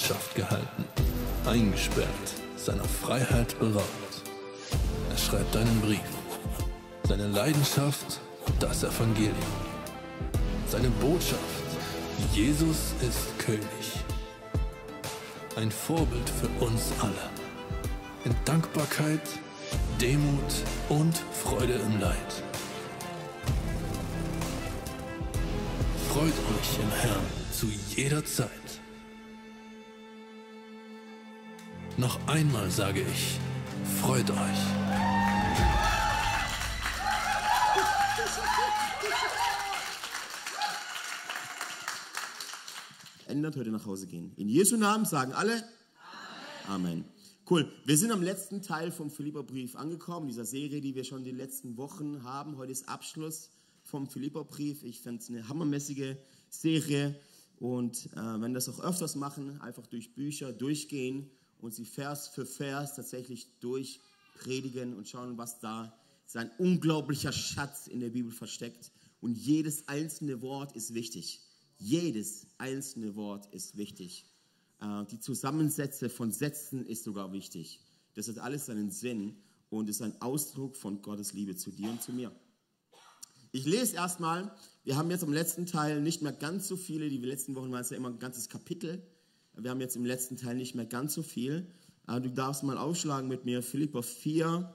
Gefangenschaft 0.00 0.34
gehalten, 0.34 0.84
eingesperrt, 1.46 2.08
seiner 2.56 2.84
Freiheit 2.84 3.58
beraubt. 3.58 4.22
Er 5.10 5.18
schreibt 5.18 5.54
einen 5.56 5.80
Brief. 5.82 6.00
Seine 7.06 7.26
Leidenschaft, 7.28 8.20
das 8.60 8.82
Evangelium. 8.82 9.34
Seine 10.68 10.88
Botschaft, 11.02 11.40
Jesus 12.32 12.94
ist 13.02 13.38
König. 13.38 13.60
Ein 15.56 15.70
Vorbild 15.70 16.30
für 16.30 16.64
uns 16.64 16.92
alle. 17.00 17.30
In 18.24 18.34
Dankbarkeit, 18.46 19.20
Demut 20.00 20.52
und 20.88 21.22
Freude 21.44 21.74
im 21.74 22.00
Leid. 22.00 22.42
Freut 26.08 26.24
euch 26.24 26.82
im 26.82 26.90
Herrn 27.02 27.26
zu 27.52 27.66
jeder 27.94 28.24
Zeit. 28.24 28.59
Noch 32.00 32.18
einmal 32.28 32.70
sage 32.70 33.02
ich, 33.02 33.38
freut 34.00 34.30
euch. 34.30 34.60
Ändert 43.26 43.54
heute 43.56 43.70
nach 43.70 43.84
Hause 43.84 44.06
gehen. 44.06 44.32
In 44.38 44.48
Jesu 44.48 44.78
Namen 44.78 45.04
sagen 45.04 45.34
alle 45.34 45.62
Amen. 46.66 46.86
Amen. 46.86 47.04
Cool. 47.50 47.70
Wir 47.84 47.98
sind 47.98 48.12
am 48.12 48.22
letzten 48.22 48.62
Teil 48.62 48.92
vom 48.92 49.10
Philipperbrief 49.10 49.76
angekommen, 49.76 50.28
dieser 50.28 50.46
Serie, 50.46 50.80
die 50.80 50.94
wir 50.94 51.04
schon 51.04 51.22
die 51.22 51.32
letzten 51.32 51.76
Wochen 51.76 52.22
haben. 52.22 52.56
Heute 52.56 52.72
ist 52.72 52.88
Abschluss 52.88 53.50
vom 53.82 54.08
Philipperbrief. 54.08 54.84
Ich 54.84 55.02
fände 55.02 55.20
es 55.20 55.28
eine 55.28 55.46
hammermäßige 55.50 56.16
Serie. 56.48 57.20
Und 57.58 58.06
äh, 58.14 58.40
wenn 58.40 58.54
das 58.54 58.70
auch 58.70 58.80
öfters 58.80 59.16
machen, 59.16 59.60
einfach 59.60 59.86
durch 59.86 60.14
Bücher 60.14 60.50
durchgehen 60.50 61.30
und 61.62 61.74
sie 61.74 61.84
Vers 61.84 62.28
für 62.28 62.46
Vers 62.46 62.94
tatsächlich 62.94 63.58
durchpredigen 63.60 64.96
und 64.96 65.08
schauen, 65.08 65.38
was 65.38 65.60
da 65.60 65.96
sein 66.26 66.50
unglaublicher 66.58 67.32
Schatz 67.32 67.86
in 67.86 68.00
der 68.00 68.10
Bibel 68.10 68.30
versteckt. 68.30 68.92
Und 69.20 69.36
jedes 69.36 69.88
einzelne 69.88 70.40
Wort 70.42 70.76
ist 70.76 70.94
wichtig. 70.94 71.40
Jedes 71.78 72.46
einzelne 72.58 73.16
Wort 73.16 73.52
ist 73.52 73.76
wichtig. 73.76 74.24
Äh, 74.80 75.04
die 75.06 75.20
Zusammensätze 75.20 76.08
von 76.08 76.30
Sätzen 76.30 76.86
ist 76.86 77.04
sogar 77.04 77.32
wichtig. 77.32 77.80
Das 78.14 78.28
hat 78.28 78.38
alles 78.38 78.66
seinen 78.66 78.90
Sinn 78.90 79.36
und 79.70 79.88
ist 79.88 80.02
ein 80.02 80.20
Ausdruck 80.20 80.76
von 80.76 81.02
Gottes 81.02 81.32
Liebe 81.32 81.56
zu 81.56 81.70
dir 81.70 81.90
und 81.90 82.02
zu 82.02 82.12
mir. 82.12 82.32
Ich 83.52 83.66
lese 83.66 83.96
erstmal, 83.96 84.54
wir 84.84 84.96
haben 84.96 85.10
jetzt 85.10 85.22
im 85.22 85.32
letzten 85.32 85.66
Teil 85.66 86.00
nicht 86.00 86.22
mehr 86.22 86.32
ganz 86.32 86.68
so 86.68 86.76
viele, 86.76 87.08
die 87.08 87.18
letzten 87.18 87.54
Wochen 87.56 87.72
waren 87.72 87.80
es 87.80 87.90
ja 87.90 87.96
immer 87.96 88.10
ein 88.10 88.18
ganzes 88.18 88.48
Kapitel. 88.48 89.02
Wir 89.54 89.70
haben 89.70 89.80
jetzt 89.80 89.96
im 89.96 90.04
letzten 90.04 90.36
Teil 90.36 90.56
nicht 90.56 90.74
mehr 90.74 90.86
ganz 90.86 91.14
so 91.14 91.22
viel. 91.22 91.66
Du 92.06 92.30
darfst 92.30 92.62
mal 92.62 92.78
aufschlagen 92.78 93.28
mit 93.28 93.44
mir 93.44 93.62
Philippa 93.62 94.02
4 94.02 94.74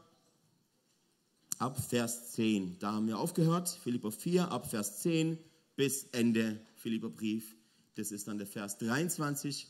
ab 1.60 1.78
Vers 1.90 2.32
10. 2.34 2.80
Da 2.80 2.94
haben 2.94 3.08
wir 3.08 3.20
aufgehört. 3.20 3.70
Philippa 3.70 4.12
4 4.12 4.52
ab 4.52 4.70
Vers 4.70 5.02
10 5.02 5.38
bis 5.76 6.06
Ende 6.12 6.60
Philippa 6.76 7.08
Brief. 7.08 7.56
Das 7.96 8.12
ist 8.12 8.28
dann 8.28 8.38
der 8.38 8.48
Vers 8.48 8.78
23. 8.78 9.68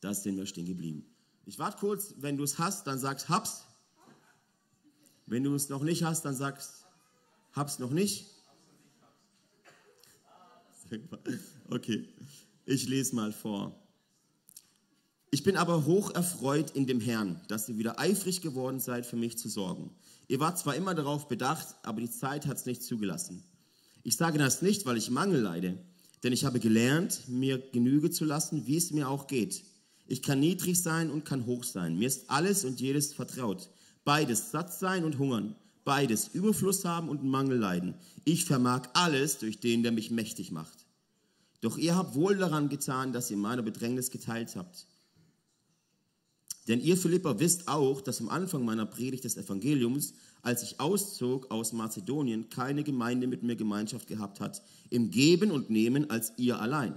Da 0.00 0.12
sind 0.14 0.36
wir 0.36 0.46
stehen 0.46 0.66
geblieben. 0.66 1.06
Ich 1.44 1.58
warte 1.58 1.78
kurz, 1.78 2.14
wenn 2.18 2.36
du 2.36 2.44
es 2.44 2.58
hast, 2.58 2.86
dann 2.86 2.98
sagst 2.98 3.28
hab's. 3.28 3.64
Wenn 5.26 5.44
du 5.44 5.54
es 5.54 5.68
noch 5.68 5.82
nicht 5.82 6.02
hast, 6.02 6.24
dann 6.24 6.34
sagst 6.34 6.86
hab's 7.52 7.78
noch 7.78 7.90
nicht. 7.90 8.26
Okay, 11.70 12.06
ich 12.66 12.86
lese 12.86 13.14
mal 13.14 13.32
vor. 13.32 13.81
Ich 15.34 15.44
bin 15.44 15.56
aber 15.56 15.86
hoch 15.86 16.14
erfreut 16.14 16.72
in 16.72 16.86
dem 16.86 17.00
Herrn, 17.00 17.40
dass 17.48 17.66
ihr 17.66 17.78
wieder 17.78 17.98
eifrig 17.98 18.42
geworden 18.42 18.80
seid, 18.80 19.06
für 19.06 19.16
mich 19.16 19.38
zu 19.38 19.48
sorgen. 19.48 19.88
Ihr 20.28 20.40
wart 20.40 20.58
zwar 20.58 20.76
immer 20.76 20.94
darauf 20.94 21.26
bedacht, 21.26 21.68
aber 21.82 22.02
die 22.02 22.10
Zeit 22.10 22.46
hat 22.46 22.58
es 22.58 22.66
nicht 22.66 22.82
zugelassen. 22.82 23.42
Ich 24.02 24.18
sage 24.18 24.36
das 24.36 24.60
nicht, 24.60 24.84
weil 24.84 24.98
ich 24.98 25.10
Mangel 25.10 25.40
leide, 25.40 25.78
denn 26.22 26.34
ich 26.34 26.44
habe 26.44 26.60
gelernt, 26.60 27.22
mir 27.28 27.56
Genüge 27.56 28.10
zu 28.10 28.26
lassen, 28.26 28.66
wie 28.66 28.76
es 28.76 28.90
mir 28.90 29.08
auch 29.08 29.26
geht. 29.26 29.64
Ich 30.06 30.20
kann 30.20 30.38
niedrig 30.38 30.82
sein 30.82 31.10
und 31.10 31.24
kann 31.24 31.46
hoch 31.46 31.64
sein. 31.64 31.98
Mir 31.98 32.08
ist 32.08 32.28
alles 32.28 32.66
und 32.66 32.78
jedes 32.78 33.14
vertraut. 33.14 33.70
Beides 34.04 34.50
satt 34.50 34.74
sein 34.74 35.02
und 35.02 35.18
hungern. 35.18 35.56
Beides 35.84 36.28
Überfluss 36.28 36.84
haben 36.84 37.08
und 37.08 37.24
Mangel 37.24 37.56
leiden. 37.56 37.94
Ich 38.26 38.44
vermag 38.44 38.90
alles 38.92 39.38
durch 39.38 39.60
den, 39.60 39.82
der 39.82 39.92
mich 39.92 40.10
mächtig 40.10 40.50
macht. 40.50 40.84
Doch 41.62 41.78
ihr 41.78 41.96
habt 41.96 42.16
wohl 42.16 42.36
daran 42.36 42.68
getan, 42.68 43.14
dass 43.14 43.30
ihr 43.30 43.38
meine 43.38 43.62
Bedrängnis 43.62 44.10
geteilt 44.10 44.56
habt. 44.56 44.88
Denn 46.68 46.80
ihr 46.80 46.96
Philipper 46.96 47.40
wisst 47.40 47.66
auch, 47.66 48.00
dass 48.00 48.20
am 48.20 48.28
Anfang 48.28 48.64
meiner 48.64 48.86
Predigt 48.86 49.24
des 49.24 49.36
Evangeliums, 49.36 50.14
als 50.42 50.62
ich 50.62 50.78
auszog 50.78 51.50
aus 51.50 51.72
Mazedonien, 51.72 52.48
keine 52.50 52.84
Gemeinde 52.84 53.26
mit 53.26 53.42
mir 53.42 53.56
Gemeinschaft 53.56 54.06
gehabt 54.06 54.40
hat, 54.40 54.62
im 54.90 55.10
Geben 55.10 55.50
und 55.50 55.70
Nehmen 55.70 56.08
als 56.10 56.32
ihr 56.36 56.60
allein. 56.60 56.96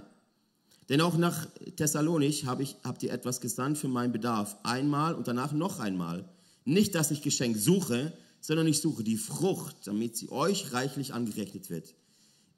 Denn 0.88 1.00
auch 1.00 1.16
nach 1.16 1.48
Thessalonich 1.76 2.46
hab 2.46 2.60
ich, 2.60 2.76
habt 2.84 3.02
ihr 3.02 3.12
etwas 3.12 3.40
gesandt 3.40 3.78
für 3.78 3.88
meinen 3.88 4.12
Bedarf, 4.12 4.56
einmal 4.62 5.14
und 5.14 5.26
danach 5.26 5.52
noch 5.52 5.80
einmal. 5.80 6.28
Nicht, 6.64 6.94
dass 6.94 7.10
ich 7.10 7.22
Geschenk 7.22 7.56
suche, 7.56 8.12
sondern 8.40 8.68
ich 8.68 8.80
suche 8.80 9.02
die 9.02 9.16
Frucht, 9.16 9.76
damit 9.86 10.16
sie 10.16 10.30
euch 10.30 10.72
reichlich 10.72 11.12
angerechnet 11.12 11.70
wird. 11.70 11.94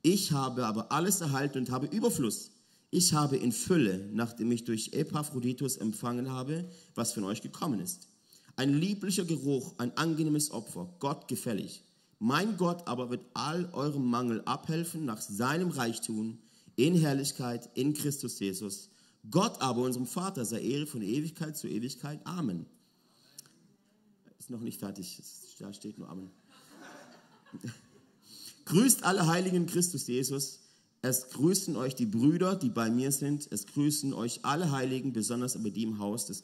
Ich 0.02 0.32
habe 0.32 0.66
aber 0.66 0.92
alles 0.92 1.22
erhalten 1.22 1.58
und 1.58 1.70
habe 1.70 1.86
Überfluss 1.86 2.50
ich 2.90 3.12
habe 3.12 3.36
in 3.36 3.52
Fülle, 3.52 4.08
nachdem 4.12 4.50
ich 4.50 4.64
durch 4.64 4.92
Epaphroditus 4.92 5.76
empfangen 5.76 6.30
habe, 6.30 6.68
was 6.94 7.12
von 7.12 7.24
euch 7.24 7.42
gekommen 7.42 7.80
ist. 7.80 8.08
Ein 8.56 8.74
lieblicher 8.74 9.24
Geruch, 9.24 9.74
ein 9.78 9.96
angenehmes 9.96 10.50
Opfer, 10.50 10.92
Gott 10.98 11.28
gefällig. 11.28 11.84
Mein 12.18 12.56
Gott 12.56 12.88
aber 12.88 13.10
wird 13.10 13.24
all 13.34 13.68
eurem 13.72 14.06
Mangel 14.06 14.42
abhelfen 14.44 15.04
nach 15.04 15.20
seinem 15.20 15.70
Reichtum 15.70 16.38
in 16.74 16.96
Herrlichkeit 16.96 17.68
in 17.74 17.94
Christus 17.94 18.38
Jesus. 18.40 18.90
Gott 19.30 19.60
aber, 19.60 19.82
unserem 19.82 20.06
Vater, 20.06 20.44
sei 20.44 20.60
Ehre 20.60 20.86
von 20.86 21.02
Ewigkeit 21.02 21.56
zu 21.56 21.68
Ewigkeit. 21.68 22.20
Amen. 22.24 22.66
Ist 24.38 24.50
noch 24.50 24.60
nicht 24.60 24.78
fertig, 24.78 25.20
da 25.58 25.72
steht 25.72 25.98
nur 25.98 26.08
Amen. 26.08 26.30
Grüßt 28.64 29.04
alle 29.04 29.26
Heiligen 29.26 29.66
Christus 29.66 30.06
Jesus. 30.06 30.60
Es 31.00 31.30
grüßen 31.30 31.76
euch 31.76 31.94
die 31.94 32.06
Brüder, 32.06 32.56
die 32.56 32.70
bei 32.70 32.90
mir 32.90 33.12
sind. 33.12 33.46
Es 33.50 33.66
grüßen 33.66 34.12
euch 34.12 34.44
alle 34.44 34.72
Heiligen, 34.72 35.12
besonders 35.12 35.54
aber 35.56 35.70
die 35.70 35.84
im 35.84 35.98
Haus 35.98 36.26
des, 36.26 36.42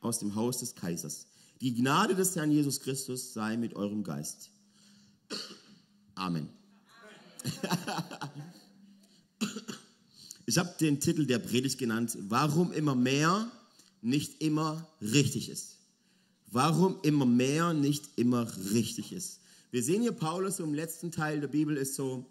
aus 0.00 0.18
dem 0.18 0.34
Haus 0.34 0.58
des 0.58 0.74
Kaisers. 0.74 1.26
Die 1.60 1.74
Gnade 1.74 2.14
des 2.14 2.36
Herrn 2.36 2.50
Jesus 2.50 2.80
Christus 2.80 3.32
sei 3.32 3.56
mit 3.56 3.74
eurem 3.74 4.02
Geist. 4.04 4.50
Amen. 6.14 6.48
Ich 10.44 10.58
habe 10.58 10.74
den 10.80 10.98
Titel 11.00 11.24
der 11.24 11.38
Predigt 11.38 11.78
genannt, 11.78 12.18
warum 12.28 12.72
immer 12.72 12.94
mehr 12.94 13.50
nicht 14.00 14.42
immer 14.42 14.86
richtig 15.00 15.48
ist. 15.48 15.78
Warum 16.50 16.98
immer 17.02 17.24
mehr 17.24 17.72
nicht 17.72 18.04
immer 18.16 18.46
richtig 18.72 19.12
ist. 19.12 19.38
Wir 19.70 19.82
sehen 19.82 20.02
hier 20.02 20.12
Paulus 20.12 20.58
im 20.58 20.74
letzten 20.74 21.12
Teil 21.12 21.40
der 21.40 21.48
Bibel 21.48 21.76
ist 21.76 21.94
so, 21.94 22.26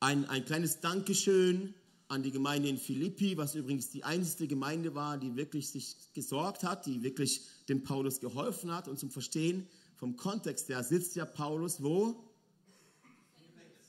ein, 0.00 0.24
ein 0.26 0.44
kleines 0.44 0.80
Dankeschön 0.80 1.74
an 2.08 2.22
die 2.22 2.32
Gemeinde 2.32 2.68
in 2.68 2.78
Philippi, 2.78 3.36
was 3.36 3.54
übrigens 3.54 3.90
die 3.90 4.02
einzige 4.02 4.48
Gemeinde 4.48 4.94
war, 4.94 5.18
die 5.18 5.36
wirklich 5.36 5.68
sich 5.68 5.94
gesorgt 6.14 6.64
hat, 6.64 6.86
die 6.86 7.02
wirklich 7.02 7.42
dem 7.68 7.84
Paulus 7.84 8.18
geholfen 8.18 8.74
hat. 8.74 8.88
Und 8.88 8.98
zum 8.98 9.10
Verstehen 9.10 9.68
vom 9.96 10.16
Kontext 10.16 10.68
her 10.68 10.82
sitzt 10.82 11.14
ja 11.14 11.24
Paulus 11.24 11.82
wo? 11.82 12.24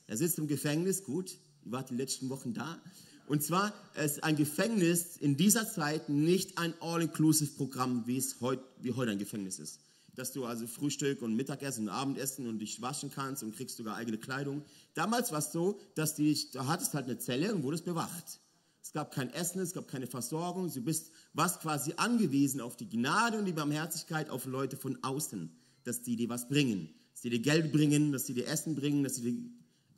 Er 0.06 0.18
sitzt 0.18 0.38
im 0.38 0.48
Gefängnis, 0.48 1.04
gut, 1.04 1.38
ihr 1.66 1.72
wart 1.72 1.90
die 1.90 1.96
letzten 1.96 2.30
Wochen 2.30 2.54
da. 2.54 2.80
Und 3.28 3.42
zwar 3.42 3.74
ist 3.96 4.24
ein 4.24 4.36
Gefängnis 4.36 5.16
in 5.18 5.38
dieser 5.38 5.68
Zeit 5.68 6.10
nicht 6.10 6.58
ein 6.58 6.74
All-Inclusive-Programm, 6.81 8.06
wie 8.06 8.18
es 8.18 8.42
heute, 8.42 8.63
wie 8.81 8.92
heute 8.92 9.12
ein 9.12 9.19
Gefängnis 9.19 9.58
ist 9.58 9.80
dass 10.16 10.31
du 10.31 10.46
also 10.46 10.68
Frühstück 10.68 11.22
und 11.22 11.36
Mittagessen 11.36 11.88
und 11.88 11.90
Abendessen 11.90 12.48
und 12.48 12.60
dich 12.60 12.81
waschen 12.81 13.12
kannst 13.12 13.44
und 13.44 13.56
kriegst 13.56 13.78
sogar 13.78 13.96
eigene 13.96 14.18
Kleidung. 14.18 14.63
Damals 14.94 15.31
war 15.31 15.40
es 15.40 15.52
so, 15.52 15.80
dass 15.96 16.16
du 16.16 16.34
da 16.54 16.68
hattest 16.68 16.94
halt 16.94 17.06
eine 17.06 17.18
Zelle 17.18 17.54
und 17.54 17.63
wurdest 17.63 17.86
bewacht. 17.86 18.40
Es 18.81 18.92
gab 18.94 19.13
kein 19.13 19.30
Essen, 19.30 19.62
es 19.62 19.74
gab 19.74 19.88
keine 19.88 20.08
Versorgung. 20.08 20.72
Du 20.74 20.81
bist, 20.81 21.12
warst 21.34 21.62
quasi 21.62 21.94
angewiesen 21.98 22.62
auf 22.62 22.75
die 22.75 22.90
Gnade 22.90 23.38
und 23.38 23.46
die 23.46 23.54
Barmherzigkeit 23.54 24.30
auf 24.30 24.46
Leute 24.46 24.75
von 24.75 24.98
außen, 25.04 25.56
dass 25.84 26.02
die 26.02 26.16
dir 26.16 26.30
was 26.30 26.50
bringen. 26.50 26.90
Dass 27.13 27.22
die 27.22 27.30
dir 27.30 27.40
Geld 27.40 27.72
bringen, 27.72 28.12
dass 28.12 28.25
die 28.25 28.34
dir 28.34 28.48
Essen 28.48 28.75
bringen, 28.75 29.04
dass 29.04 29.13
die 29.13 29.22
dir 29.22 29.50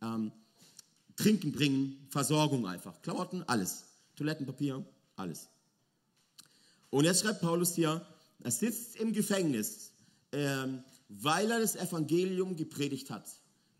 ähm, 0.02 0.32
Trinken 1.16 1.52
bringen, 1.52 2.08
Versorgung 2.10 2.68
einfach. 2.68 3.02
Klamotten, 3.02 3.44
alles. 3.44 3.86
Toilettenpapier, 4.16 4.86
alles. 5.16 5.48
Und 6.90 7.06
jetzt 7.06 7.22
schreibt 7.22 7.42
Paulus 7.42 7.76
hier, 7.76 8.06
er 8.44 8.52
sitzt 8.52 8.98
im 8.98 9.14
Gefängnis, 9.14 9.93
ähm, 10.34 10.84
weil 11.08 11.50
er 11.50 11.60
das 11.60 11.76
Evangelium 11.76 12.56
gepredigt 12.56 13.10
hat. 13.10 13.30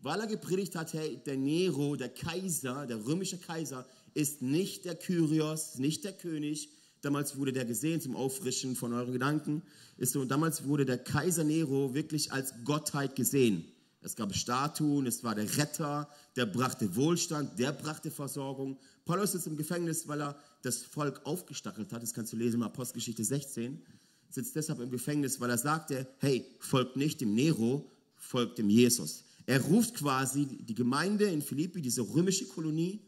Weil 0.00 0.20
er 0.20 0.26
gepredigt 0.26 0.76
hat, 0.76 0.92
hey, 0.92 1.20
der 1.26 1.36
Nero, 1.36 1.96
der 1.96 2.08
Kaiser, 2.08 2.86
der 2.86 3.04
römische 3.04 3.38
Kaiser, 3.38 3.86
ist 4.14 4.42
nicht 4.42 4.84
der 4.84 4.94
Kyrios, 4.94 5.78
nicht 5.78 6.04
der 6.04 6.12
König. 6.12 6.70
Damals 7.00 7.36
wurde 7.36 7.52
der 7.52 7.64
gesehen 7.64 8.00
zum 8.00 8.16
Auffrischen 8.16 8.76
von 8.76 8.92
euren 8.92 9.12
Gedanken. 9.12 9.62
Ist 9.96 10.12
so, 10.12 10.24
damals 10.24 10.64
wurde 10.64 10.86
der 10.86 10.98
Kaiser 10.98 11.44
Nero 11.44 11.94
wirklich 11.94 12.32
als 12.32 12.54
Gottheit 12.64 13.16
gesehen. 13.16 13.64
Es 14.00 14.16
gab 14.16 14.34
Statuen, 14.34 15.06
es 15.06 15.24
war 15.24 15.34
der 15.34 15.56
Retter, 15.56 16.08
der 16.36 16.44
brachte 16.44 16.94
Wohlstand, 16.94 17.58
der 17.58 17.72
brachte 17.72 18.10
Versorgung. 18.10 18.78
Paulus 19.06 19.34
ist 19.34 19.46
im 19.46 19.56
Gefängnis, 19.56 20.06
weil 20.06 20.20
er 20.20 20.38
das 20.62 20.82
Volk 20.82 21.24
aufgestachelt 21.24 21.90
hat. 21.92 22.02
Das 22.02 22.12
kannst 22.12 22.32
du 22.32 22.36
lesen 22.36 22.60
in 22.60 22.64
Apostelgeschichte 22.64 23.24
16. 23.24 23.82
Sitzt 24.34 24.56
deshalb 24.56 24.80
im 24.80 24.90
Gefängnis, 24.90 25.40
weil 25.40 25.50
er 25.50 25.58
sagte, 25.58 26.08
hey, 26.18 26.44
folgt 26.58 26.96
nicht 26.96 27.20
dem 27.20 27.34
Nero, 27.34 27.88
folgt 28.16 28.58
dem 28.58 28.68
Jesus. 28.68 29.22
Er 29.46 29.60
ruft 29.60 29.94
quasi 29.94 30.46
die 30.46 30.74
Gemeinde 30.74 31.26
in 31.26 31.40
Philippi, 31.40 31.80
diese 31.80 32.00
römische 32.02 32.46
Kolonie, 32.46 33.00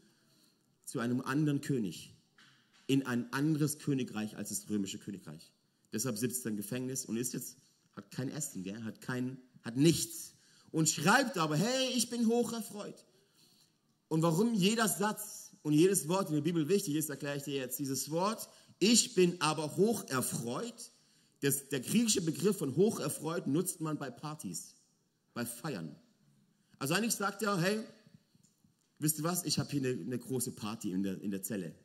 zu 0.85 0.99
einem 0.99 1.19
anderen 1.19 1.59
König, 1.59 2.15
in 2.85 3.05
ein 3.05 3.31
anderes 3.33 3.77
Königreich 3.77 4.37
als 4.37 4.49
das 4.49 4.69
römische 4.69 4.99
Königreich. 4.99 5.51
Deshalb 5.91 6.17
sitzt 6.17 6.45
er 6.45 6.51
im 6.51 6.55
Gefängnis 6.55 7.03
und 7.03 7.17
ist 7.17 7.33
jetzt, 7.33 7.57
hat 7.97 8.09
kein 8.09 8.29
Essen, 8.29 8.63
gell? 8.63 8.81
Hat, 8.83 9.01
kein, 9.01 9.37
hat 9.63 9.75
nichts. 9.75 10.33
Und 10.71 10.87
schreibt 10.87 11.37
aber, 11.37 11.57
hey, 11.57 11.89
ich 11.93 12.09
bin 12.09 12.27
hoch 12.27 12.53
erfreut. 12.53 13.03
Und 14.07 14.21
warum 14.21 14.53
jeder 14.53 14.87
Satz 14.87 15.51
und 15.61 15.73
jedes 15.73 16.07
Wort 16.07 16.29
in 16.29 16.35
der 16.35 16.41
Bibel 16.41 16.69
wichtig 16.69 16.95
ist, 16.95 17.09
erkläre 17.09 17.35
ich 17.35 17.43
dir 17.43 17.55
jetzt. 17.55 17.79
Dieses 17.79 18.09
Wort, 18.11 18.47
ich 18.79 19.13
bin 19.13 19.41
aber 19.41 19.75
hoch 19.75 20.07
erfreut, 20.07 20.91
das, 21.41 21.69
der 21.69 21.79
griechische 21.79 22.21
Begriff 22.21 22.57
von 22.57 22.75
hoch 22.75 22.99
erfreut 22.99 23.47
nutzt 23.47 23.81
man 23.81 23.97
bei 23.97 24.09
Partys, 24.09 24.75
bei 25.33 25.45
Feiern. 25.45 25.95
Also 26.79 26.93
eigentlich 26.93 27.15
sagt 27.15 27.43
er, 27.43 27.57
hey, 27.57 27.83
wisst 28.99 29.19
ihr 29.19 29.23
was, 29.23 29.45
ich 29.45 29.59
habe 29.59 29.69
hier 29.69 29.81
eine, 29.81 30.01
eine, 30.01 30.17
große 30.17 30.51
Party 30.51 30.91
in 30.91 31.03
der, 31.03 31.21
in 31.21 31.31
der 31.31 31.43
Zelle. 31.43 31.75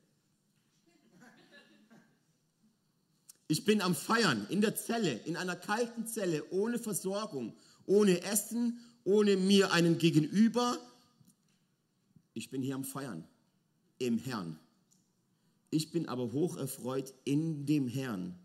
Ich 3.49 3.67
bin 3.67 3.83
am 3.83 3.95
Feiern 3.95 4.47
in 4.49 4.63
der 4.63 4.77
Zelle, 4.77 5.13
in 5.25 5.37
einer 5.37 5.57
kalten 5.57 6.07
Zelle, 6.07 6.51
ohne 6.51 6.79
Versorgung, 6.79 7.55
ohne 7.85 8.23
Essen, 8.23 8.79
ohne 9.05 9.37
mir 9.37 9.73
einen 9.73 9.99
Gegenüber. 9.99 10.79
Ich 12.33 12.49
bin 12.49 12.63
hier 12.63 12.75
am 12.75 12.85
Feiern, 12.85 13.25
im 13.99 14.17
Herrn. 14.17 14.59
Ich 15.69 15.91
bin 15.91 16.09
aber 16.09 16.33
hoch 16.33 16.57
erfreut 16.57 17.13
in 17.25 17.67
dem 17.67 17.89
Herrn, 17.89 18.39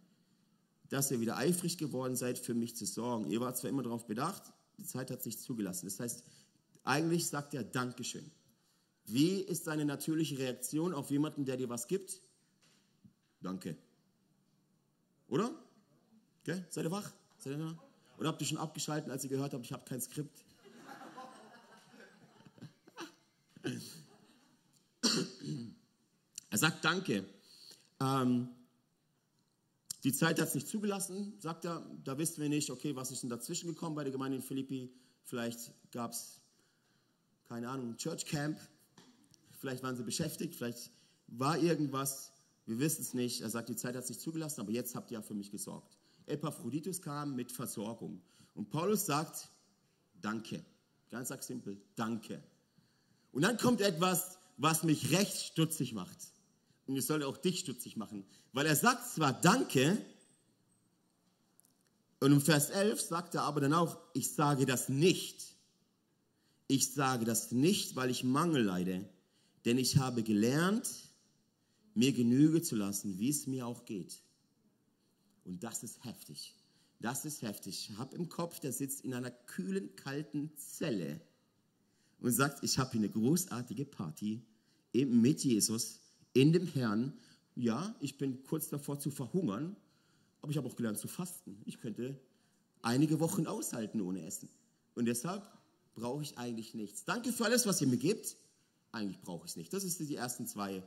dass 0.90 1.12
ihr 1.12 1.20
wieder 1.20 1.38
eifrig 1.38 1.78
geworden 1.78 2.16
seid, 2.16 2.40
für 2.40 2.54
mich 2.54 2.76
zu 2.76 2.86
sorgen. 2.86 3.30
Ihr 3.30 3.42
wart 3.42 3.58
zwar 3.58 3.70
immer 3.70 3.84
darauf 3.84 4.06
bedacht, 4.08 4.54
die 4.78 4.86
Zeit 4.86 5.12
hat 5.12 5.22
sich 5.22 5.40
zugelassen. 5.40 5.88
Das 5.88 6.00
heißt, 6.00 6.24
eigentlich 6.84 7.28
sagt 7.28 7.54
er 7.54 7.64
Dankeschön. 7.64 8.32
Wie 9.06 9.42
ist 9.42 9.68
deine 9.68 9.86
natürliche 9.86 10.38
Reaktion 10.38 10.94
auf 10.94 11.10
jemanden, 11.12 11.46
der 11.46 11.58
dir 11.58 11.70
was 11.70 11.88
gibt? 11.88 12.22
Danke. 13.42 13.78
Oder? 15.28 15.52
Okay? 16.42 16.64
Seid 16.70 16.86
ihr 16.86 16.92
wach? 16.92 17.12
Seid 17.40 17.54
ihr 17.54 17.60
da? 17.60 17.78
Oder 18.18 18.30
habt 18.30 18.42
ihr 18.42 18.48
schon 18.48 18.58
abgeschaltet, 18.58 19.12
als 19.12 19.24
ihr 19.24 19.30
gehört 19.30 19.54
habt, 19.54 19.66
ich 19.66 19.72
habe 19.74 19.86
kein 19.86 20.02
Skript? 20.02 20.44
er 26.50 26.58
sagt 26.58 26.84
Danke. 26.84 27.26
Ähm, 28.00 28.50
die 30.08 30.14
Zeit 30.14 30.40
hat 30.40 30.48
es 30.48 30.56
nicht 30.56 30.70
zugelassen, 30.70 31.34
sagt 31.38 31.66
er. 31.66 31.86
Da 32.06 32.18
wissen 32.18 32.42
wir 32.42 32.48
nicht, 32.48 32.72
okay, 32.72 32.96
was 32.96 33.12
ist 33.12 33.24
denn 33.24 33.30
dazwischen 33.30 33.68
gekommen 33.68 33.94
bei 33.94 34.06
der 34.06 34.14
Gemeinde 34.14 34.38
in 34.38 34.42
Philippi? 34.42 34.90
Vielleicht 35.26 35.74
gab 35.92 36.14
es, 36.14 36.40
keine 37.50 37.68
Ahnung, 37.68 37.98
Church 37.98 38.26
Camp. 38.26 38.58
Vielleicht 39.60 39.84
waren 39.84 39.98
sie 39.98 40.04
beschäftigt, 40.04 40.56
vielleicht 40.56 40.92
war 41.28 41.58
irgendwas. 41.58 42.32
Wir 42.66 42.80
wissen 42.80 43.02
es 43.02 43.14
nicht. 43.14 43.42
Er 43.42 43.50
sagt, 43.50 43.68
die 43.68 43.76
Zeit 43.76 43.98
hat 43.98 44.04
es 44.06 44.10
nicht 44.10 44.22
zugelassen, 44.22 44.62
aber 44.62 44.72
jetzt 44.72 44.96
habt 44.96 45.12
ihr 45.12 45.16
ja 45.16 45.22
für 45.22 45.34
mich 45.34 45.52
gesorgt. 45.52 45.98
Epaphroditus 46.26 47.02
kam 47.02 47.36
mit 47.36 47.52
Versorgung. 47.52 48.22
Und 48.56 48.70
Paulus 48.70 49.08
sagt, 49.08 49.50
danke. 50.22 50.64
Ganz 51.10 51.34
simpel, 51.46 51.82
danke. 51.98 52.42
Und 53.34 53.42
dann 53.42 53.58
kommt 53.58 53.82
etwas, 53.82 54.40
was 54.56 54.84
mich 54.84 55.12
recht 55.12 55.36
stutzig 55.36 55.92
macht. 55.92 56.18
Und 56.88 56.98
es 56.98 57.08
soll 57.08 57.24
auch 57.24 57.38
dich 57.38 57.60
stutzig 57.60 57.98
machen. 57.98 58.26
Weil 58.54 58.66
er 58.66 58.76
sagt 58.76 59.08
zwar 59.10 59.34
Danke, 59.34 59.98
und 62.20 62.32
im 62.32 62.42
Vers 62.42 62.70
11 62.70 63.02
sagt 63.02 63.36
er 63.36 63.44
aber 63.44 63.62
dann 63.62 63.74
auch, 63.74 64.00
ich 64.14 64.32
sage 64.32 64.66
das 64.66 64.90
nicht. 64.90 65.56
Ich 66.68 66.94
sage 66.94 67.26
das 67.26 67.52
nicht, 67.52 67.96
weil 67.96 68.10
ich 68.10 68.24
Mangel 68.24 68.64
leide, 68.64 69.08
denn 69.66 69.78
ich 69.78 69.98
habe 69.98 70.24
gelernt, 70.24 70.90
mir 71.94 72.12
Genüge 72.12 72.62
zu 72.62 72.76
lassen, 72.76 73.20
wie 73.20 73.30
es 73.30 73.48
mir 73.48 73.66
auch 73.66 73.86
geht. 73.86 74.22
Und 75.46 75.64
das 75.64 75.84
ist 75.84 76.04
heftig. 76.04 76.54
Das 77.00 77.26
ist 77.26 77.42
heftig. 77.42 77.90
Ich 77.92 77.98
habe 77.98 78.16
im 78.16 78.28
Kopf, 78.28 78.60
der 78.60 78.74
sitzt 78.74 79.02
in 79.06 79.14
einer 79.14 79.32
kühlen, 79.32 79.96
kalten 79.96 80.52
Zelle 80.58 81.22
und 82.20 82.32
sagt, 82.32 82.64
ich 82.64 82.78
habe 82.80 82.92
hier 82.92 83.02
eine 83.02 83.10
großartige 83.10 83.86
Party 83.86 84.42
mit 84.94 85.44
Jesus, 85.44 86.00
in 86.42 86.54
dem 86.54 86.68
Herrn. 86.68 87.14
Ja, 87.56 87.96
ich 88.00 88.18
bin 88.18 88.44
kurz 88.44 88.70
davor 88.70 89.00
zu 89.00 89.10
verhungern, 89.10 89.76
aber 90.42 90.52
ich 90.52 90.58
habe 90.58 90.68
auch 90.68 90.76
gelernt 90.76 91.00
zu 91.00 91.08
fasten. 91.08 91.62
Ich 91.66 91.80
könnte 91.80 92.20
einige 92.84 93.20
Wochen 93.20 93.48
aushalten 93.48 94.02
ohne 94.02 94.24
Essen. 94.24 94.50
Und 94.94 95.06
deshalb 95.06 95.52
brauche 95.96 96.22
ich 96.22 96.38
eigentlich 96.38 96.76
nichts. 96.76 97.06
Danke 97.06 97.32
für 97.32 97.46
alles, 97.46 97.66
was 97.66 97.82
ihr 97.82 97.88
mir 97.88 97.98
gebt. 97.98 98.38
Eigentlich 98.92 99.20
brauche 99.22 99.46
ich 99.46 99.52
es 99.52 99.58
nicht. 99.58 99.74
Das 99.74 99.84
ist 99.84 100.00
die 100.00 100.16
ersten 100.16 100.46
zwei, 100.46 100.84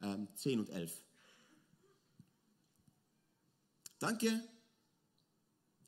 ähm, 0.00 0.28
10 0.36 0.60
und 0.60 0.70
11. 0.70 1.02
Danke, 3.98 4.42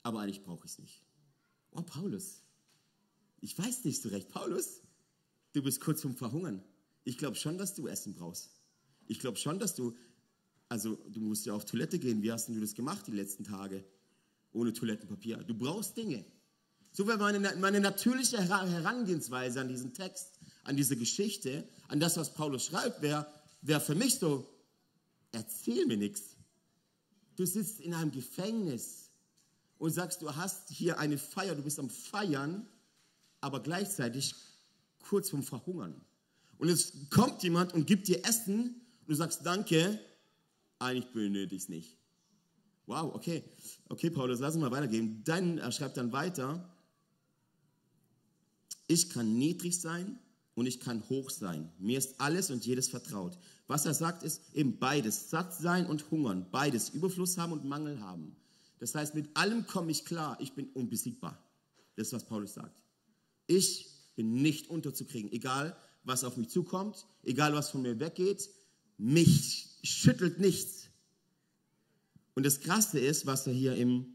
aber 0.02 0.20
eigentlich 0.20 0.42
brauche 0.42 0.66
ich 0.66 0.72
es 0.72 0.78
nicht. 0.78 1.02
Oh, 1.70 1.82
Paulus, 1.82 2.42
ich 3.40 3.58
weiß 3.58 3.84
nicht 3.84 4.00
so 4.00 4.10
recht. 4.10 4.28
Paulus, 4.28 4.82
du 5.52 5.62
bist 5.62 5.80
kurz 5.80 6.02
vorm 6.02 6.16
Verhungern. 6.16 6.62
Ich 7.04 7.18
glaube 7.18 7.36
schon, 7.36 7.58
dass 7.58 7.74
du 7.74 7.86
Essen 7.86 8.14
brauchst. 8.14 8.55
Ich 9.08 9.18
glaube 9.18 9.38
schon, 9.38 9.58
dass 9.58 9.74
du, 9.74 9.94
also 10.68 10.96
du 11.08 11.20
musst 11.20 11.46
ja 11.46 11.54
auf 11.54 11.64
Toilette 11.64 11.98
gehen. 11.98 12.22
Wie 12.22 12.32
hast 12.32 12.48
du 12.48 12.60
das 12.60 12.74
gemacht 12.74 13.06
die 13.06 13.12
letzten 13.12 13.44
Tage? 13.44 13.84
Ohne 14.52 14.72
Toilettenpapier. 14.72 15.38
Du 15.38 15.54
brauchst 15.54 15.96
Dinge. 15.96 16.24
So 16.92 17.06
wäre 17.06 17.18
meine, 17.18 17.56
meine 17.56 17.80
natürliche 17.80 18.38
Herangehensweise 18.38 19.60
an 19.60 19.68
diesen 19.68 19.92
Text, 19.92 20.40
an 20.64 20.76
diese 20.76 20.96
Geschichte, 20.96 21.68
an 21.88 22.00
das, 22.00 22.16
was 22.16 22.32
Paulus 22.32 22.64
schreibt, 22.64 23.02
wäre 23.02 23.26
wär 23.60 23.80
für 23.80 23.94
mich 23.94 24.18
so, 24.18 24.48
erzähl 25.32 25.84
mir 25.86 25.98
nichts. 25.98 26.36
Du 27.36 27.44
sitzt 27.44 27.80
in 27.80 27.92
einem 27.92 28.12
Gefängnis 28.12 29.10
und 29.78 29.90
sagst, 29.90 30.22
du 30.22 30.34
hast 30.34 30.70
hier 30.70 30.98
eine 30.98 31.18
Feier, 31.18 31.54
du 31.54 31.62
bist 31.62 31.78
am 31.78 31.90
Feiern, 31.90 32.66
aber 33.42 33.62
gleichzeitig 33.62 34.34
kurz 35.00 35.30
vorm 35.30 35.42
Verhungern. 35.42 36.00
Und 36.58 36.70
es 36.70 36.94
kommt 37.10 37.42
jemand 37.42 37.74
und 37.74 37.86
gibt 37.86 38.08
dir 38.08 38.24
Essen 38.24 38.80
und 39.06 39.10
du 39.10 39.14
sagst 39.14 39.46
Danke, 39.46 40.00
eigentlich 40.78 41.12
benötige 41.12 41.54
ich 41.54 41.62
es 41.62 41.68
nicht. 41.68 41.96
Wow, 42.86 43.14
okay. 43.14 43.44
Okay, 43.88 44.10
Paulus, 44.10 44.40
lass 44.40 44.54
uns 44.54 44.62
mal 44.62 44.70
weitergehen. 44.70 45.22
Dann, 45.24 45.58
er 45.58 45.72
schreibt 45.72 45.96
dann 45.96 46.12
weiter, 46.12 46.68
ich 48.88 49.10
kann 49.10 49.38
niedrig 49.38 49.80
sein 49.80 50.18
und 50.54 50.66
ich 50.66 50.80
kann 50.80 51.08
hoch 51.08 51.30
sein. 51.30 51.70
Mir 51.78 51.98
ist 51.98 52.20
alles 52.20 52.50
und 52.50 52.64
jedes 52.64 52.88
vertraut. 52.88 53.38
Was 53.66 53.86
er 53.86 53.94
sagt, 53.94 54.22
ist 54.22 54.42
eben 54.54 54.78
beides. 54.78 55.30
Satt 55.30 55.54
sein 55.54 55.86
und 55.86 56.10
hungern. 56.10 56.46
Beides. 56.50 56.90
Überfluss 56.90 57.38
haben 57.38 57.52
und 57.52 57.64
Mangel 57.64 58.00
haben. 58.00 58.36
Das 58.78 58.94
heißt, 58.94 59.14
mit 59.14 59.36
allem 59.36 59.66
komme 59.66 59.90
ich 59.90 60.04
klar. 60.04 60.36
Ich 60.40 60.52
bin 60.52 60.68
unbesiegbar. 60.68 61.42
Das 61.96 62.08
ist, 62.08 62.12
was 62.12 62.24
Paulus 62.24 62.54
sagt. 62.54 62.82
Ich 63.46 63.88
bin 64.14 64.42
nicht 64.42 64.68
unterzukriegen. 64.68 65.32
Egal, 65.32 65.76
was 66.04 66.24
auf 66.24 66.36
mich 66.36 66.48
zukommt. 66.48 67.06
Egal, 67.22 67.54
was 67.54 67.70
von 67.70 67.82
mir 67.82 67.98
weggeht. 67.98 68.48
Mich 68.98 69.68
schüttelt 69.82 70.38
nichts. 70.38 70.88
Und 72.34 72.44
das 72.44 72.60
Krasse 72.60 72.98
ist, 72.98 73.26
was 73.26 73.46
er 73.46 73.52
hier 73.52 73.76
im 73.76 74.06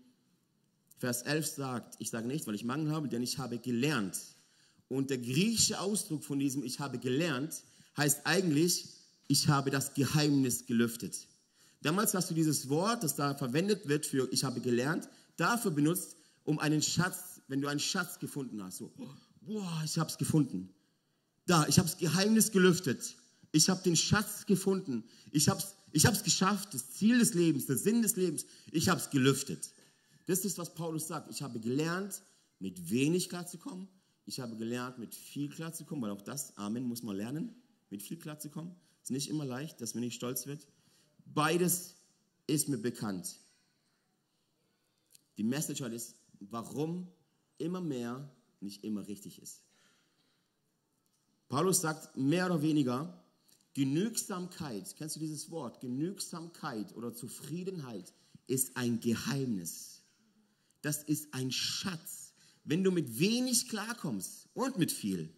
Vers 0.98 1.24
11 1.24 1.48
sagt, 1.48 1.96
ich 2.00 2.10
sage 2.12 2.28
nicht, 2.28 2.46
weil 2.46 2.56
ich 2.56 2.64
Mangel 2.64 2.92
habe, 2.92 3.10
denn 3.10 3.24
ich 3.24 3.40
habe 3.40 3.58
gelernt. 3.58 4.18
Und 4.88 5.10
der 5.10 5.18
griechische 5.18 5.80
Ausdruck 5.80 6.24
von 6.24 6.38
diesem 6.38 6.64
ich 6.64 6.80
habe 6.80 7.00
gelernt 7.00 7.64
heißt 7.98 8.22
eigentlich, 8.26 8.90
ich 9.28 9.48
habe 9.48 9.72
das 9.72 9.94
Geheimnis 9.94 10.66
gelüftet. 10.66 11.28
Damals 11.82 12.14
hast 12.14 12.30
du 12.30 12.34
dieses 12.34 12.70
Wort, 12.70 13.04
das 13.04 13.16
da 13.16 13.34
verwendet 13.34 13.88
wird 13.88 14.06
für 14.06 14.32
ich 14.32 14.44
habe 14.44 14.62
gelernt, 14.62 15.10
dafür 15.38 15.72
benutzt, 15.72 16.16
um 16.44 16.60
einen 16.60 16.82
Schatz, 16.82 17.42
wenn 17.48 17.62
du 17.62 17.68
einen 17.68 17.80
Schatz 17.80 18.20
gefunden 18.20 18.62
hast, 18.64 18.78
so, 18.78 18.92
boah, 19.42 19.82
ich 19.84 19.98
habe 19.98 20.10
es 20.10 20.18
gefunden. 20.18 20.70
Da, 21.48 21.66
ich 21.68 21.80
habe 21.80 21.90
das 21.90 21.98
Geheimnis 21.98 22.52
gelüftet. 22.52 23.16
Ich 23.52 23.70
habe 23.70 23.82
den 23.84 23.96
Schatz 23.96 24.46
gefunden. 24.46 25.04
Ich 25.32 25.50
habe 25.50 25.60
es 25.60 25.76
ich 25.92 26.06
hab's 26.06 26.24
geschafft, 26.24 26.74
das 26.74 26.92
Ziel 26.92 27.20
des 27.20 27.34
Lebens, 27.34 27.66
der 27.66 27.78
Sinn 27.78 28.02
des 28.02 28.16
Lebens. 28.16 28.46
Ich 28.72 28.88
habe 28.90 29.00
es 29.00 29.10
gelüftet. 29.10 29.74
Das 30.26 30.46
ist, 30.46 30.58
was 30.58 30.74
Paulus 30.74 31.08
sagt. 31.08 31.30
Ich 31.30 31.42
habe 31.42 31.60
gelernt, 31.60 32.22
mit 32.60 32.90
wenig 32.90 33.28
klarzukommen. 33.28 33.88
Ich 34.26 34.40
habe 34.40 34.56
gelernt, 34.56 35.00
mit 35.00 35.14
viel 35.14 35.50
klarzukommen, 35.50 36.04
weil 36.04 36.12
auch 36.12 36.22
das, 36.22 36.56
Amen, 36.58 36.84
muss 36.84 37.04
man 37.04 37.16
lernen, 37.16 37.54
mit 37.90 38.02
viel 38.02 38.18
klarzukommen. 38.18 38.74
Ist 39.04 39.12
nicht 39.12 39.30
immer 39.30 39.46
leicht, 39.46 39.82
dass 39.82 39.94
man 39.94 40.04
nicht 40.04 40.16
stolz 40.16 40.46
wird. 40.46 40.66
Beides 41.26 41.96
ist 42.48 42.70
mir 42.70 42.78
bekannt. 42.78 43.40
Die 45.38 45.44
Message 45.44 45.82
heute 45.82 45.96
ist, 45.96 46.16
warum 46.40 47.08
immer 47.58 47.82
mehr 47.82 48.30
nicht 48.62 48.84
immer 48.84 49.08
richtig 49.08 49.42
ist. 49.42 49.62
Paulus 51.50 51.82
sagt 51.82 52.16
mehr 52.16 52.46
oder 52.46 52.62
weniger, 52.62 53.21
Genügsamkeit, 53.74 54.96
kennst 54.98 55.16
du 55.16 55.20
dieses 55.20 55.50
Wort? 55.50 55.80
Genügsamkeit 55.80 56.96
oder 56.96 57.14
Zufriedenheit 57.14 58.14
ist 58.48 58.76
ein 58.76 59.00
Geheimnis. 59.00 60.04
Das 60.82 61.04
ist 61.04 61.34
ein 61.34 61.52
Schatz. 61.52 62.34
Wenn 62.64 62.84
du 62.84 62.92
mit 62.92 63.20
wenig 63.20 63.70
klarkommst 63.70 64.50
und 64.54 64.78
mit 64.78 64.92
viel, 64.92 65.34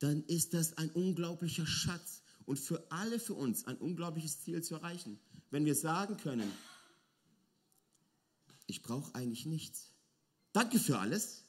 dann 0.00 0.22
ist 0.24 0.54
das 0.54 0.76
ein 0.76 0.90
unglaublicher 0.90 1.66
Schatz 1.66 2.22
und 2.44 2.58
für 2.58 2.90
alle 2.90 3.18
für 3.18 3.34
uns 3.34 3.66
ein 3.66 3.78
unglaubliches 3.78 4.42
Ziel 4.42 4.62
zu 4.62 4.74
erreichen. 4.74 5.18
Wenn 5.50 5.64
wir 5.64 5.74
sagen 5.74 6.16
können, 6.18 6.50
ich 8.66 8.82
brauche 8.82 9.14
eigentlich 9.14 9.46
nichts. 9.46 9.92
Danke 10.52 10.78
für 10.78 10.98
alles, 10.98 11.44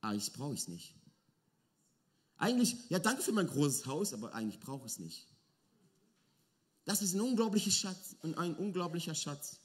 aber 0.00 0.14
ich 0.14 0.32
brauche 0.32 0.54
es 0.54 0.68
nicht. 0.68 0.97
Eigentlich, 2.38 2.76
ja, 2.88 2.98
danke 2.98 3.22
für 3.22 3.32
mein 3.32 3.48
großes 3.48 3.86
Haus, 3.86 4.12
aber 4.12 4.32
eigentlich 4.32 4.60
brauche 4.60 4.86
ich 4.86 4.92
es 4.92 4.98
nicht. 5.00 5.26
Das 6.84 7.02
ist 7.02 7.14
ein 7.14 7.20
unglaublicher 7.20 7.70
Schatz, 7.70 8.16
ein 8.22 8.54
unglaublicher 8.54 9.14
Schatz. 9.14 9.58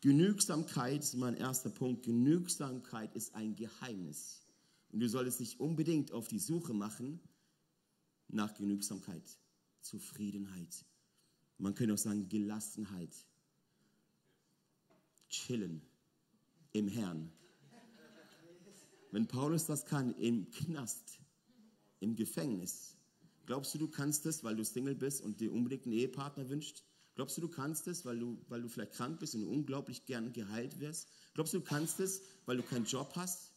Genügsamkeit 0.00 1.02
ist 1.02 1.14
mein 1.14 1.36
erster 1.36 1.70
Punkt. 1.70 2.04
Genügsamkeit 2.04 3.14
ist 3.14 3.34
ein 3.34 3.54
Geheimnis. 3.54 4.42
Und 4.92 5.00
du 5.00 5.08
solltest 5.08 5.40
dich 5.40 5.58
unbedingt 5.58 6.12
auf 6.12 6.28
die 6.28 6.38
Suche 6.38 6.74
machen 6.74 7.20
nach 8.28 8.52
Genügsamkeit, 8.54 9.24
Zufriedenheit. 9.80 10.84
Man 11.58 11.74
könnte 11.74 11.94
auch 11.94 11.98
sagen 11.98 12.28
Gelassenheit. 12.28 13.14
Chillen 15.28 15.82
im 16.72 16.88
Herrn. 16.88 17.32
Wenn 19.12 19.26
Paulus 19.26 19.64
das 19.64 19.86
kann, 19.86 20.14
im 20.16 20.50
Knast, 20.50 21.20
im 22.00 22.16
Gefängnis, 22.16 22.96
glaubst 23.46 23.74
du, 23.74 23.78
du 23.78 23.88
kannst 23.88 24.26
es, 24.26 24.44
weil 24.44 24.56
du 24.56 24.64
Single 24.64 24.94
bist 24.94 25.20
und 25.20 25.40
dir 25.40 25.52
unbedingt 25.52 25.84
einen 25.84 25.94
Ehepartner 25.94 26.48
wünscht? 26.48 26.82
Glaubst 27.14 27.36
du, 27.38 27.40
du 27.40 27.48
kannst 27.48 27.86
es, 27.88 28.04
weil 28.04 28.18
du, 28.18 28.38
weil 28.48 28.60
du 28.60 28.68
vielleicht 28.68 28.92
krank 28.92 29.18
bist 29.20 29.34
und 29.34 29.46
unglaublich 29.46 30.04
gern 30.04 30.32
geheilt 30.32 30.80
wirst? 30.80 31.08
Glaubst 31.32 31.54
du, 31.54 31.60
du 31.60 31.64
kannst 31.64 31.98
es, 31.98 32.20
weil 32.44 32.58
du 32.58 32.62
keinen 32.62 32.84
Job 32.84 33.12
hast? 33.16 33.52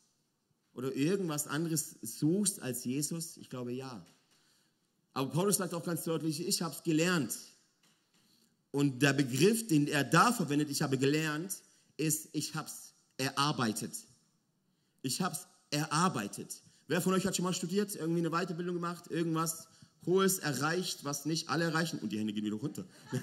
Oder 0.73 0.95
irgendwas 0.95 1.45
anderes 1.45 1.97
suchst 2.01 2.61
als 2.61 2.85
Jesus? 2.85 3.35
Ich 3.35 3.49
glaube 3.49 3.73
ja. 3.73 4.05
Aber 5.13 5.29
Paulus 5.29 5.57
sagt 5.57 5.73
auch 5.73 5.83
ganz 5.83 6.05
deutlich, 6.05 6.47
ich 6.47 6.61
habe 6.61 6.73
es 6.73 6.83
gelernt. 6.83 7.37
Und 8.71 9.01
der 9.01 9.13
Begriff, 9.13 9.67
den 9.67 9.87
er 9.87 10.05
da 10.05 10.31
verwendet, 10.31 10.69
ich 10.69 10.81
habe 10.81 10.97
gelernt, 10.97 11.61
ist, 11.97 12.29
ich 12.31 12.55
habe 12.55 12.69
es 12.69 12.93
erarbeitet. 13.17 13.91
Ich 15.01 15.21
habe 15.21 15.35
es 15.35 15.47
erarbeitet. 15.71 16.61
Wer 16.89 17.01
von 17.01 17.13
euch 17.13 17.25
hat 17.27 17.35
schon 17.35 17.45
mal 17.45 17.53
studiert, 17.53 17.95
irgendwie 17.95 18.19
eine 18.19 18.31
Weiterbildung 18.31 18.73
gemacht, 18.73 19.11
irgendwas 19.11 19.67
Hohes 20.07 20.39
erreicht, 20.39 21.03
was 21.03 21.25
nicht 21.25 21.47
alle 21.47 21.65
erreichen? 21.65 21.99
Und 21.99 22.09
die 22.11 22.17
Hände 22.17 22.33
gehen 22.33 22.43
wieder 22.43 22.55
runter. 22.55 22.83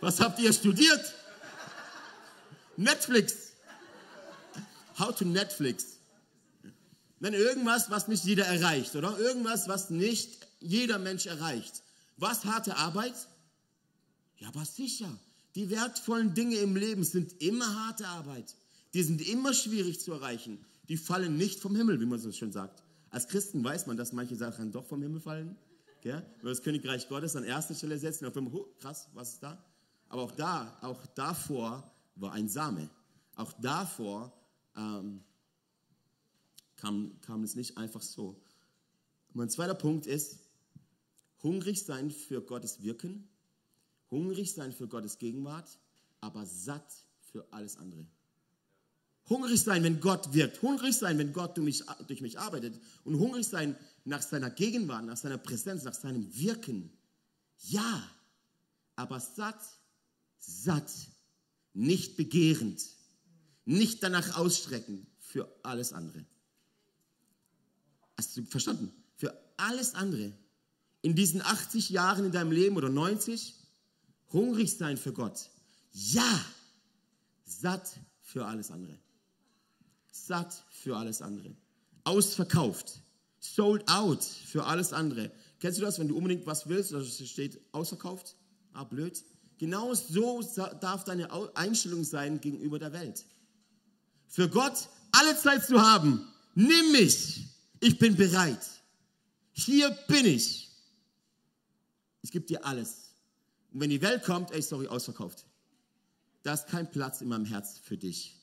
was 0.00 0.20
habt 0.20 0.38
ihr 0.38 0.52
studiert? 0.52 1.12
Netflix. 2.76 3.50
How 4.96 5.12
to 5.12 5.24
Netflix. 5.24 5.96
Nein, 7.18 7.34
irgendwas, 7.34 7.90
was 7.90 8.06
nicht 8.06 8.22
jeder 8.24 8.46
erreicht, 8.46 8.94
oder? 8.94 9.18
Irgendwas, 9.18 9.66
was 9.66 9.90
nicht 9.90 10.46
jeder 10.60 11.00
Mensch 11.00 11.26
erreicht. 11.26 11.82
Was 12.16 12.44
harte 12.44 12.76
Arbeit? 12.76 13.14
Ja, 14.38 14.46
aber 14.48 14.64
sicher. 14.64 15.10
Die 15.56 15.68
wertvollen 15.68 16.32
Dinge 16.32 16.58
im 16.58 16.76
Leben 16.76 17.02
sind 17.02 17.42
immer 17.42 17.86
harte 17.86 18.06
Arbeit. 18.06 18.54
Die 18.94 19.02
sind 19.02 19.26
immer 19.26 19.54
schwierig 19.54 20.00
zu 20.00 20.12
erreichen. 20.12 20.64
Die 20.88 20.96
fallen 20.96 21.36
nicht 21.36 21.60
vom 21.60 21.76
Himmel, 21.76 22.00
wie 22.00 22.06
man 22.06 22.18
so 22.18 22.32
schön 22.32 22.52
sagt. 22.52 22.82
Als 23.10 23.28
Christen 23.28 23.62
weiß 23.62 23.86
man, 23.86 23.96
dass 23.96 24.12
manche 24.12 24.36
Sachen 24.36 24.72
doch 24.72 24.84
vom 24.84 25.02
Himmel 25.02 25.20
fallen. 25.20 25.56
Gell? 26.00 26.24
Wenn 26.36 26.46
wir 26.46 26.50
das 26.50 26.62
Königreich 26.62 27.08
Gottes 27.08 27.36
an 27.36 27.44
erste 27.44 27.74
Stelle 27.74 27.98
setzen, 27.98 28.26
auf 28.26 28.36
einmal, 28.36 28.54
oh, 28.54 28.66
krass, 28.80 29.08
was 29.14 29.34
ist 29.34 29.42
da? 29.42 29.62
Aber 30.08 30.22
auch 30.22 30.32
da, 30.32 30.78
auch 30.80 31.06
davor 31.14 31.90
war 32.16 32.32
ein 32.32 32.48
Same. 32.48 32.90
Auch 33.36 33.52
davor 33.54 34.32
ähm, 34.76 35.22
kam, 36.76 37.20
kam 37.20 37.44
es 37.44 37.54
nicht 37.54 37.76
einfach 37.76 38.02
so. 38.02 38.40
Mein 39.32 39.48
zweiter 39.48 39.74
Punkt 39.74 40.06
ist, 40.06 40.40
hungrig 41.42 41.84
sein 41.84 42.10
für 42.10 42.42
Gottes 42.42 42.82
Wirken, 42.82 43.28
hungrig 44.10 44.54
sein 44.54 44.72
für 44.72 44.88
Gottes 44.88 45.18
Gegenwart, 45.18 45.78
aber 46.20 46.44
satt 46.46 46.92
für 47.20 47.46
alles 47.52 47.76
andere. 47.76 48.06
Hungrig 49.30 49.62
sein, 49.62 49.84
wenn 49.84 50.00
Gott 50.00 50.34
wirkt. 50.34 50.60
Hungrig 50.60 50.96
sein, 50.96 51.16
wenn 51.16 51.32
Gott 51.32 51.56
durch 51.56 51.64
mich, 51.64 51.84
durch 52.08 52.20
mich 52.20 52.38
arbeitet. 52.40 52.80
Und 53.04 53.16
hungrig 53.16 53.46
sein 53.46 53.76
nach 54.04 54.22
seiner 54.22 54.50
Gegenwart, 54.50 55.04
nach 55.04 55.16
seiner 55.16 55.38
Präsenz, 55.38 55.84
nach 55.84 55.94
seinem 55.94 56.34
Wirken. 56.36 56.90
Ja, 57.60 58.02
aber 58.96 59.20
satt, 59.20 59.60
satt, 60.40 60.90
nicht 61.72 62.16
begehrend, 62.16 62.82
nicht 63.64 64.02
danach 64.02 64.36
ausstrecken 64.36 65.06
für 65.20 65.48
alles 65.62 65.92
andere. 65.92 66.26
Hast 68.16 68.36
du 68.36 68.44
verstanden? 68.44 68.92
Für 69.14 69.40
alles 69.56 69.94
andere. 69.94 70.32
In 71.02 71.14
diesen 71.14 71.40
80 71.40 71.90
Jahren 71.90 72.24
in 72.24 72.32
deinem 72.32 72.50
Leben 72.50 72.76
oder 72.76 72.88
90, 72.88 73.54
hungrig 74.32 74.76
sein 74.76 74.96
für 74.96 75.12
Gott. 75.12 75.50
Ja, 75.92 76.44
satt 77.44 77.92
für 78.22 78.44
alles 78.44 78.72
andere 78.72 78.98
satt 80.30 80.64
für 80.70 80.96
alles 80.96 81.22
andere. 81.22 81.56
Ausverkauft. 82.04 83.02
Sold 83.40 83.88
out 83.88 84.22
für 84.22 84.64
alles 84.64 84.92
andere. 84.92 85.32
Kennst 85.58 85.78
du 85.78 85.82
das, 85.82 85.98
wenn 85.98 86.06
du 86.06 86.16
unbedingt 86.16 86.46
was 86.46 86.68
willst, 86.68 86.92
da 86.92 87.02
steht 87.02 87.60
ausverkauft? 87.72 88.36
Ah, 88.72 88.84
blöd. 88.84 89.24
Genau 89.58 89.92
so 89.94 90.40
darf 90.80 91.02
deine 91.04 91.28
Einstellung 91.56 92.04
sein 92.04 92.40
gegenüber 92.40 92.78
der 92.78 92.92
Welt. 92.92 93.24
Für 94.28 94.48
Gott 94.48 94.88
alle 95.10 95.36
Zeit 95.36 95.66
zu 95.66 95.80
haben. 95.80 96.28
Nimm 96.54 96.92
mich. 96.92 97.44
Ich 97.80 97.98
bin 97.98 98.14
bereit. 98.14 98.64
Hier 99.52 99.90
bin 100.06 100.26
ich. 100.26 100.70
Ich 102.22 102.30
gebe 102.30 102.46
dir 102.46 102.64
alles. 102.64 103.14
Und 103.72 103.80
wenn 103.80 103.90
die 103.90 104.00
Welt 104.00 104.22
kommt, 104.22 104.52
ey, 104.52 104.62
sorry, 104.62 104.86
ausverkauft. 104.86 105.44
Da 106.44 106.54
ist 106.54 106.68
kein 106.68 106.88
Platz 106.88 107.20
in 107.20 107.28
meinem 107.28 107.46
Herz 107.46 107.78
für 107.82 107.96
dich. 107.96 108.39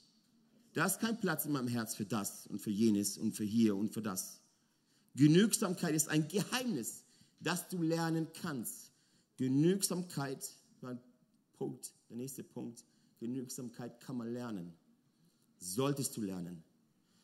Da 0.78 0.86
ist 0.86 1.00
kein 1.00 1.20
Platz 1.20 1.44
in 1.46 1.54
meinem 1.54 1.70
Herz 1.70 1.96
für 1.96 2.06
das 2.06 2.46
und 2.46 2.60
für 2.60 2.70
jenes 2.70 3.18
und 3.18 3.32
für 3.32 3.44
hier 3.44 3.76
und 3.76 3.92
für 3.96 4.04
das. 4.04 4.42
Genügsamkeit 5.16 5.96
ist 5.96 6.08
ein 6.08 6.28
Geheimnis, 6.28 7.04
das 7.40 7.68
du 7.68 7.82
lernen 7.82 8.28
kannst. 8.40 8.92
Genügsamkeit, 9.38 10.48
mein 10.82 11.02
Punkt, 11.54 11.96
der 12.12 12.18
nächste 12.18 12.44
Punkt, 12.44 12.86
Genügsamkeit 13.20 14.00
kann 14.02 14.18
man 14.18 14.32
lernen. 14.32 14.72
Solltest 15.58 16.16
du 16.16 16.22
lernen. 16.22 16.64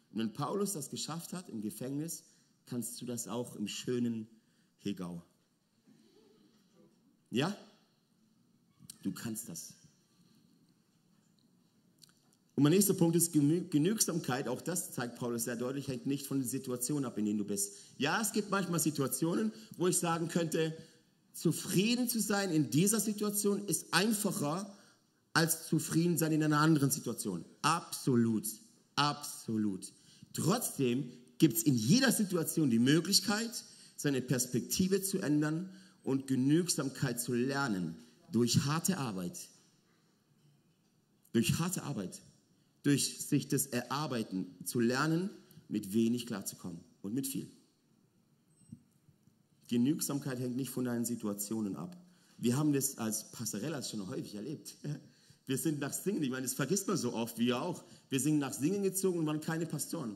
Und 0.10 0.18
wenn 0.18 0.34
Paulus 0.34 0.74
das 0.74 0.90
geschafft 0.90 1.32
hat 1.32 1.48
im 1.50 1.62
Gefängnis, 1.62 2.24
kannst 2.66 3.00
du 3.00 3.06
das 3.06 3.28
auch 3.28 3.56
im 3.56 3.68
schönen 3.68 4.28
Hegau. 4.80 5.22
Ja? 7.30 7.56
Du 9.04 9.12
kannst 9.12 9.48
das. 9.48 9.76
Und 12.56 12.64
mein 12.64 12.72
nächster 12.72 12.94
Punkt 12.94 13.16
ist 13.16 13.34
Genügsamkeit. 13.34 14.48
Auch 14.48 14.62
das 14.62 14.92
zeigt 14.92 15.18
Paulus 15.18 15.46
sehr 15.46 15.56
deutlich, 15.56 15.88
hängt 15.88 16.06
nicht 16.06 16.28
von 16.28 16.40
der 16.40 16.48
Situation 16.48 17.04
ab, 17.04 17.18
in 17.18 17.26
der 17.26 17.34
du 17.34 17.46
bist. 17.46 17.74
Ja, 17.98 18.22
es 18.22 18.32
gibt 18.32 18.52
manchmal 18.52 18.80
Situationen, 18.80 19.52
wo 19.78 19.88
ich 19.88 19.98
sagen 19.98 20.28
könnte, 20.28 20.78
zufrieden 21.34 22.08
zu 22.08 22.20
sein 22.20 22.52
in 22.52 22.70
dieser 22.70 23.00
Situation 23.00 23.66
ist 23.66 23.92
einfacher 23.92 24.72
als 25.34 25.66
zufrieden 25.66 26.16
sein 26.20 26.32
in 26.32 26.44
einer 26.44 26.60
anderen 26.60 26.92
Situation. 26.92 27.44
Absolut, 27.64 28.46
absolut. 28.96 29.92
Trotzdem 30.34 31.12
gibt 31.40 31.58
es 31.58 31.64
in 31.64 31.74
jeder 31.74 32.12
Situation 32.12 32.70
die 32.70 32.78
Möglichkeit, 32.78 33.50
seine 33.96 34.22
Perspektive 34.22 35.02
zu 35.02 35.18
ändern 35.20 35.72
und 36.04 36.28
Genügsamkeit 36.28 37.20
zu 37.20 37.34
lernen 37.34 37.96
durch 38.32 38.66
harte 38.66 39.00
Arbeit. 39.00 39.40
Durch 41.32 41.58
harte 41.58 41.82
Arbeit 41.82 42.22
durch 42.84 43.26
sich 43.26 43.48
das 43.48 43.66
Erarbeiten 43.66 44.46
zu 44.66 44.80
lernen, 44.80 45.30
mit 45.70 45.94
wenig 45.94 46.28
klarzukommen 46.28 46.82
und 47.02 47.14
mit 47.14 47.26
viel. 47.26 47.50
Genügsamkeit 49.68 50.40
hängt 50.40 50.56
nicht 50.56 50.70
von 50.70 50.86
deinen 50.86 51.06
Situationen 51.06 51.76
ab. 51.76 51.98
Wir 52.38 52.58
haben 52.58 52.74
das 52.74 52.98
als 52.98 53.32
Passerellas 53.32 53.90
schon 53.90 54.08
häufig 54.08 54.36
erlebt. 54.36 54.76
Wir 55.46 55.58
sind 55.58 55.80
nach 55.82 55.92
Singen, 55.92 56.24
ich 56.24 56.30
meine, 56.30 56.44
das 56.44 56.54
vergisst 56.54 56.88
man 56.88 56.96
so 56.96 57.14
oft, 57.14 57.38
wie 57.38 57.54
auch. 57.54 57.84
Wir 58.10 58.22
sind 58.22 58.40
nach 58.40 58.54
Singen 58.54 58.82
gezogen 58.82 59.20
und 59.20 59.26
waren 59.26 59.42
keine 59.42 59.66
Pastoren. 59.66 60.16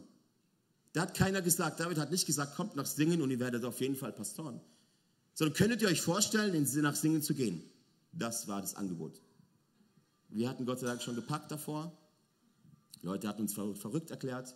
Da 0.93 1.01
hat 1.01 1.15
keiner 1.15 1.41
gesagt, 1.41 1.81
David 1.81 1.97
hat 1.97 2.11
nicht 2.11 2.25
gesagt, 2.25 2.55
kommt 2.55 2.77
nach 2.77 2.85
Singen 2.85 3.21
und 3.21 3.29
ihr 3.29 3.39
werdet 3.39 3.65
auf 3.65 3.81
jeden 3.81 3.97
Fall 3.97 4.13
Pastoren. 4.13 4.61
Sondern 5.33 5.53
könntet 5.53 5.81
ihr 5.81 5.89
euch 5.89 6.01
vorstellen, 6.01 6.65
nach 6.81 6.95
Singen 6.95 7.21
zu 7.21 7.33
gehen? 7.33 7.61
Das 8.13 8.47
war 8.47 8.61
das 8.61 8.75
Angebot. 8.75 9.21
Wir 10.29 10.49
hatten 10.49 10.65
Gott 10.65 10.79
sei 10.79 10.87
Dank 10.87 11.01
schon 11.01 11.15
gepackt 11.15 11.51
davor. 11.51 11.91
Die 13.01 13.05
Leute 13.05 13.27
hatten 13.27 13.41
uns 13.41 13.53
verrückt 13.53 14.11
erklärt. 14.11 14.55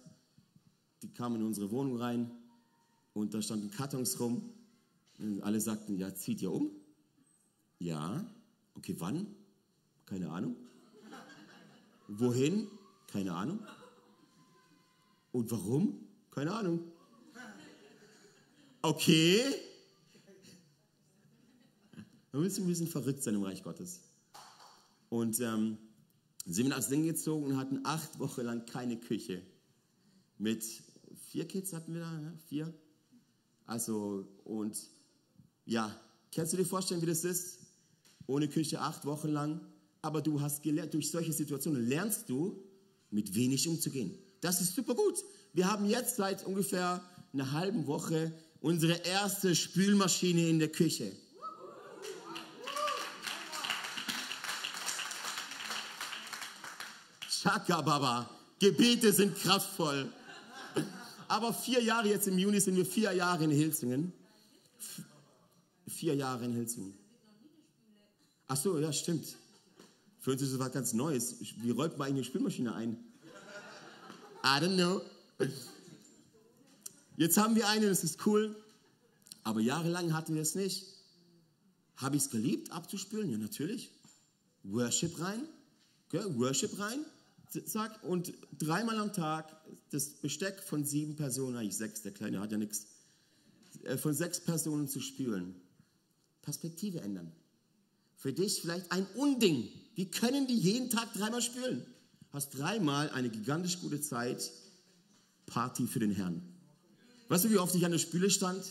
Die 1.02 1.14
kamen 1.14 1.38
in 1.38 1.44
unsere 1.48 1.72
Wohnung 1.72 1.98
rein 1.98 2.32
und 3.14 3.34
da 3.34 3.42
standen 3.42 3.72
Kartons 3.72 4.20
rum. 4.20 4.54
Und 5.20 5.42
alle 5.42 5.62
sagten, 5.62 5.98
ja, 5.98 6.14
zieht 6.14 6.42
ihr 6.42 6.52
um? 6.52 6.72
Ja. 7.80 8.26
Okay, 8.76 8.96
wann? 9.00 9.28
Keine 10.06 10.30
Ahnung. 10.32 10.56
Wohin? 12.08 12.68
Keine 13.08 13.34
Ahnung. 13.34 13.60
Und 15.32 15.52
warum? 15.52 16.08
Keine 16.32 16.54
Ahnung. 16.54 16.92
Okay. 18.82 19.44
Man 22.32 22.44
muss 22.44 22.58
ein 22.58 22.68
bisschen 22.68 22.88
verrückt 22.88 23.24
sein 23.24 23.36
im 23.36 23.44
Reich 23.44 23.64
Gottes. 23.64 24.02
Und 25.10 25.40
ähm, 25.42 25.78
sind 26.46 26.66
wir 26.66 26.70
nach 26.70 26.82
Singen 26.82 27.06
gezogen 27.06 27.46
und 27.46 27.58
hatten 27.58 27.82
acht 27.84 28.20
Wochen 28.20 28.42
lang 28.42 28.66
keine 28.66 28.98
Küche. 28.98 29.42
Mit 30.38 30.64
vier 31.30 31.48
Kids 31.48 31.74
hatten 31.74 31.94
wir 31.94 32.02
da, 32.02 32.12
ne? 32.20 32.38
vier. 32.48 32.74
Also, 33.66 34.28
und 34.44 34.78
ja, 35.66 35.96
kannst 36.34 36.54
du 36.54 36.58
dir 36.58 36.66
vorstellen, 36.66 37.02
wie 37.02 37.06
das 37.06 37.24
ist? 37.24 37.60
Ohne 38.28 38.48
Küche 38.48 38.82
acht 38.82 39.06
Wochen 39.06 39.30
lang. 39.30 39.62
Aber 40.02 40.22
du 40.22 40.42
hast 40.42 40.64
gelernt, 40.64 40.94
durch 40.94 41.12
solche 41.12 41.32
Situationen 41.32 41.88
lernst 41.88 42.28
du, 42.30 42.64
mit 43.12 43.36
wenig 43.36 43.68
umzugehen. 43.68 44.18
Das 44.40 44.62
ist 44.62 44.76
super 44.76 44.96
gut. 44.96 45.16
Wir 45.54 45.70
haben 45.70 45.86
jetzt 45.86 46.16
seit 46.16 46.46
ungefähr 46.46 47.04
einer 47.34 47.52
halben 47.52 47.86
Woche 47.86 48.34
unsere 48.62 48.94
erste 49.06 49.56
Spülmaschine 49.56 50.48
in 50.48 50.60
der 50.60 50.70
Küche. 50.70 51.12
Chaka 57.42 57.82
Baba, 57.82 58.30
Gebete 58.60 59.12
sind 59.12 59.36
kraftvoll. 59.36 60.12
Aber 61.28 61.52
vier 61.52 61.82
Jahre 61.82 62.08
jetzt 62.10 62.28
im 62.28 62.38
Juni 62.38 62.60
sind 62.60 62.76
wir 62.76 62.86
vier 62.86 63.14
Jahre 63.14 63.46
in 63.46 63.50
Hilsingen. 63.50 64.14
Vier 65.88 66.14
Jahre 66.14 66.46
in 66.46 66.54
Hilsingen. 66.54 66.94
Ach 68.48 68.58
so, 68.58 68.78
ja, 68.78 68.94
stimmt. 68.94 69.26
Für 70.20 70.34
uns 70.34 70.42
ist 70.44 70.54
das 70.54 70.60
was 70.60 70.72
ganz 70.72 70.94
Neues. 70.94 71.38
Wie 71.40 71.72
räumt 71.72 71.98
man 71.98 72.10
eine 72.10 72.24
Spülmaschine 72.24 72.76
ein? 72.76 72.98
I 74.44 74.60
don't 74.60 74.76
know. 74.76 75.02
Jetzt 77.18 77.38
haben 77.38 77.56
wir 77.56 77.68
eine, 77.70 77.88
das 77.88 78.04
ist 78.04 78.24
cool, 78.28 78.56
aber 79.44 79.62
jahrelang 79.62 80.14
hatten 80.14 80.36
wir 80.36 80.44
es 80.44 80.54
nicht. 80.54 80.86
Habe 81.96 82.18
ich 82.18 82.24
es 82.24 82.30
geliebt, 82.30 82.72
abzuspülen? 82.72 83.32
Ja, 83.32 83.38
natürlich. 83.40 83.90
Worship 84.64 85.20
rein, 85.20 85.42
okay, 86.08 86.24
Worship 86.38 86.77
rein, 86.77 87.04
zack, 87.51 88.03
und 88.03 88.33
dreimal 88.57 88.98
am 88.98 89.14
Tag 89.14 89.55
das 89.92 90.09
Besteck 90.09 90.61
von 90.64 90.83
sieben 90.85 91.16
Personen, 91.16 91.57
eigentlich 91.57 91.77
sechs, 91.77 92.01
der 92.01 92.14
Kleine 92.14 92.40
hat 92.40 92.51
ja 92.51 92.57
nichts, 92.57 92.87
äh, 93.83 93.98
von 93.98 94.14
sechs 94.14 94.40
Personen 94.40 94.87
zu 94.87 95.00
spülen. 95.00 95.55
Perspektive 96.42 97.01
ändern. 97.01 97.31
Für 98.16 98.33
dich 98.33 98.61
vielleicht 98.61 98.92
ein 98.92 99.05
Unding. 99.16 99.70
Wie 99.96 100.09
können 100.09 100.48
die 100.48 100.57
jeden 100.57 100.90
Tag 100.90 101.14
dreimal 101.14 101.42
spülen? 101.42 101.85
Hast 102.31 102.57
dreimal 102.57 103.09
eine 103.09 103.29
gigantisch 103.29 103.79
gute 103.79 104.00
Zeit, 104.00 104.51
Party 105.46 105.85
für 105.87 106.00
den 106.00 106.11
Herrn. 106.11 106.42
Weißt 107.27 107.46
du, 107.46 107.50
wie 107.50 107.57
oft 107.57 107.75
ich 107.75 107.85
an 107.85 107.92
der 107.92 108.00
Spüle 108.00 108.29
stand? 108.29 108.64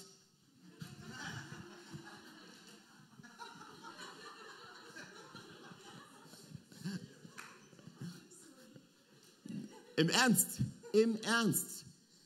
Im 10.00 10.08
Ernst, 10.08 10.62
im 10.94 11.16
Ernst. 11.16 11.84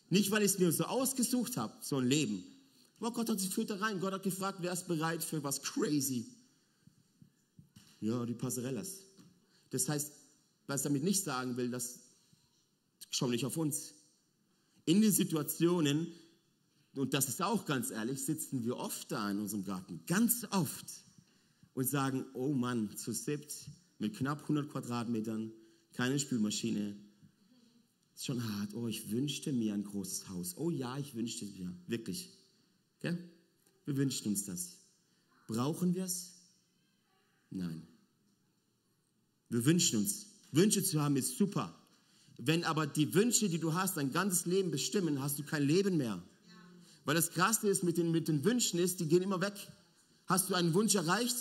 Nicht, 0.08 0.30
weil 0.30 0.42
ich 0.44 0.52
es 0.52 0.58
mir 0.60 0.70
so 0.70 0.84
ausgesucht 0.84 1.56
habe, 1.56 1.74
so 1.80 1.96
ein 1.96 2.06
Leben. 2.06 2.44
Aber 3.00 3.10
Gott 3.12 3.28
hat 3.28 3.40
sich 3.40 3.50
führt 3.50 3.70
da 3.70 3.74
rein. 3.74 3.98
Gott 3.98 4.12
hat 4.12 4.22
gefragt, 4.22 4.58
wer 4.60 4.72
ist 4.72 4.86
bereit 4.86 5.24
für 5.24 5.42
was 5.42 5.60
crazy? 5.60 6.24
Ja, 8.00 8.24
die 8.26 8.34
Passerellas. 8.34 9.00
Das 9.70 9.88
heißt, 9.88 10.12
was 10.68 10.82
damit 10.82 11.02
nicht 11.02 11.24
sagen 11.24 11.56
will, 11.56 11.68
dass 11.68 11.98
schau 13.10 13.26
nicht 13.26 13.44
auf 13.44 13.56
uns 13.56 13.94
in 14.84 15.00
den 15.00 15.10
Situationen, 15.10 16.06
und 16.94 17.12
das 17.12 17.28
ist 17.28 17.42
auch 17.42 17.66
ganz 17.66 17.90
ehrlich, 17.90 18.24
sitzen 18.24 18.62
wir 18.64 18.76
oft 18.76 19.10
da 19.10 19.28
in 19.32 19.40
unserem 19.40 19.64
Garten, 19.64 20.00
ganz 20.06 20.46
oft, 20.52 20.86
und 21.74 21.88
sagen, 21.88 22.24
oh 22.34 22.52
Mann, 22.52 22.96
zu 22.96 23.12
siebt, 23.12 23.52
mit 23.98 24.16
knapp 24.16 24.42
100 24.42 24.70
Quadratmetern, 24.70 25.50
keine 25.92 26.20
Spülmaschine, 26.20 26.94
schon 28.24 28.42
hart. 28.58 28.74
Oh, 28.74 28.88
ich 28.88 29.10
wünschte 29.10 29.52
mir 29.52 29.74
ein 29.74 29.84
großes 29.84 30.28
Haus. 30.28 30.56
Oh 30.56 30.70
ja, 30.70 30.98
ich 30.98 31.14
wünschte 31.14 31.44
mir, 31.46 31.72
wirklich. 31.86 32.30
Okay? 32.98 33.18
Wir 33.84 33.96
wünschen 33.96 34.28
uns 34.28 34.44
das. 34.44 34.78
Brauchen 35.46 35.94
wir 35.94 36.04
es? 36.04 36.32
Nein. 37.50 37.86
Wir 39.50 39.64
wünschen 39.64 40.00
uns. 40.00 40.26
Wünsche 40.52 40.82
zu 40.82 41.00
haben 41.02 41.16
ist 41.16 41.36
super. 41.36 41.78
Wenn 42.38 42.64
aber 42.64 42.86
die 42.86 43.14
Wünsche, 43.14 43.48
die 43.48 43.58
du 43.58 43.74
hast, 43.74 43.96
dein 43.96 44.12
ganzes 44.12 44.46
Leben 44.46 44.70
bestimmen, 44.70 45.20
hast 45.20 45.38
du 45.38 45.44
kein 45.44 45.62
Leben 45.62 45.96
mehr. 45.96 46.22
Weil 47.04 47.14
das 47.14 47.30
Krasse 47.30 47.68
ist 47.68 47.84
mit 47.84 47.98
den, 47.98 48.10
mit 48.10 48.28
den 48.28 48.44
Wünschen 48.44 48.78
ist, 48.78 49.00
die 49.00 49.06
gehen 49.06 49.22
immer 49.22 49.40
weg. 49.40 49.54
Hast 50.26 50.48
du 50.48 50.54
einen 50.54 50.72
Wunsch 50.72 50.94
erreicht, 50.94 51.36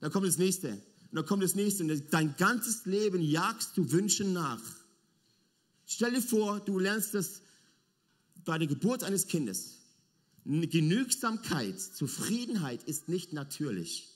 dann 0.00 0.10
kommt 0.10 0.26
das 0.26 0.38
nächste. 0.38 0.72
Und 0.72 1.12
dann 1.12 1.26
kommt 1.26 1.42
das 1.44 1.54
nächste. 1.54 1.84
Und 1.84 2.12
dein 2.12 2.36
ganzes 2.36 2.84
Leben 2.84 3.22
jagst 3.22 3.76
du 3.76 3.90
Wünschen 3.92 4.32
nach. 4.32 4.60
Stell 5.86 6.12
dir 6.12 6.22
vor, 6.22 6.60
du 6.60 6.78
lernst 6.78 7.14
das 7.14 7.42
bei 8.44 8.58
der 8.58 8.66
Geburt 8.66 9.04
eines 9.04 9.26
Kindes. 9.26 9.76
Genügsamkeit, 10.44 11.80
Zufriedenheit 11.80 12.84
ist 12.84 13.08
nicht 13.08 13.32
natürlich. 13.32 14.08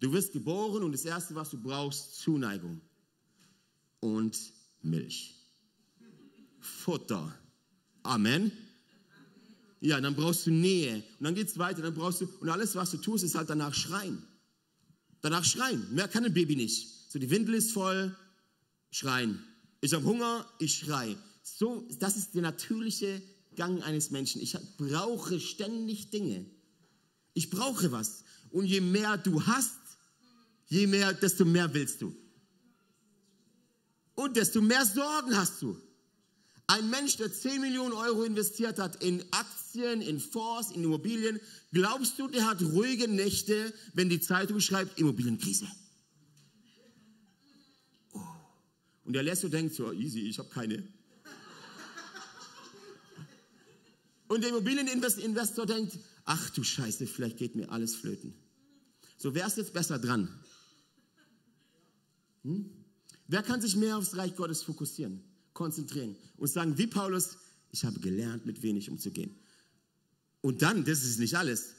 Du 0.00 0.12
wirst 0.12 0.32
geboren 0.32 0.82
und 0.82 0.92
das 0.92 1.04
Erste, 1.04 1.34
was 1.34 1.50
du 1.50 1.62
brauchst, 1.62 2.16
Zuneigung 2.16 2.80
und 4.00 4.38
Milch. 4.82 5.34
Futter. 6.60 7.34
Amen. 8.02 8.52
Ja, 9.80 10.00
dann 10.00 10.14
brauchst 10.14 10.46
du 10.46 10.50
Nähe. 10.50 10.96
Und 11.18 11.24
dann 11.24 11.34
geht 11.34 11.48
es 11.48 11.58
weiter. 11.58 11.82
Dann 11.82 11.94
brauchst 11.94 12.20
du, 12.20 12.28
und 12.40 12.48
alles, 12.48 12.74
was 12.74 12.90
du 12.90 12.98
tust, 12.98 13.24
ist 13.24 13.34
halt 13.34 13.48
danach 13.48 13.74
schreien. 13.74 14.22
Danach 15.20 15.44
schreien. 15.44 15.86
Mehr 15.94 16.08
kann 16.08 16.24
ein 16.24 16.34
Baby 16.34 16.56
nicht. 16.56 17.10
So, 17.10 17.18
die 17.18 17.30
Windel 17.30 17.54
ist 17.54 17.72
voll, 17.72 18.14
schreien. 18.90 19.42
Ich 19.80 19.92
habe 19.94 20.04
Hunger, 20.04 20.46
ich 20.58 20.74
schrei. 20.74 21.16
So, 21.42 21.86
das 21.98 22.16
ist 22.16 22.34
der 22.34 22.42
natürliche 22.42 23.22
Gang 23.54 23.82
eines 23.82 24.10
Menschen. 24.10 24.40
Ich 24.42 24.56
brauche 24.76 25.40
ständig 25.40 26.10
Dinge. 26.10 26.46
Ich 27.34 27.50
brauche 27.50 27.92
was. 27.92 28.24
Und 28.50 28.66
je 28.66 28.80
mehr 28.80 29.16
du 29.16 29.44
hast, 29.44 29.78
je 30.68 30.86
mehr, 30.86 31.12
desto 31.12 31.44
mehr 31.44 31.72
willst 31.72 32.02
du. 32.02 32.14
Und 34.14 34.36
desto 34.36 34.60
mehr 34.60 34.84
Sorgen 34.84 35.36
hast 35.36 35.60
du. 35.62 35.76
Ein 36.68 36.90
Mensch, 36.90 37.16
der 37.16 37.32
10 37.32 37.60
Millionen 37.60 37.92
Euro 37.92 38.24
investiert 38.24 38.78
hat 38.78 39.02
in 39.02 39.22
Aktien, 39.30 40.00
in 40.00 40.18
Fonds, 40.18 40.72
in 40.72 40.82
Immobilien, 40.82 41.38
glaubst 41.72 42.18
du, 42.18 42.26
der 42.26 42.46
hat 42.46 42.60
ruhige 42.60 43.06
Nächte, 43.06 43.72
wenn 43.94 44.08
die 44.08 44.20
Zeitung 44.20 44.60
schreibt, 44.60 44.98
Immobilienkrise? 44.98 45.66
Und 49.06 49.12
der 49.12 49.22
Lesso 49.22 49.48
denkt 49.48 49.74
so, 49.74 49.92
easy, 49.92 50.20
ich 50.20 50.38
habe 50.38 50.48
keine. 50.48 50.82
Und 54.28 54.42
der 54.42 54.50
Immobilieninvestor 54.50 55.64
denkt, 55.64 55.96
ach 56.24 56.50
du 56.50 56.64
Scheiße, 56.64 57.06
vielleicht 57.06 57.36
geht 57.36 57.54
mir 57.54 57.70
alles 57.70 57.94
flöten. 57.94 58.34
So, 59.16 59.32
wer 59.34 59.46
ist 59.46 59.56
jetzt 59.56 59.72
besser 59.72 60.00
dran? 60.00 60.28
Hm? 62.42 62.68
Wer 63.28 63.42
kann 63.44 63.60
sich 63.60 63.76
mehr 63.76 63.96
aufs 63.96 64.16
Reich 64.16 64.34
Gottes 64.34 64.64
fokussieren, 64.64 65.22
konzentrieren 65.52 66.16
und 66.36 66.48
sagen, 66.48 66.76
wie 66.76 66.88
Paulus, 66.88 67.36
ich 67.70 67.84
habe 67.84 68.00
gelernt, 68.00 68.44
mit 68.44 68.62
wenig 68.62 68.90
umzugehen. 68.90 69.36
Und 70.40 70.62
dann, 70.62 70.84
das 70.84 71.04
ist 71.04 71.20
nicht 71.20 71.36
alles. 71.36 71.74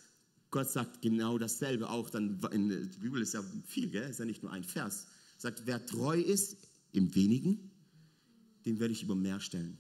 Gott 0.50 0.70
sagt 0.70 1.02
genau 1.02 1.38
dasselbe 1.38 1.90
auch. 1.90 2.10
Dann 2.10 2.40
in 2.52 2.70
der 2.70 2.78
Bibel 3.02 3.22
ist 3.22 3.34
ja 3.34 3.44
viel, 3.66 3.90
gell? 3.90 4.10
ist 4.10 4.20
ja 4.20 4.26
nicht 4.26 4.44
nur 4.44 4.52
ein 4.54 4.64
Vers. 4.64 5.08
Sagt, 5.38 5.64
wer 5.66 5.86
treu 5.86 6.20
ist 6.20 6.58
im 6.92 7.14
Wenigen, 7.16 7.72
den 8.66 8.80
werde 8.80 8.94
ich 8.94 9.04
über 9.04 9.16
mehr 9.16 9.40
stellen. 9.40 9.78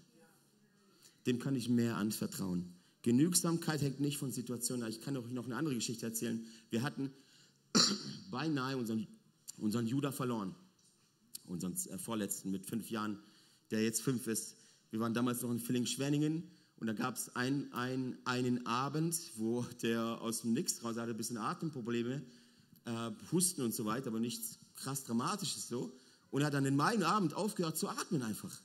Dem 1.26 1.40
kann 1.40 1.56
ich 1.56 1.70
mehr 1.70 1.98
anvertrauen. 1.98 2.74
Genügsamkeit 3.02 3.82
hängt 3.82 4.00
nicht 4.00 4.18
von 4.18 4.32
Situationen. 4.32 4.88
Ich 4.90 5.02
kann 5.02 5.18
euch 5.18 5.32
noch 5.32 5.46
eine 5.46 5.56
andere 5.56 5.76
Geschichte 5.76 6.06
erzählen. 6.06 6.46
Wir 6.70 6.84
hatten 6.84 7.12
beinahe 8.32 8.78
unseren, 8.78 9.08
unseren 9.58 9.88
Judah 9.88 10.12
verloren 10.12 10.56
unseren 11.48 11.74
äh, 11.74 11.98
vorletzten 11.98 12.52
mit 12.52 12.66
fünf 12.66 12.90
Jahren, 12.90 13.20
der 13.72 13.84
jetzt 13.84 14.02
fünf 14.02 14.28
ist. 14.28 14.56
Wir 14.92 15.00
waren 15.00 15.14
damals 15.14 15.42
noch 15.42 15.52
in 15.52 15.60
Villingen-Schwenningen 15.60 16.44
Und 16.78 16.88
da 16.88 16.94
gab 16.94 17.16
es 17.16 17.36
ein, 17.36 17.74
ein, 17.74 18.18
einen 18.26 18.66
Abend, 18.66 19.16
wo 19.36 19.66
der 19.82 20.22
aus 20.22 20.42
dem 20.42 20.54
Nix 20.54 20.84
raus 20.84 20.98
hatte 20.98 21.12
ein 21.12 21.18
bisschen 21.18 21.38
Atemprobleme, 21.38 22.22
äh, 22.86 23.12
Husten 23.32 23.62
und 23.62 23.74
so 23.74 23.86
weiter, 23.86 24.08
aber 24.08 24.20
nichts 24.20 24.60
krass 24.76 25.04
Dramatisches 25.04 25.68
so. 25.68 25.98
Und 26.30 26.44
hat 26.44 26.54
dann 26.54 26.66
in 26.66 26.76
meinem 26.76 27.04
Abend 27.04 27.34
aufgehört 27.34 27.78
zu 27.78 27.88
atmen 27.88 28.22
einfach. 28.22 28.62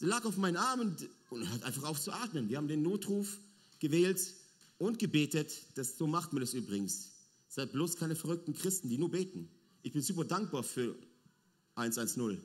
Er 0.00 0.08
lag 0.08 0.24
auf 0.24 0.36
meinen 0.36 0.56
Armen 0.56 0.96
und 1.30 1.50
hört 1.50 1.62
einfach 1.62 1.84
auf 1.84 2.00
zu 2.00 2.12
atmen. 2.12 2.48
Wir 2.48 2.56
haben 2.58 2.68
den 2.68 2.82
Notruf 2.82 3.38
gewählt 3.78 4.20
und 4.78 4.98
gebetet. 4.98 5.52
Das, 5.74 5.96
so 5.96 6.06
macht 6.06 6.32
man 6.32 6.40
das 6.40 6.54
übrigens. 6.54 7.12
Seid 7.48 7.72
bloß 7.72 7.96
keine 7.96 8.16
verrückten 8.16 8.54
Christen, 8.54 8.88
die 8.88 8.98
nur 8.98 9.10
beten. 9.10 9.48
Ich 9.82 9.92
bin 9.92 10.02
super 10.02 10.24
dankbar 10.24 10.62
für 10.62 10.96
110. 11.76 12.40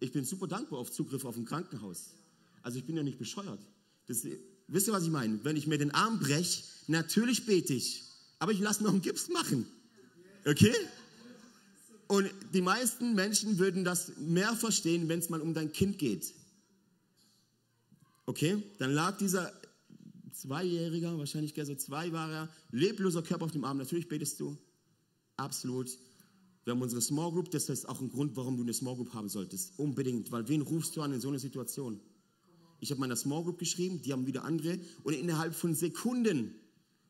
Ich 0.00 0.12
bin 0.12 0.24
super 0.24 0.46
dankbar 0.46 0.80
auf 0.80 0.90
Zugriff 0.90 1.24
auf 1.24 1.36
ein 1.36 1.44
Krankenhaus. 1.44 2.14
Also 2.62 2.78
ich 2.78 2.84
bin 2.84 2.96
ja 2.96 3.02
nicht 3.02 3.18
bescheuert. 3.18 3.60
Das, 4.06 4.24
wisst 4.66 4.88
ihr, 4.88 4.92
was 4.92 5.04
ich 5.04 5.10
meine? 5.10 5.42
Wenn 5.44 5.56
ich 5.56 5.66
mir 5.66 5.78
den 5.78 5.92
Arm 5.92 6.18
breche, 6.18 6.64
natürlich 6.88 7.46
bete 7.46 7.72
ich. 7.72 8.02
Aber 8.38 8.52
ich 8.52 8.60
lasse 8.60 8.82
noch 8.82 8.90
einen 8.92 9.00
Gips 9.00 9.28
machen. 9.28 9.66
Okay? 10.44 10.74
Und 12.08 12.30
die 12.54 12.60
meisten 12.60 13.14
Menschen 13.14 13.58
würden 13.58 13.84
das 13.84 14.16
mehr 14.18 14.54
verstehen, 14.54 15.08
wenn 15.08 15.18
es 15.18 15.28
mal 15.28 15.40
um 15.40 15.54
dein 15.54 15.72
Kind 15.72 15.98
geht. 15.98 16.32
Okay? 18.26 18.62
Dann 18.78 18.92
lag 18.92 19.18
dieser 19.18 19.52
Zweijähriger, 20.32 21.18
wahrscheinlich 21.18 21.54
so 21.56 21.74
zwei 21.74 22.12
war 22.12 22.30
er, 22.30 22.48
lebloser 22.70 23.22
Körper 23.22 23.46
auf 23.46 23.52
dem 23.52 23.64
Arm. 23.64 23.78
Natürlich 23.78 24.08
betest 24.08 24.38
du. 24.38 24.56
Absolut. 25.36 25.90
Wir 26.64 26.72
haben 26.72 26.82
unsere 26.82 27.00
Small 27.00 27.30
Group, 27.32 27.50
das 27.50 27.68
ist 27.68 27.88
auch 27.88 28.00
ein 28.00 28.08
Grund, 28.08 28.36
warum 28.36 28.56
du 28.56 28.62
eine 28.62 28.74
Small 28.74 28.96
Group 28.96 29.14
haben 29.14 29.28
solltest. 29.28 29.78
Unbedingt, 29.78 30.30
weil 30.32 30.48
wen 30.48 30.62
rufst 30.62 30.96
du 30.96 31.02
an 31.02 31.12
in 31.12 31.20
so 31.20 31.28
einer 31.28 31.38
Situation? 31.38 32.00
Ich 32.80 32.90
habe 32.90 33.00
meiner 33.00 33.16
Small 33.16 33.44
Group 33.44 33.58
geschrieben, 33.58 34.02
die 34.02 34.12
haben 34.12 34.26
wieder 34.26 34.44
andere 34.44 34.78
und 35.02 35.14
innerhalb 35.14 35.54
von 35.54 35.74
Sekunden 35.74 36.54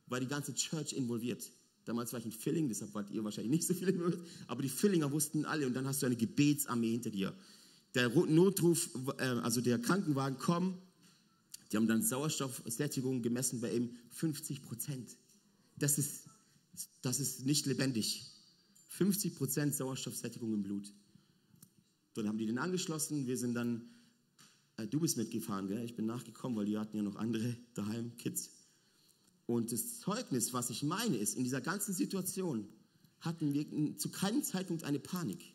war 0.06 0.20
die 0.20 0.26
ganze 0.26 0.54
Church 0.54 0.92
involviert. 0.92 1.50
Damals 1.86 2.12
war 2.12 2.18
ich 2.18 2.26
in 2.26 2.32
Filling, 2.32 2.68
deshalb 2.68 2.92
wart 2.94 3.10
ihr 3.10 3.22
wahrscheinlich 3.22 3.50
nicht 3.50 3.66
so 3.66 3.72
viele 3.72 3.92
involviert, 3.92 4.20
aber 4.48 4.60
die 4.60 4.68
Fillinger 4.68 5.10
wussten 5.12 5.44
alle 5.44 5.66
und 5.66 5.74
dann 5.74 5.86
hast 5.86 6.02
du 6.02 6.06
eine 6.06 6.16
Gebetsarmee 6.16 6.90
hinter 6.90 7.10
dir. 7.10 7.32
Der 7.94 8.10
Notruf, 8.10 8.90
äh, 9.18 9.22
also 9.22 9.60
der 9.60 9.78
Krankenwagen 9.78 10.36
kommt, 10.36 10.76
die 11.70 11.76
haben 11.76 11.86
dann 11.86 12.02
Sauerstoffsättigung 12.02 13.22
gemessen 13.22 13.60
bei 13.60 13.72
ihm 13.72 13.90
50 14.10 14.62
Prozent. 14.62 15.16
Das 15.78 15.96
ist, 15.96 16.24
das 17.02 17.20
ist 17.20 17.46
nicht 17.46 17.66
lebendig. 17.66 18.26
50 18.88 19.36
Prozent 19.36 19.74
Sauerstoffsättigung 19.74 20.52
im 20.54 20.64
Blut. 20.64 20.92
Dann 22.14 22.26
haben 22.26 22.38
die 22.38 22.46
den 22.46 22.58
angeschlossen. 22.58 23.28
Wir 23.28 23.36
sind 23.36 23.54
dann, 23.54 23.88
äh, 24.76 24.88
du 24.88 24.98
bist 24.98 25.16
mitgefahren, 25.16 25.68
gell? 25.68 25.84
ich 25.84 25.94
bin 25.94 26.06
nachgekommen, 26.06 26.58
weil 26.58 26.66
die 26.66 26.78
hatten 26.78 26.96
ja 26.96 27.02
noch 27.04 27.16
andere 27.16 27.56
daheim, 27.74 28.16
Kids. 28.16 28.50
Und 29.46 29.72
das 29.72 30.00
Zeugnis, 30.00 30.52
was 30.52 30.70
ich 30.70 30.82
meine, 30.82 31.16
ist, 31.16 31.36
in 31.36 31.44
dieser 31.44 31.60
ganzen 31.60 31.94
Situation 31.94 32.68
hatten 33.20 33.54
wir 33.54 33.96
zu 33.96 34.10
keinem 34.10 34.42
Zeitpunkt 34.42 34.84
eine 34.84 34.98
Panik. 34.98 35.54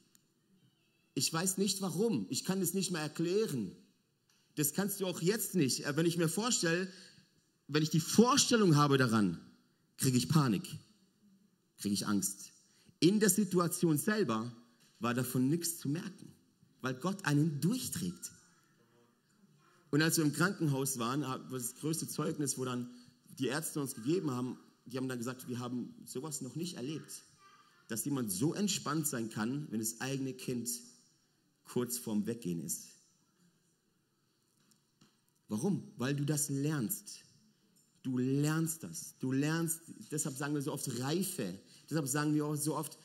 Ich 1.13 1.31
weiß 1.31 1.57
nicht 1.57 1.81
warum, 1.81 2.25
ich 2.29 2.45
kann 2.45 2.61
es 2.61 2.73
nicht 2.73 2.91
mehr 2.91 3.01
erklären. 3.01 3.75
Das 4.55 4.73
kannst 4.73 5.01
du 5.01 5.05
auch 5.05 5.21
jetzt 5.21 5.55
nicht. 5.55 5.83
Wenn 5.95 6.05
ich 6.05 6.17
mir 6.17 6.29
vorstelle, 6.29 6.87
wenn 7.67 7.83
ich 7.83 7.89
die 7.89 7.99
Vorstellung 7.99 8.75
habe 8.75 8.97
daran, 8.97 9.39
kriege 9.97 10.17
ich 10.17 10.29
Panik, 10.29 10.63
kriege 11.77 11.93
ich 11.93 12.07
Angst. 12.07 12.51
In 12.99 13.19
der 13.19 13.29
Situation 13.29 13.97
selber 13.97 14.51
war 14.99 15.13
davon 15.13 15.49
nichts 15.49 15.79
zu 15.79 15.89
merken, 15.89 16.33
weil 16.81 16.93
Gott 16.93 17.25
einen 17.25 17.59
durchträgt. 17.59 18.31
Und 19.89 20.01
als 20.01 20.17
wir 20.17 20.23
im 20.23 20.33
Krankenhaus 20.33 20.99
waren, 20.99 21.21
das 21.51 21.75
größte 21.75 22.07
Zeugnis, 22.07 22.57
wo 22.57 22.63
dann 22.63 22.89
die 23.39 23.47
Ärzte 23.47 23.81
uns 23.81 23.95
gegeben 23.95 24.31
haben, 24.31 24.57
die 24.85 24.97
haben 24.97 25.07
dann 25.07 25.17
gesagt, 25.17 25.47
wir 25.47 25.59
haben 25.59 25.93
sowas 26.05 26.41
noch 26.41 26.55
nicht 26.55 26.77
erlebt, 26.77 27.23
dass 27.87 28.05
jemand 28.05 28.31
so 28.31 28.53
entspannt 28.53 29.07
sein 29.07 29.29
kann, 29.29 29.67
wenn 29.71 29.79
das 29.79 30.01
eigene 30.01 30.33
Kind 30.33 30.69
kurz 31.63 31.97
vorm 31.97 32.25
Weggehen 32.25 32.61
ist. 32.63 32.89
Warum? 35.47 35.91
Weil 35.97 36.15
du 36.15 36.25
das 36.25 36.49
lernst. 36.49 37.19
Du 38.03 38.17
lernst 38.17 38.83
das. 38.83 39.15
Du 39.19 39.31
lernst, 39.31 39.81
deshalb 40.11 40.37
sagen 40.37 40.53
wir 40.53 40.61
so 40.61 40.71
oft 40.71 40.99
Reife. 40.99 41.59
Deshalb 41.89 42.07
sagen 42.07 42.33
wir 42.33 42.45
auch 42.45 42.55
so 42.55 42.75
oft 42.75 42.97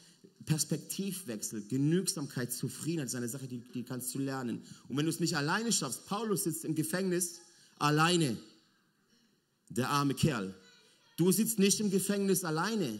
Perspektivwechsel, 0.45 1.67
Genügsamkeit, 1.67 2.53
Zufriedenheit 2.53 3.09
ist 3.09 3.15
eine 3.17 3.29
Sache, 3.29 3.49
die, 3.49 3.59
die 3.75 3.83
kannst 3.83 4.15
du 4.15 4.21
lernen. 4.21 4.63
Und 4.89 4.97
wenn 4.97 5.05
du 5.05 5.11
es 5.11 5.21
nicht 5.21 5.37
alleine 5.37 5.73
schaffst, 5.73 6.07
Paulus 6.07 6.45
sitzt 6.45 6.65
im 6.65 6.75
Gefängnis 6.75 7.41
alleine, 7.79 8.37
der 9.69 9.91
arme 9.91 10.15
Kerl. 10.15 10.55
Du 11.17 11.33
sitzt 11.33 11.59
nicht 11.59 11.81
im 11.81 11.91
Gefängnis 11.91 12.45
alleine. 12.45 12.99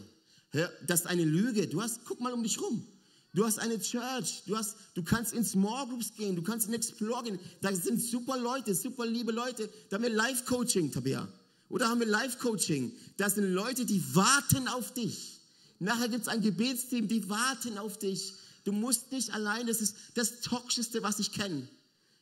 Das 0.85 1.01
ist 1.01 1.07
eine 1.07 1.23
Lüge. 1.23 1.67
Du 1.67 1.81
hast, 1.81 2.05
guck 2.05 2.19
mal 2.19 2.33
um 2.33 2.43
dich 2.43 2.59
rum. 2.59 2.85
Du 3.33 3.45
hast 3.45 3.59
eine 3.59 3.79
Church, 3.79 4.41
du, 4.47 4.57
hast, 4.57 4.77
du 4.95 5.03
kannst 5.03 5.33
in 5.33 5.45
Small 5.45 5.87
Groups 5.87 6.13
gehen, 6.15 6.35
du 6.35 6.41
kannst 6.41 6.67
in 6.67 6.73
Explore 6.73 7.23
gehen. 7.23 7.39
Da 7.61 7.71
sind 7.75 8.01
super 8.01 8.37
Leute, 8.37 8.73
super 8.73 9.05
liebe 9.05 9.31
Leute. 9.31 9.69
Da 9.89 9.97
haben 9.97 10.03
wir 10.03 10.09
Live-Coaching, 10.09 10.91
Tabea. 10.91 11.27
Oder 11.69 11.89
haben 11.89 11.99
wir 11.99 12.07
Live-Coaching. 12.07 12.91
Das 13.17 13.35
sind 13.35 13.51
Leute, 13.51 13.85
die 13.85 14.03
warten 14.15 14.67
auf 14.67 14.93
dich. 14.93 15.39
Nachher 15.79 16.09
gibt 16.09 16.23
es 16.23 16.27
ein 16.27 16.41
Gebetsteam, 16.41 17.07
die 17.07 17.29
warten 17.29 17.77
auf 17.77 17.99
dich. 17.99 18.33
Du 18.63 18.71
musst 18.71 19.11
nicht 19.11 19.31
allein, 19.33 19.67
das 19.67 19.81
ist 19.81 19.95
das 20.15 20.41
Toxischste, 20.41 21.03
was 21.03 21.19
ich 21.19 21.31
kenne. 21.31 21.67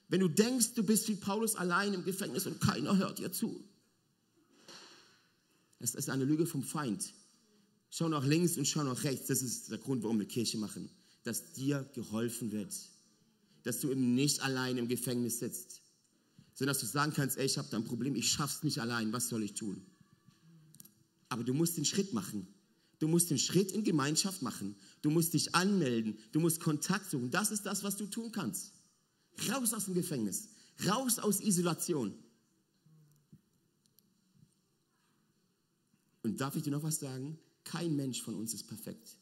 Wenn 0.10 0.19
du 0.19 0.27
denkst, 0.27 0.73
du 0.75 0.84
bist 0.84 1.08
wie 1.08 1.15
Paulus 1.15 1.55
allein 1.55 1.93
im 1.93 2.03
Gefängnis 2.03 2.45
und 2.45 2.60
keiner 2.60 2.97
hört 2.97 3.19
dir 3.19 3.31
zu. 3.31 3.63
Es 5.80 5.96
ist 5.96 6.10
eine 6.10 6.26
Lüge 6.26 6.46
vom 6.46 6.64
Feind. 6.64 7.14
Schau 7.90 8.10
nach 8.10 8.26
links 8.26 8.58
und 8.58 8.68
schau 8.68 8.84
nach 8.84 9.04
rechts. 9.04 9.28
Das 9.28 9.42
ist 9.42 9.72
der 9.72 9.78
Grund, 9.78 10.04
warum 10.04 10.20
wir 10.20 10.28
Kirche 10.28 10.58
machen 10.58 10.90
dass 11.26 11.54
dir 11.54 11.90
geholfen 11.94 12.52
wird. 12.52 12.74
Dass 13.64 13.80
du 13.82 13.92
eben 13.92 14.14
nicht 14.14 14.42
allein 14.42 14.78
im 14.78 14.88
Gefängnis 14.88 15.40
sitzt, 15.40 15.82
sondern 16.54 16.74
dass 16.74 16.82
du 16.82 16.86
sagen 16.86 17.12
kannst, 17.14 17.38
ey, 17.38 17.46
ich 17.46 17.58
habe 17.58 17.68
da 17.70 17.78
ein 17.78 17.84
Problem, 17.84 18.16
ich 18.16 18.32
schaff's 18.32 18.64
nicht 18.64 18.80
allein, 18.80 19.12
was 19.12 19.28
soll 19.28 19.44
ich 19.44 19.56
tun? 19.56 19.86
Aber 21.28 21.44
du 21.44 21.54
musst 21.54 21.76
den 21.76 21.84
Schritt 21.84 22.14
machen. 22.14 22.48
Du 23.00 23.08
musst 23.08 23.30
den 23.30 23.40
Schritt 23.40 23.72
in 23.72 23.84
Gemeinschaft 23.84 24.42
machen. 24.42 24.76
Du 25.02 25.10
musst 25.10 25.34
dich 25.34 25.54
anmelden. 25.54 26.18
Du 26.32 26.40
musst 26.40 26.62
Kontakt 26.62 27.10
suchen. 27.10 27.30
Das 27.32 27.52
ist 27.52 27.66
das, 27.66 27.84
was 27.84 27.98
du 27.98 28.06
tun 28.06 28.32
kannst. 28.32 28.72
Raus 29.50 29.74
aus 29.74 29.86
dem 29.86 29.96
Gefängnis. 29.96 30.48
Raus 30.88 31.20
aus 31.20 31.42
Isolation. 31.42 32.14
Und 36.26 36.42
darf 36.42 36.56
ich 36.56 36.64
dir 36.64 36.72
noch 36.72 36.82
was 36.82 37.00
sagen? 37.00 37.38
Kein 37.64 37.96
Mensch 37.96 38.24
von 38.24 38.34
uns 38.34 38.56
ist 38.56 38.66
perfekt. 38.66 39.16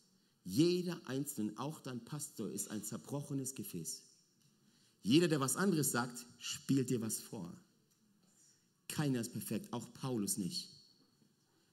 Jeder 0.45 1.01
Einzelne, 1.05 1.51
auch 1.57 1.81
dein 1.81 2.05
Pastor, 2.05 2.49
ist 2.49 2.71
ein 2.71 2.81
zerbrochenes 2.81 3.55
Gefäß. 3.55 4.03
Jeder, 5.01 5.27
der 5.27 5.41
was 5.41 5.57
anderes 5.57 5.91
sagt, 5.91 6.25
spielt 6.39 6.89
dir 6.89 7.01
was 7.01 7.19
vor. 7.19 7.53
Keiner 8.87 9.19
ist 9.19 9.33
perfekt, 9.33 9.73
auch 9.73 9.91
Paulus 9.95 10.37
nicht. 10.37 10.69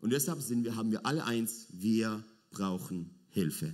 Und 0.00 0.10
deshalb 0.10 0.42
sind 0.42 0.64
wir, 0.64 0.74
haben 0.74 0.90
wir 0.90 1.06
alle 1.06 1.24
eins, 1.24 1.68
wir 1.70 2.24
brauchen 2.50 3.14
Hilfe. 3.28 3.72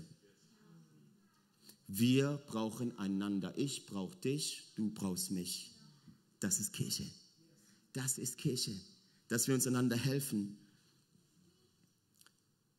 Wir 1.89 2.39
brauchen 2.49 2.99
einander. 2.99 3.57
Ich 3.57 3.87
brauche 3.87 4.17
dich, 4.17 4.75
du 4.77 4.91
brauchst 4.91 5.31
mich. 5.31 5.73
Das 6.39 6.61
ist 6.61 6.75
Kirche. 6.75 7.07
Das 7.95 8.19
ist 8.19 8.37
Kirche. 8.37 8.79
Dass 9.29 9.49
wir 9.49 9.55
uns 9.55 9.67
einander 9.67 9.97
helfen 9.97 10.59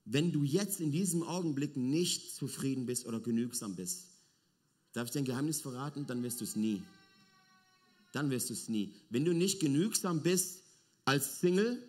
wenn 0.10 0.32
du 0.32 0.44
jetzt 0.44 0.80
in 0.80 0.92
diesem 0.92 1.22
Augenblick 1.22 1.76
nicht 1.76 2.34
zufrieden 2.34 2.86
bist 2.86 3.06
oder 3.06 3.20
genügsam 3.20 3.76
bist, 3.76 4.06
darf 4.94 5.08
ich 5.08 5.14
dein 5.14 5.26
Geheimnis 5.26 5.60
verraten, 5.60 6.08
dann 6.08 6.24
wirst 6.24 6.40
du 6.40 6.46
es 6.46 6.56
nie. 6.56 6.82
Dann 8.14 8.30
wirst 8.30 8.50
du 8.50 8.54
es 8.54 8.70
nie. 8.70 8.94
Wenn 9.10 9.26
du 9.26 9.34
nicht 9.34 9.60
genügsam 9.60 10.24
bist 10.24 10.62
als 11.04 11.42
Single, 11.42 11.84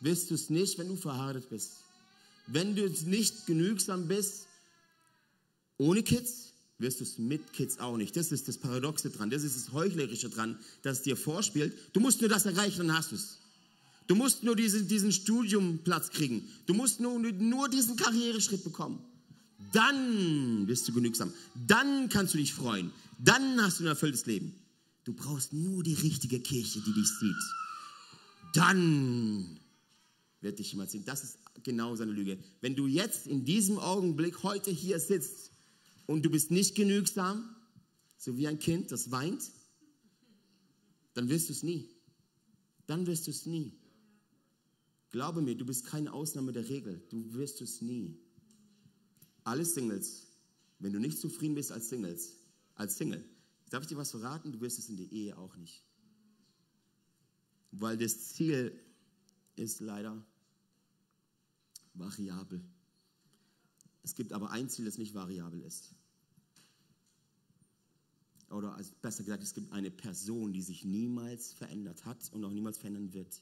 wirst 0.00 0.30
du 0.30 0.34
es 0.34 0.48
nicht, 0.48 0.78
wenn 0.78 0.88
du 0.88 0.96
verheiratet 0.96 1.50
bist. 1.50 1.72
Wenn 2.46 2.74
du 2.74 2.88
nicht 3.06 3.46
genügsam 3.46 4.08
bist 4.08 4.46
ohne 5.76 6.02
Kids, 6.02 6.54
wirst 6.78 7.00
du 7.00 7.04
es 7.04 7.18
mit 7.18 7.52
Kids 7.52 7.78
auch 7.78 7.98
nicht. 7.98 8.16
Das 8.16 8.32
ist 8.32 8.48
das 8.48 8.56
Paradoxe 8.56 9.10
dran, 9.10 9.28
das 9.28 9.44
ist 9.44 9.56
das 9.56 9.72
Heuchlerische 9.72 10.30
dran, 10.30 10.58
das 10.82 11.02
dir 11.02 11.16
vorspielt. 11.16 11.74
Du 11.92 12.00
musst 12.00 12.20
nur 12.20 12.30
das 12.30 12.46
erreichen, 12.46 12.86
dann 12.86 12.96
hast 12.96 13.12
du 13.12 13.16
es. 13.16 13.38
Du 14.06 14.14
musst 14.14 14.42
nur 14.42 14.54
diesen, 14.54 14.86
diesen 14.86 15.12
Studiumplatz 15.12 16.10
kriegen. 16.10 16.48
Du 16.66 16.74
musst 16.74 17.00
nur, 17.00 17.18
nur 17.18 17.68
diesen 17.68 17.96
Karriereschritt 17.96 18.62
bekommen. 18.62 18.98
Dann 19.72 20.66
bist 20.66 20.86
du 20.86 20.92
genügsam. 20.92 21.32
Dann 21.66 22.08
kannst 22.08 22.34
du 22.34 22.38
dich 22.38 22.52
freuen. 22.52 22.92
Dann 23.18 23.60
hast 23.62 23.80
du 23.80 23.84
ein 23.84 23.88
erfülltes 23.88 24.26
Leben. 24.26 24.54
Du 25.04 25.14
brauchst 25.14 25.52
nur 25.52 25.82
die 25.82 25.94
richtige 25.94 26.40
Kirche, 26.40 26.80
die 26.80 26.92
dich 26.92 27.08
sieht. 27.08 27.34
Dann 28.54 29.58
wird 30.40 30.58
dich 30.58 30.72
jemand 30.72 30.90
sehen. 30.90 31.04
Das 31.04 31.24
ist 31.24 31.38
genau 31.62 31.96
seine 31.96 32.12
Lüge. 32.12 32.38
Wenn 32.60 32.76
du 32.76 32.86
jetzt 32.86 33.26
in 33.26 33.44
diesem 33.44 33.78
Augenblick 33.78 34.42
heute 34.42 34.70
hier 34.70 35.00
sitzt 35.00 35.50
und 36.06 36.24
du 36.24 36.30
bist 36.30 36.50
nicht 36.50 36.74
genügsam, 36.74 37.56
so 38.18 38.36
wie 38.36 38.46
ein 38.46 38.58
Kind, 38.58 38.92
das 38.92 39.10
weint, 39.10 39.50
dann 41.14 41.28
wirst 41.28 41.48
du 41.48 41.52
es 41.52 41.62
nie. 41.62 41.88
dann 42.86 43.06
wirst 43.06 43.26
du 43.26 43.30
es 43.30 43.46
nie. 43.46 43.72
Glaube 45.14 45.42
mir, 45.42 45.56
du 45.56 45.64
bist 45.64 45.86
keine 45.86 46.12
Ausnahme 46.12 46.52
der 46.52 46.68
Regel. 46.68 47.00
Du 47.08 47.34
wirst 47.34 47.60
es 47.60 47.80
nie. 47.80 48.18
Alle 49.44 49.64
Singles, 49.64 50.26
wenn 50.80 50.92
du 50.92 50.98
nicht 50.98 51.20
zufrieden 51.20 51.54
bist 51.54 51.70
als 51.70 51.88
Singles, 51.88 52.32
als 52.74 52.98
Single, 52.98 53.24
darf 53.70 53.84
ich 53.84 53.88
dir 53.88 53.96
was 53.96 54.10
verraten? 54.10 54.50
Du 54.50 54.60
wirst 54.60 54.80
es 54.80 54.88
in 54.88 54.96
der 54.96 55.06
Ehe 55.12 55.38
auch 55.38 55.54
nicht. 55.54 55.84
Weil 57.70 57.96
das 57.96 58.30
Ziel 58.30 58.76
ist 59.54 59.78
leider 59.78 60.20
variabel. 61.92 62.60
Es 64.02 64.16
gibt 64.16 64.32
aber 64.32 64.50
ein 64.50 64.68
Ziel, 64.68 64.84
das 64.84 64.98
nicht 64.98 65.14
variabel 65.14 65.60
ist. 65.60 65.94
Oder 68.50 68.76
besser 69.00 69.22
gesagt, 69.22 69.44
es 69.44 69.54
gibt 69.54 69.70
eine 69.70 69.92
Person, 69.92 70.52
die 70.52 70.62
sich 70.62 70.84
niemals 70.84 71.52
verändert 71.52 72.04
hat 72.04 72.32
und 72.32 72.44
auch 72.44 72.50
niemals 72.50 72.78
verändern 72.78 73.12
wird. 73.12 73.40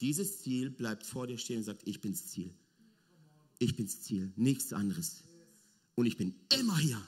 Dieses 0.00 0.42
Ziel 0.42 0.70
bleibt 0.70 1.06
vor 1.06 1.26
dir 1.26 1.38
stehen 1.38 1.58
und 1.58 1.64
sagt, 1.64 1.82
ich 1.86 2.00
bin's 2.00 2.26
Ziel. 2.26 2.52
Ich 3.58 3.76
bin's 3.76 4.02
Ziel, 4.02 4.32
nichts 4.34 4.72
anderes. 4.72 5.22
Und 5.94 6.06
ich 6.06 6.16
bin 6.16 6.34
immer 6.58 6.76
hier. 6.78 7.00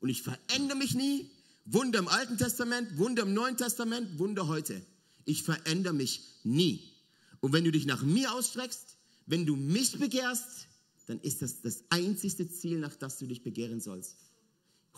Und 0.00 0.10
ich 0.10 0.22
verändere 0.22 0.76
mich 0.76 0.94
nie. 0.94 1.30
Wunder 1.64 2.00
im 2.00 2.08
Alten 2.08 2.36
Testament, 2.36 2.98
Wunder 2.98 3.22
im 3.22 3.32
Neuen 3.34 3.56
Testament, 3.56 4.18
Wunder 4.18 4.48
heute. 4.48 4.84
Ich 5.24 5.42
verändere 5.44 5.94
mich 5.94 6.22
nie. 6.42 6.90
Und 7.40 7.52
wenn 7.52 7.64
du 7.64 7.70
dich 7.70 7.86
nach 7.86 8.02
mir 8.02 8.34
ausstreckst, 8.34 8.96
wenn 9.26 9.46
du 9.46 9.56
mich 9.56 9.98
begehrst, 9.98 10.66
dann 11.06 11.20
ist 11.20 11.40
das 11.40 11.62
das 11.62 11.84
einzigste 11.88 12.48
Ziel, 12.50 12.80
nach 12.80 12.96
das 12.96 13.18
du 13.18 13.26
dich 13.26 13.42
begehren 13.42 13.80
sollst. 13.80 14.16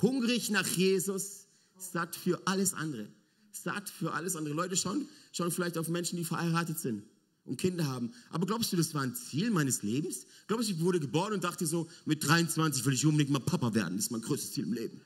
Hungrig 0.01 0.51
nach 0.51 0.67
Jesus, 0.67 1.47
sagt 1.79 2.17
für 2.17 2.47
alles 2.47 2.75
andere. 2.75 3.09
Sagt 3.53 3.91
für 3.91 4.13
alles 4.13 4.35
andere. 4.35 4.55
Leute 4.55 4.77
schauen, 4.77 5.07
schauen 5.33 5.53
vielleicht 5.53 5.79
auf 5.79 5.89
Menschen, 5.89 6.17
die 6.17 6.25
verheiratet 6.25 6.81
sind 6.81 7.05
und 7.45 7.59
Kinder 7.59 7.87
haben. 7.87 8.13
Aber 8.31 8.47
glaubst 8.47 8.73
du, 8.73 8.77
das 8.77 8.95
war 8.95 9.03
ein 9.03 9.15
Ziel 9.15 9.51
meines 9.51 9.83
Lebens? 9.83 10.27
Glaubst 10.47 10.69
du, 10.69 10.75
ich 10.75 10.81
wurde 10.81 11.01
geboren 11.01 11.35
und 11.35 11.45
dachte 11.45 11.67
so, 11.67 11.89
mit 12.05 12.27
23 12.27 12.85
will 12.85 12.95
ich 12.95 13.05
unbedingt 13.05 13.31
mal 13.31 13.41
Papa 13.41 13.75
werden. 13.75 13.97
Das 13.97 14.07
ist 14.07 14.11
mein 14.11 14.23
größtes 14.23 14.53
Ziel 14.53 14.65
im 14.65 14.73
Leben. 14.73 15.01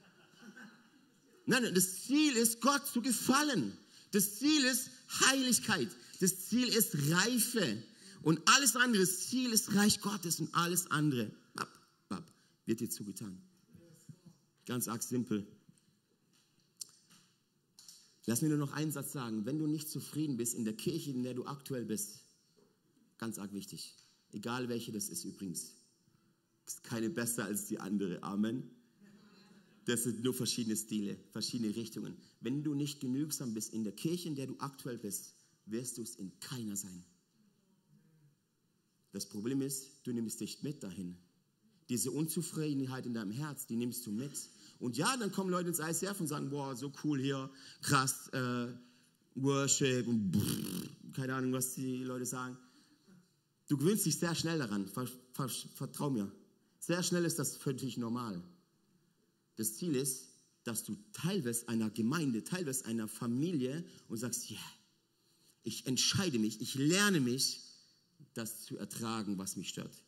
Nein, 1.47 1.75
das 1.75 2.05
Ziel 2.05 2.37
ist, 2.37 2.61
Gott 2.61 2.87
zu 2.87 3.01
gefallen. 3.01 3.77
Das 4.13 4.39
Ziel 4.39 4.65
ist 4.65 4.91
Heiligkeit. 5.27 5.89
Das 6.21 6.47
Ziel 6.47 6.69
ist 6.69 6.95
Reife. 7.11 7.83
Und 8.23 8.41
alles 8.47 8.77
andere, 8.77 9.03
das 9.03 9.29
Ziel 9.29 9.53
ist 9.53 9.75
Reich 9.75 10.01
Gottes 10.01 10.41
und 10.41 10.55
alles 10.55 10.91
andere 10.91 11.31
bap, 11.55 11.69
bap, 12.09 12.25
wird 12.67 12.81
dir 12.81 12.91
zugetan. 12.91 13.41
Ganz 14.67 14.89
arg 14.89 15.03
simpel. 15.03 15.47
Lass 18.27 18.43
mir 18.43 18.51
nur 18.51 18.59
noch 18.59 18.73
einen 18.73 18.93
Satz 18.93 19.13
sagen. 19.13 19.47
Wenn 19.47 19.59
du 19.59 19.67
nicht 19.67 19.89
zufrieden 19.89 20.37
bist 20.37 20.53
in 20.55 20.65
der 20.65 20.75
Kirche, 20.75 21.11
in 21.11 21.23
der 21.23 21.33
du 21.33 21.47
aktuell 21.47 21.87
bist, 21.87 22.21
ganz 23.19 23.39
arg 23.39 23.53
wichtig, 23.53 23.95
egal 24.33 24.69
welche 24.69 24.93
das 24.93 25.09
ist 25.09 25.25
übrigens, 25.25 25.75
ist 26.67 26.85
keine 26.85 27.11
besser 27.11 27.45
als 27.45 27.67
die 27.67 27.81
andere. 27.81 28.23
Amen. 28.23 28.71
Das 29.87 30.05
sind 30.05 30.23
nur 30.23 30.35
verschiedene 30.35 30.77
Stile, 30.77 31.17
verschiedene 31.33 31.75
Richtungen. 31.75 32.15
Wenn 32.41 32.63
du 32.63 32.75
nicht 32.75 33.01
genügsam 33.01 33.55
bist 33.55 33.73
in 33.73 33.85
der 33.85 33.95
Kirche, 33.95 34.29
in 34.29 34.35
der 34.35 34.47
du 34.47 34.57
aktuell 34.59 34.99
bist, 34.99 35.35
wirst 35.65 35.97
du 35.97 36.03
es 36.03 36.17
in 36.17 36.39
keiner 36.41 36.77
sein. 36.77 37.05
Das 39.13 39.27
Problem 39.27 39.63
ist, 39.63 39.87
du 40.05 40.13
nimmst 40.13 40.41
dich 40.41 40.63
mit 40.63 40.83
dahin. 40.83 41.17
Diese 41.89 42.11
Unzufriedenheit 42.11 43.07
in 43.07 43.15
deinem 43.15 43.31
Herz, 43.31 43.67
die 43.67 43.77
nimmst 43.77 44.07
du 44.07 44.13
mit. 44.13 44.33
Und 44.79 44.99
ja, 44.99 45.17
dann 45.17 45.33
kommen 45.33 45.51
Leute 45.51 45.71
ins 45.71 45.79
ICF 45.79 46.21
und 46.21 46.27
sagen, 46.27 46.51
boah, 46.51 46.77
so 46.77 46.93
cool 47.03 47.19
hier, 47.19 47.51
krass, 47.81 48.29
äh, 48.29 48.69
Worship 49.37 50.07
und 50.07 50.31
brrr, 50.31 51.13
keine 51.15 51.35
Ahnung, 51.35 51.53
was 51.53 51.75
die 51.75 52.05
Leute 52.05 52.27
sagen. 52.27 52.59
Du 53.69 53.77
gewöhnst 53.77 54.07
dich 54.07 54.19
sehr 54.19 54.35
schnell 54.35 54.59
daran, 54.59 54.89
ver, 54.89 55.07
ver, 55.33 55.49
vertrau 55.49 56.11
mir. 56.11 56.33
Sehr 56.81 57.03
schnell 57.03 57.25
ist 57.25 57.39
das 57.39 57.57
für 57.57 57.75
dich 57.75 57.99
normal. 57.99 58.43
Das 59.57 59.77
Ziel 59.77 59.95
ist, 59.95 60.29
dass 60.65 60.85
du 60.85 60.97
Teil 61.13 61.45
wirst 61.45 61.69
einer 61.69 61.91
Gemeinde, 61.91 62.45
Teil 62.45 62.67
wirst 62.67 62.87
einer 62.87 63.09
Familie 63.09 63.85
und 64.09 64.17
sagst, 64.17 64.51
ja, 64.51 64.57
yeah, 64.57 64.73
ich 65.65 65.87
entscheide 65.87 66.39
mich, 66.39 66.61
ich 66.61 66.75
lerne 66.75 67.21
mich, 67.21 67.63
das 68.35 68.65
zu 68.65 68.79
ertragen, 68.79 69.37
was 69.37 69.57
mich 69.57 69.69
stört. 69.69 70.03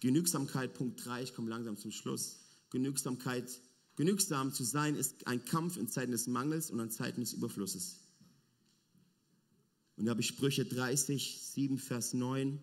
Genügsamkeit, 0.00 0.74
Punkt 0.74 1.04
3, 1.04 1.22
ich 1.22 1.34
komme 1.34 1.50
langsam 1.50 1.76
zum 1.76 1.92
Schluss. 1.92 2.40
Genügsamkeit, 2.70 3.60
genügsam 3.96 4.52
zu 4.52 4.64
sein, 4.64 4.96
ist 4.96 5.26
ein 5.26 5.44
Kampf 5.44 5.76
in 5.76 5.88
Zeiten 5.88 6.12
des 6.12 6.26
Mangels 6.26 6.70
und 6.70 6.80
in 6.80 6.90
Zeiten 6.90 7.20
des 7.20 7.34
Überflusses. 7.34 8.01
Und 9.96 10.06
da 10.06 10.10
habe 10.10 10.20
ich 10.20 10.26
Sprüche 10.26 10.64
30, 10.64 11.40
7, 11.42 11.78
Vers 11.78 12.14
9. 12.14 12.58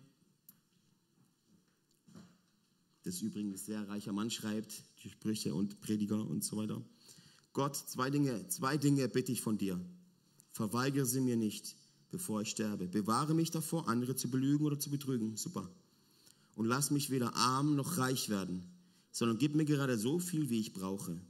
Das 3.02 3.22
übrigens 3.22 3.66
sehr 3.66 3.88
reicher 3.88 4.12
Mann 4.12 4.30
schreibt, 4.30 4.82
die 5.02 5.10
Sprüche 5.10 5.54
und 5.54 5.80
Prediger 5.80 6.26
und 6.26 6.44
so 6.44 6.56
weiter. 6.56 6.82
Gott, 7.52 7.76
zwei 7.76 8.10
Dinge, 8.10 8.46
zwei 8.48 8.76
Dinge 8.76 9.08
bitte 9.08 9.32
ich 9.32 9.40
von 9.40 9.58
dir. 9.58 9.80
Verweigere 10.50 11.06
sie 11.06 11.20
mir 11.20 11.36
nicht 11.36 11.76
bevor 12.10 12.42
ich 12.42 12.50
sterbe. 12.50 12.88
Bewahre 12.88 13.34
mich 13.34 13.50
davor, 13.50 13.88
andere 13.88 14.16
zu 14.16 14.30
belügen 14.30 14.66
oder 14.66 14.78
zu 14.78 14.90
betrügen. 14.90 15.36
Super. 15.36 15.70
Und 16.56 16.66
lass 16.66 16.90
mich 16.90 17.10
weder 17.10 17.34
arm 17.36 17.76
noch 17.76 17.98
reich 17.98 18.28
werden, 18.28 18.64
sondern 19.12 19.38
gib 19.38 19.54
mir 19.54 19.64
gerade 19.64 19.96
so 19.96 20.18
viel, 20.18 20.50
wie 20.50 20.60
ich 20.60 20.72
brauche. 20.72 21.20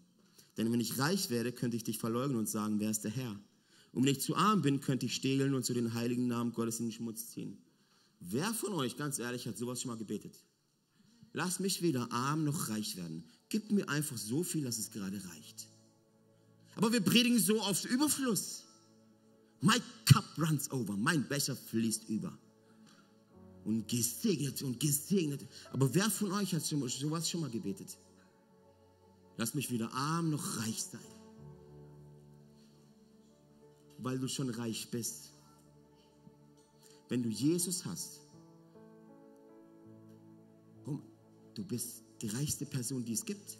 Denn 0.56 0.72
wenn 0.72 0.80
ich 0.80 0.98
reich 0.98 1.30
werde, 1.30 1.52
könnte 1.52 1.76
ich 1.76 1.84
dich 1.84 1.98
verleugnen 1.98 2.38
und 2.38 2.48
sagen, 2.48 2.80
wer 2.80 2.90
ist 2.90 3.04
der 3.04 3.12
Herr? 3.12 3.38
Und 3.92 4.04
wenn 4.04 4.12
ich 4.12 4.20
zu 4.20 4.36
arm 4.36 4.62
bin, 4.62 4.80
könnte 4.80 5.06
ich 5.06 5.14
stehlen 5.14 5.54
und 5.54 5.64
zu 5.64 5.74
den 5.74 5.94
heiligen 5.94 6.28
Namen 6.28 6.52
Gottes 6.52 6.78
in 6.80 6.86
den 6.86 6.92
Schmutz 6.92 7.30
ziehen. 7.30 7.58
Wer 8.20 8.52
von 8.54 8.72
euch, 8.74 8.96
ganz 8.96 9.18
ehrlich, 9.18 9.46
hat 9.46 9.56
sowas 9.56 9.80
schon 9.80 9.90
mal 9.90 9.98
gebetet? 9.98 10.44
Lass 11.32 11.60
mich 11.60 11.82
weder 11.82 12.10
arm 12.12 12.44
noch 12.44 12.68
reich 12.68 12.96
werden. 12.96 13.24
Gib 13.48 13.72
mir 13.72 13.88
einfach 13.88 14.16
so 14.16 14.42
viel, 14.42 14.64
dass 14.64 14.78
es 14.78 14.90
gerade 14.90 15.22
reicht. 15.32 15.68
Aber 16.76 16.92
wir 16.92 17.00
predigen 17.00 17.38
so 17.38 17.60
aufs 17.60 17.84
Überfluss. 17.84 18.64
My 19.60 19.76
cup 20.06 20.24
runs 20.38 20.70
over, 20.70 20.96
mein 20.96 21.26
Becher 21.28 21.56
fließt 21.56 22.08
über. 22.08 22.36
Und 23.64 23.88
gesegnet 23.88 24.62
und 24.62 24.80
gesegnet. 24.80 25.46
Aber 25.72 25.94
wer 25.94 26.10
von 26.10 26.32
euch 26.32 26.54
hat 26.54 26.64
sowas 26.64 27.28
schon 27.28 27.40
mal 27.40 27.50
gebetet? 27.50 27.98
Lass 29.36 29.54
mich 29.54 29.70
weder 29.70 29.92
arm 29.92 30.30
noch 30.30 30.58
reich 30.58 30.82
sein. 30.82 31.00
Weil 34.02 34.18
du 34.18 34.28
schon 34.28 34.50
reich 34.50 34.90
bist. 34.90 35.32
Wenn 37.08 37.22
du 37.22 37.28
Jesus 37.28 37.84
hast, 37.84 38.20
du 41.54 41.64
bist 41.64 42.02
die 42.22 42.28
reichste 42.28 42.66
Person, 42.66 43.04
die 43.04 43.12
es 43.12 43.24
gibt. 43.24 43.58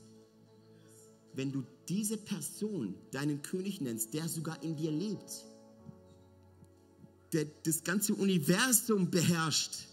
Wenn 1.35 1.53
du 1.53 1.65
diese 1.89 2.17
Person 2.17 2.95
deinen 3.13 3.43
König 3.43 3.81
nennst, 3.81 4.15
der 4.15 4.29
sogar 4.29 4.63
in 4.63 4.77
dir 4.77 4.91
lebt, 4.91 5.45
der 7.33 7.45
das 7.65 7.85
ganze 7.85 8.15
Universum 8.15 9.11
beherrscht, 9.11 9.87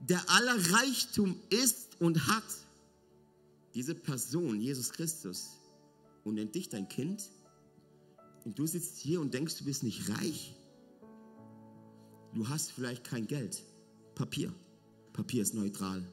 der 0.00 0.22
aller 0.30 0.56
Reichtum 0.72 1.36
ist 1.50 2.00
und 2.00 2.26
hat, 2.28 2.44
diese 3.74 3.94
Person, 3.94 4.60
Jesus 4.60 4.90
Christus, 4.90 5.58
und 6.24 6.34
nennt 6.34 6.54
dich 6.54 6.68
dein 6.68 6.88
Kind, 6.88 7.30
und 8.44 8.58
du 8.58 8.66
sitzt 8.66 8.98
hier 8.98 9.20
und 9.20 9.34
denkst, 9.34 9.56
du 9.58 9.64
bist 9.64 9.82
nicht 9.82 10.08
reich, 10.08 10.56
du 12.34 12.48
hast 12.48 12.72
vielleicht 12.72 13.04
kein 13.04 13.26
Geld, 13.26 13.62
Papier. 14.14 14.52
Papier 15.12 15.42
ist 15.42 15.54
neutral. 15.54 16.06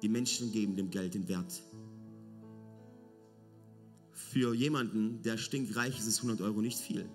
Die 0.00 0.08
Menschen 0.08 0.50
geben 0.50 0.76
dem 0.76 0.90
Geld 0.90 1.14
den 1.14 1.28
Wert. 1.28 1.62
Für 4.12 4.54
jemanden, 4.54 5.22
der 5.22 5.36
stinkreich 5.36 5.98
ist, 5.98 6.06
ist 6.06 6.18
100 6.18 6.40
Euro 6.40 6.60
nicht 6.60 6.78
viel. 6.78 7.08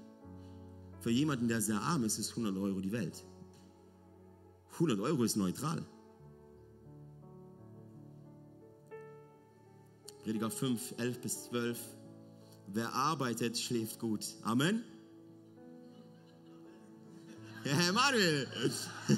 Für 1.00 1.10
jemanden, 1.10 1.48
der 1.48 1.62
sehr 1.62 1.82
arm 1.82 2.04
ist, 2.04 2.18
ist 2.18 2.32
100 2.32 2.56
Euro 2.58 2.80
die 2.80 2.92
Welt. 2.92 3.26
100 4.74 5.00
Euro 5.00 5.24
ist 5.24 5.36
neutral. 5.36 5.84
Prediger 10.24 10.52
5, 10.52 10.96
11 10.98 11.22
bis 11.22 11.44
12. 11.46 11.97
Wer 12.68 12.94
arbeitet, 12.94 13.58
schläft 13.58 14.00
gut. 14.00 14.26
Amen. 14.44 14.84
Herr 17.64 17.94
Manuel. 17.94 18.48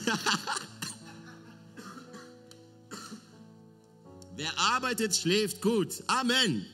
Wer 4.36 4.58
arbeitet, 4.58 5.16
schläft 5.16 5.62
gut. 5.62 6.04
Amen 6.08 6.66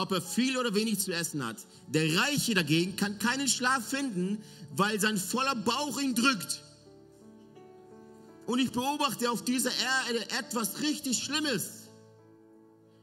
ob 0.00 0.12
er 0.12 0.22
viel 0.22 0.56
oder 0.56 0.74
wenig 0.74 1.00
zu 1.00 1.12
essen 1.12 1.44
hat. 1.44 1.56
Der 1.88 2.16
Reiche 2.20 2.54
dagegen 2.54 2.96
kann 2.96 3.18
keinen 3.18 3.48
Schlaf 3.48 3.88
finden, 3.88 4.42
weil 4.76 5.00
sein 5.00 5.18
voller 5.18 5.56
Bauch 5.56 6.00
ihn 6.00 6.14
drückt. 6.14 6.62
Und 8.46 8.60
ich 8.60 8.70
beobachte 8.70 9.30
auf 9.30 9.44
dieser 9.44 9.70
Erde 9.70 10.30
etwas 10.38 10.80
richtig 10.80 11.22
Schlimmes, 11.22 11.77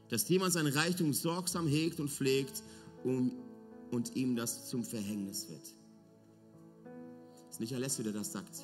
dass 0.08 0.28
jemand 0.28 0.52
sein 0.52 0.66
Reichtum 0.66 1.12
sorgsam 1.12 1.66
hegt 1.66 2.00
und 2.00 2.10
pflegt, 2.10 2.62
um 3.04 3.32
und 3.90 4.16
ihm 4.16 4.36
das 4.36 4.68
zum 4.68 4.84
Verhängnis 4.84 5.48
wird. 5.48 5.62
Es 7.48 7.54
ist 7.54 7.60
nicht 7.60 7.74
Alessio, 7.74 8.04
der 8.04 8.12
das 8.12 8.32
sagt. 8.32 8.54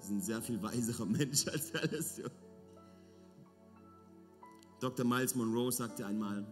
Ist 0.00 0.10
ein 0.10 0.20
sehr 0.20 0.42
viel 0.42 0.60
weiserer 0.62 1.06
Mensch 1.06 1.46
als 1.46 1.74
Alessio. 1.74 2.28
Dr. 4.80 5.06
Miles 5.06 5.34
Monroe 5.34 5.72
sagte 5.72 6.04
einmal, 6.04 6.44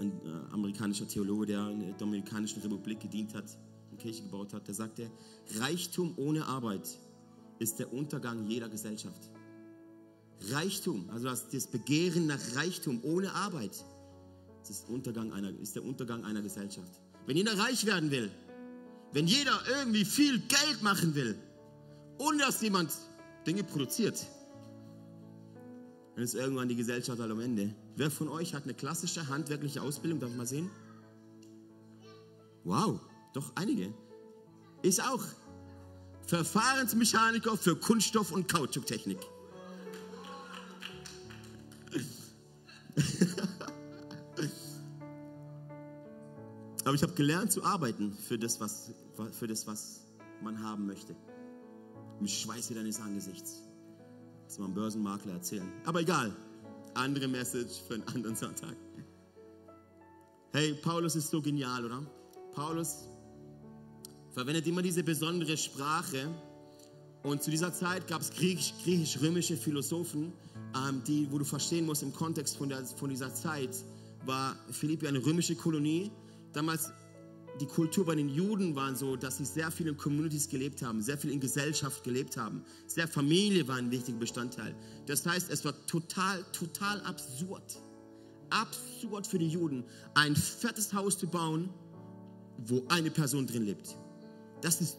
ein 0.00 0.12
äh, 0.24 0.52
amerikanischer 0.52 1.06
Theologe, 1.06 1.46
der 1.46 1.68
in 1.70 1.80
der 1.80 1.92
Dominikanischen 1.94 2.62
Republik 2.62 3.00
gedient 3.00 3.34
hat, 3.34 3.58
eine 3.90 3.98
Kirche 3.98 4.22
gebaut 4.22 4.54
hat, 4.54 4.66
der 4.66 4.74
sagte, 4.74 5.10
Reichtum 5.58 6.14
ohne 6.16 6.46
Arbeit 6.46 6.98
ist 7.58 7.78
der 7.78 7.92
Untergang 7.92 8.46
jeder 8.46 8.68
Gesellschaft. 8.68 9.30
Reichtum, 10.50 11.08
also 11.10 11.26
das, 11.26 11.48
das 11.48 11.66
Begehren 11.66 12.26
nach 12.26 12.40
Reichtum 12.54 13.00
ohne 13.02 13.32
Arbeit, 13.32 13.84
das 14.60 14.70
ist, 14.70 14.88
Untergang 14.88 15.32
einer, 15.32 15.50
ist 15.60 15.74
der 15.74 15.84
Untergang 15.84 16.24
einer 16.24 16.42
Gesellschaft. 16.42 17.00
Wenn 17.26 17.36
jeder 17.36 17.58
reich 17.58 17.86
werden 17.86 18.10
will, 18.10 18.30
wenn 19.12 19.26
jeder 19.26 19.58
irgendwie 19.68 20.04
viel 20.04 20.38
Geld 20.40 20.82
machen 20.82 21.14
will, 21.14 21.38
ohne 22.18 22.38
dass 22.38 22.60
jemand 22.60 22.92
Dinge 23.46 23.64
produziert, 23.64 24.26
dann 26.14 26.24
ist 26.24 26.34
irgendwann 26.34 26.68
die 26.68 26.76
Gesellschaft 26.76 27.20
halt 27.20 27.30
am 27.30 27.40
Ende. 27.40 27.74
Wer 27.96 28.10
von 28.10 28.28
euch 28.28 28.54
hat 28.54 28.64
eine 28.64 28.74
klassische 28.74 29.28
handwerkliche 29.28 29.82
Ausbildung? 29.82 30.18
Darf 30.18 30.30
ich 30.30 30.36
mal 30.36 30.46
sehen? 30.46 30.70
Wow, 32.64 33.00
doch 33.32 33.52
einige. 33.54 33.92
Ich 34.82 35.00
auch. 35.02 35.22
Verfahrensmechaniker 36.26 37.56
für 37.56 37.76
Kunststoff- 37.76 38.32
und 38.32 38.48
Kautschuktechnik. 38.48 39.18
Aber 46.84 46.94
ich 46.94 47.02
habe 47.02 47.14
gelernt 47.14 47.52
zu 47.52 47.64
arbeiten 47.64 48.12
für 48.12 48.38
das, 48.38 48.60
was, 48.60 48.92
für 49.32 49.46
das, 49.46 49.66
was 49.66 50.06
man 50.42 50.62
haben 50.62 50.86
möchte. 50.86 51.16
Im 52.20 52.28
Schweiße 52.28 52.74
deines 52.74 53.00
Angesichts. 53.00 53.62
Das 54.46 54.58
mal 54.58 54.66
ein 54.66 54.74
Börsenmakler 54.74 55.32
erzählen. 55.32 55.70
Aber 55.84 56.00
egal. 56.00 56.34
Andere 56.94 57.28
Message 57.28 57.82
für 57.86 57.94
einen 57.94 58.08
anderen 58.08 58.36
Sonntag. 58.36 58.76
Hey, 60.52 60.74
Paulus 60.74 61.16
ist 61.16 61.28
so 61.30 61.42
genial, 61.42 61.84
oder? 61.84 62.06
Paulus 62.54 63.10
verwendet 64.32 64.66
immer 64.66 64.80
diese 64.80 65.02
besondere 65.02 65.56
Sprache. 65.56 66.28
Und 67.26 67.42
zu 67.42 67.50
dieser 67.50 67.72
Zeit 67.72 68.06
gab 68.06 68.20
es 68.20 68.30
griechisch-römische 68.30 69.56
Philosophen, 69.56 70.32
ähm, 70.76 71.02
die, 71.08 71.26
wo 71.28 71.38
du 71.38 71.44
verstehen 71.44 71.84
musst, 71.84 72.04
im 72.04 72.12
Kontext 72.12 72.56
von, 72.56 72.68
der, 72.68 72.84
von 72.84 73.10
dieser 73.10 73.34
Zeit 73.34 73.70
war 74.24 74.54
Philippi 74.70 75.08
eine 75.08 75.18
römische 75.26 75.56
Kolonie. 75.56 76.12
Damals 76.52 76.92
die 77.60 77.66
Kultur 77.66 78.06
bei 78.06 78.14
den 78.14 78.28
Juden 78.28 78.76
war 78.76 78.94
so, 78.94 79.16
dass 79.16 79.38
sie 79.38 79.44
sehr 79.44 79.72
viel 79.72 79.88
in 79.88 79.96
Communities 79.96 80.48
gelebt 80.48 80.82
haben, 80.82 81.02
sehr 81.02 81.18
viel 81.18 81.32
in 81.32 81.40
Gesellschaft 81.40 82.04
gelebt 82.04 82.36
haben. 82.36 82.64
Sehr 82.86 83.08
Familie 83.08 83.66
war 83.66 83.74
ein 83.74 83.90
wichtiger 83.90 84.18
Bestandteil. 84.18 84.76
Das 85.06 85.26
heißt, 85.26 85.50
es 85.50 85.64
war 85.64 85.74
total, 85.88 86.44
total 86.52 87.00
absurd, 87.00 87.80
absurd 88.50 89.26
für 89.26 89.40
die 89.40 89.48
Juden, 89.48 89.82
ein 90.14 90.36
fettes 90.36 90.92
Haus 90.92 91.18
zu 91.18 91.26
bauen, 91.26 91.70
wo 92.58 92.84
eine 92.88 93.10
Person 93.10 93.48
drin 93.48 93.64
lebt. 93.64 93.96
Das 94.60 94.80
ist 94.80 94.98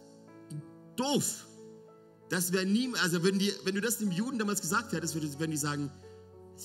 doof. 0.97 1.47
Das 2.29 2.51
wäre 2.51 2.65
nie, 2.65 2.89
also 3.01 3.23
wenn, 3.23 3.39
die, 3.39 3.53
wenn 3.63 3.75
du 3.75 3.81
das 3.81 3.99
dem 3.99 4.11
Juden 4.11 4.37
damals 4.37 4.61
gesagt 4.61 4.91
hättest, 4.91 5.15
würden 5.15 5.51
die 5.51 5.57
sagen, 5.57 5.89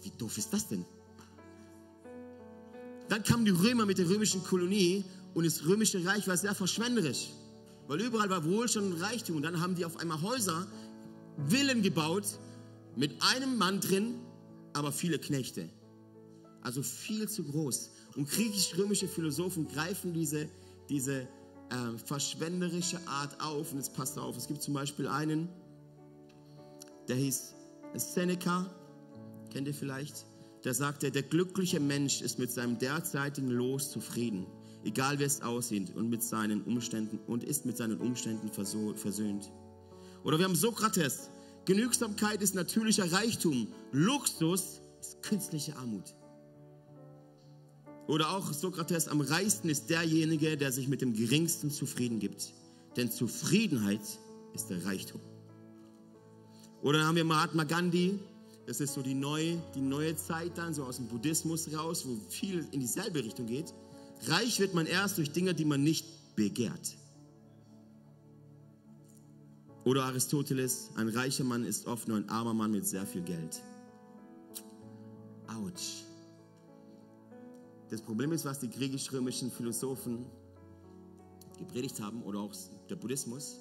wie 0.03 0.11
doof 0.11 0.37
ist 0.39 0.53
das 0.53 0.69
denn? 0.69 0.85
Dann 3.09 3.23
kamen 3.23 3.45
die 3.45 3.51
Römer 3.51 3.87
mit 3.87 3.99
der 3.99 4.09
römischen 4.09 4.43
Kolonie 4.43 5.05
und 5.35 5.45
das 5.45 5.65
römische 5.67 6.05
Reich 6.05 6.27
war 6.27 6.37
sehr 6.37 6.55
verschwenderisch, 6.55 7.29
weil 7.87 8.01
überall 8.01 8.31
war 8.31 8.45
Wohlstand 8.45 8.95
und 8.95 9.03
Reichtum. 9.03 9.37
Und 9.37 9.43
dann 9.43 9.61
haben 9.61 9.75
die 9.75 9.85
auf 9.85 9.99
einmal 9.99 10.21
Häuser, 10.23 10.67
Villen 11.47 11.83
gebaut 11.83 12.25
mit 12.97 13.13
einem 13.21 13.57
Mann 13.57 13.81
drin, 13.81 14.19
aber 14.73 14.93
viele 14.93 15.19
Knechte. 15.19 15.69
Also 16.63 16.83
viel 16.83 17.29
zu 17.29 17.45
groß. 17.45 17.91
Und 18.17 18.29
griechisch-römische 18.31 19.09
Philosophen 19.09 19.69
greifen 19.69 20.13
diese, 20.13 20.49
diese 20.89 21.29
äh, 21.73 21.99
verschwenderische 21.99 22.99
Art 23.07 23.41
auf. 23.41 23.73
Und 23.73 23.79
jetzt 23.79 23.95
passt 23.95 24.19
auf, 24.19 24.37
es 24.37 24.47
gibt 24.47 24.63
zum 24.63 24.75
Beispiel 24.75 25.09
einen, 25.09 25.49
der 27.09 27.17
hieß 27.17 27.55
Seneca, 27.95 28.67
kennt 29.51 29.67
ihr 29.67 29.75
vielleicht? 29.75 30.27
Der 30.65 30.75
sagte, 30.75 31.11
der 31.11 31.23
glückliche 31.23 31.81
Mensch 31.81 32.23
ist 32.23 32.39
mit 32.39 32.53
seinem 32.53 32.79
derzeitigen 32.79 33.49
Los 33.49 33.91
zufrieden 33.91 34.47
egal 34.85 35.19
wie 35.19 35.25
es 35.25 35.43
aussieht, 35.43 35.95
und 35.95 36.09
mit 36.09 36.23
seinen 36.23 36.63
Umständen 36.63 37.19
und 37.27 37.45
ist 37.45 37.67
mit 37.67 37.77
seinen 37.77 37.99
Umständen 37.99 38.51
versöhnt. 38.51 39.51
Oder 40.25 40.39
wir 40.39 40.45
haben 40.45 40.55
Sokrates. 40.55 41.31
Genügsamkeit 41.65 42.43
ist 42.43 42.55
natürlicher 42.55 43.11
Reichtum. 43.13 43.69
Luxus 43.93 44.81
ist 45.01 45.23
künstliche 45.23 45.77
Armut. 45.77 46.15
Oder 48.09 48.31
auch 48.31 48.53
Sokrates, 48.53 49.09
am 49.09 49.21
reichsten 49.21 49.69
ist 49.69 49.89
derjenige, 49.89 50.57
der 50.57 50.73
sich 50.73 50.89
mit 50.89 51.01
dem 51.03 51.13
Geringsten 51.13 51.71
zufrieden 51.71 52.19
gibt. 52.19 52.53
Denn 52.97 53.11
Zufriedenheit 53.11 54.01
ist 54.55 54.69
der 54.71 54.85
Reichtum. 54.85 55.21
Oder 56.83 56.99
dann 56.99 57.09
haben 57.09 57.17
wir 57.17 57.25
Mahatma 57.25 57.65
Gandhi. 57.65 58.19
Das 58.67 58.81
ist 58.81 58.95
so 58.95 59.03
die 59.03 59.15
neue, 59.15 59.63
die 59.75 59.81
neue 59.81 60.17
Zeit 60.17 60.57
dann, 60.57 60.75
so 60.75 60.85
aus 60.85 60.97
dem 60.97 61.07
Buddhismus 61.07 61.73
raus, 61.75 62.05
wo 62.07 62.17
viel 62.29 62.67
in 62.73 62.81
dieselbe 62.81 63.25
Richtung 63.25 63.47
geht. 63.47 63.73
Reich 64.27 64.61
wird 64.61 64.75
man 64.75 64.87
erst 64.87 65.19
durch 65.19 65.33
Dinge, 65.33 65.55
die 65.55 65.65
man 65.65 65.83
nicht 65.83 66.07
begehrt. 66.37 66.97
Oder 69.85 70.05
Aristoteles, 70.05 70.91
ein 70.97 71.09
reicher 71.09 71.45
Mann 71.45 71.65
ist 71.65 71.87
oft 71.87 72.07
nur 72.07 72.17
ein 72.17 72.29
armer 72.29 72.55
Mann 72.55 72.71
mit 72.71 72.87
sehr 72.87 73.05
viel 73.05 73.23
Geld. 73.23 73.61
Autsch. 75.49 76.05
Das 77.93 78.01
Problem 78.01 78.33
ist, 78.33 78.47
was 78.47 78.59
die 78.59 78.71
griechisch-römischen 78.71 79.51
Philosophen 79.51 80.25
gepredigt 81.59 82.01
haben, 82.01 82.23
oder 82.23 82.41
auch 82.41 82.55
der 82.89 82.97
Buddhismus, 82.97 83.61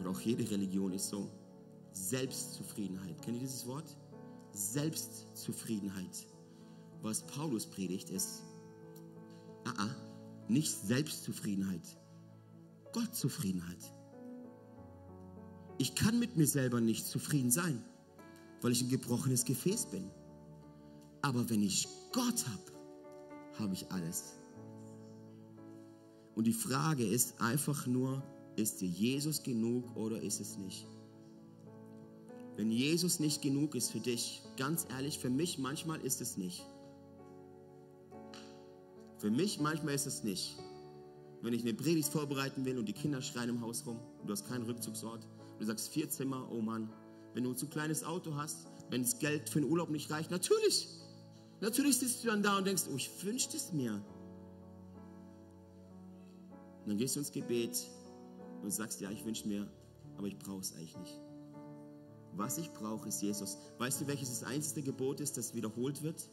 oder 0.00 0.10
auch 0.10 0.20
jede 0.20 0.50
Religion 0.50 0.92
ist 0.92 1.08
so, 1.08 1.30
Selbstzufriedenheit. 1.92 3.22
Kennt 3.22 3.36
ihr 3.36 3.42
dieses 3.42 3.68
Wort? 3.68 3.96
Selbstzufriedenheit. 4.50 6.26
Was 7.00 7.22
Paulus 7.22 7.66
predigt, 7.66 8.10
ist 8.10 8.42
Ah, 9.64 9.74
ah, 9.76 9.94
nicht 10.48 10.72
Selbstzufriedenheit, 10.72 11.86
Gottzufriedenheit. 12.92 13.94
Ich 15.78 15.94
kann 15.94 16.18
mit 16.18 16.36
mir 16.36 16.48
selber 16.48 16.80
nicht 16.80 17.06
zufrieden 17.06 17.52
sein, 17.52 17.80
weil 18.60 18.72
ich 18.72 18.82
ein 18.82 18.88
gebrochenes 18.88 19.44
Gefäß 19.44 19.86
bin. 19.86 20.10
Aber 21.22 21.48
wenn 21.48 21.62
ich 21.62 21.86
Gott 22.12 22.44
habe, 22.48 22.77
habe 23.58 23.74
ich 23.74 23.90
alles. 23.90 24.38
Und 26.34 26.46
die 26.46 26.52
Frage 26.52 27.04
ist 27.04 27.40
einfach 27.40 27.86
nur, 27.86 28.22
ist 28.56 28.80
dir 28.80 28.88
Jesus 28.88 29.42
genug 29.42 29.96
oder 29.96 30.20
ist 30.20 30.40
es 30.40 30.56
nicht? 30.56 30.86
Wenn 32.56 32.70
Jesus 32.72 33.20
nicht 33.20 33.40
genug 33.42 33.74
ist 33.74 33.92
für 33.92 34.00
dich, 34.00 34.42
ganz 34.56 34.86
ehrlich, 34.90 35.18
für 35.18 35.30
mich 35.30 35.58
manchmal 35.58 36.00
ist 36.00 36.20
es 36.20 36.36
nicht. 36.36 36.66
Für 39.18 39.30
mich 39.30 39.60
manchmal 39.60 39.94
ist 39.94 40.06
es 40.06 40.24
nicht. 40.24 40.56
Wenn 41.40 41.52
ich 41.52 41.62
eine 41.62 41.74
Predigt 41.74 42.08
vorbereiten 42.08 42.64
will 42.64 42.78
und 42.78 42.86
die 42.86 42.92
Kinder 42.92 43.22
schreien 43.22 43.50
im 43.50 43.60
Haus 43.60 43.86
rum 43.86 43.98
und 44.20 44.26
du 44.26 44.32
hast 44.32 44.48
keinen 44.48 44.64
Rückzugsort, 44.64 45.26
du 45.58 45.64
sagst 45.64 45.88
vier 45.88 46.08
Zimmer, 46.08 46.48
oh 46.50 46.60
Mann, 46.60 46.90
wenn 47.34 47.44
du 47.44 47.50
ein 47.50 47.56
zu 47.56 47.68
kleines 47.68 48.02
Auto 48.02 48.34
hast, 48.34 48.66
wenn 48.90 49.02
das 49.02 49.18
Geld 49.18 49.48
für 49.48 49.60
den 49.60 49.70
Urlaub 49.70 49.90
nicht 49.90 50.10
reicht, 50.10 50.30
natürlich, 50.30 50.88
natürlich 51.60 51.98
sitzt 51.98 52.22
du 52.24 52.28
dann 52.28 52.42
da 52.42 52.58
und 52.58 52.66
denkst, 52.66 52.84
oh, 52.92 52.96
ich 52.96 53.10
wünschte 53.24 53.56
es 53.56 53.72
mir. 53.72 53.94
Und 56.82 56.88
dann 56.88 56.96
gehst 56.96 57.16
du 57.16 57.20
ins 57.20 57.32
Gebet 57.32 57.86
und 58.62 58.70
sagst, 58.70 59.00
ja, 59.00 59.10
ich 59.10 59.24
wünsche 59.24 59.46
mir, 59.46 59.70
aber 60.16 60.26
ich 60.26 60.38
brauche 60.38 60.60
es 60.60 60.74
eigentlich 60.74 60.96
nicht. 60.96 61.20
Was 62.34 62.58
ich 62.58 62.72
brauche, 62.72 63.08
ist 63.08 63.20
Jesus. 63.20 63.58
Weißt 63.78 64.00
du, 64.00 64.06
welches 64.06 64.30
das 64.30 64.44
einzige 64.44 64.82
Gebot 64.82 65.20
ist, 65.20 65.36
das 65.36 65.54
wiederholt 65.54 66.02
wird? 66.02 66.30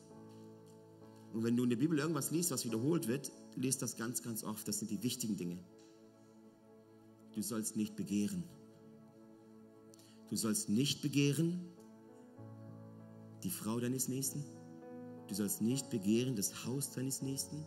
Und 1.34 1.43
wenn 1.43 1.57
du 1.57 1.63
in 1.63 1.69
der 1.69 1.78
Bibel 1.78 1.99
irgendwas 1.99 2.32
liest, 2.32 2.51
was 2.51 2.63
wiederholt 2.63 3.07
wird, 3.07 3.32
liest 3.55 3.82
das 3.82 3.97
ganz, 3.97 4.21
ganz 4.21 4.43
oft. 4.43 4.67
Das 4.67 4.80
sind 4.80 4.91
die 4.91 5.03
wichtigen 5.03 5.36
Dinge. 5.36 5.57
Du 7.34 7.41
sollst 7.41 7.76
nicht 7.76 7.95
begehren. 7.95 8.43
Du 10.30 10.36
sollst 10.36 10.69
nicht 10.69 11.01
begehren 11.01 11.59
die 13.43 13.51
Frau 13.51 13.80
deines 13.80 14.07
Nächsten. 14.07 14.43
Du 15.28 15.34
sollst 15.34 15.61
nicht 15.61 15.89
begehren 15.89 16.36
das 16.36 16.65
Haus 16.65 16.91
deines 16.91 17.21
Nächsten. 17.21 17.65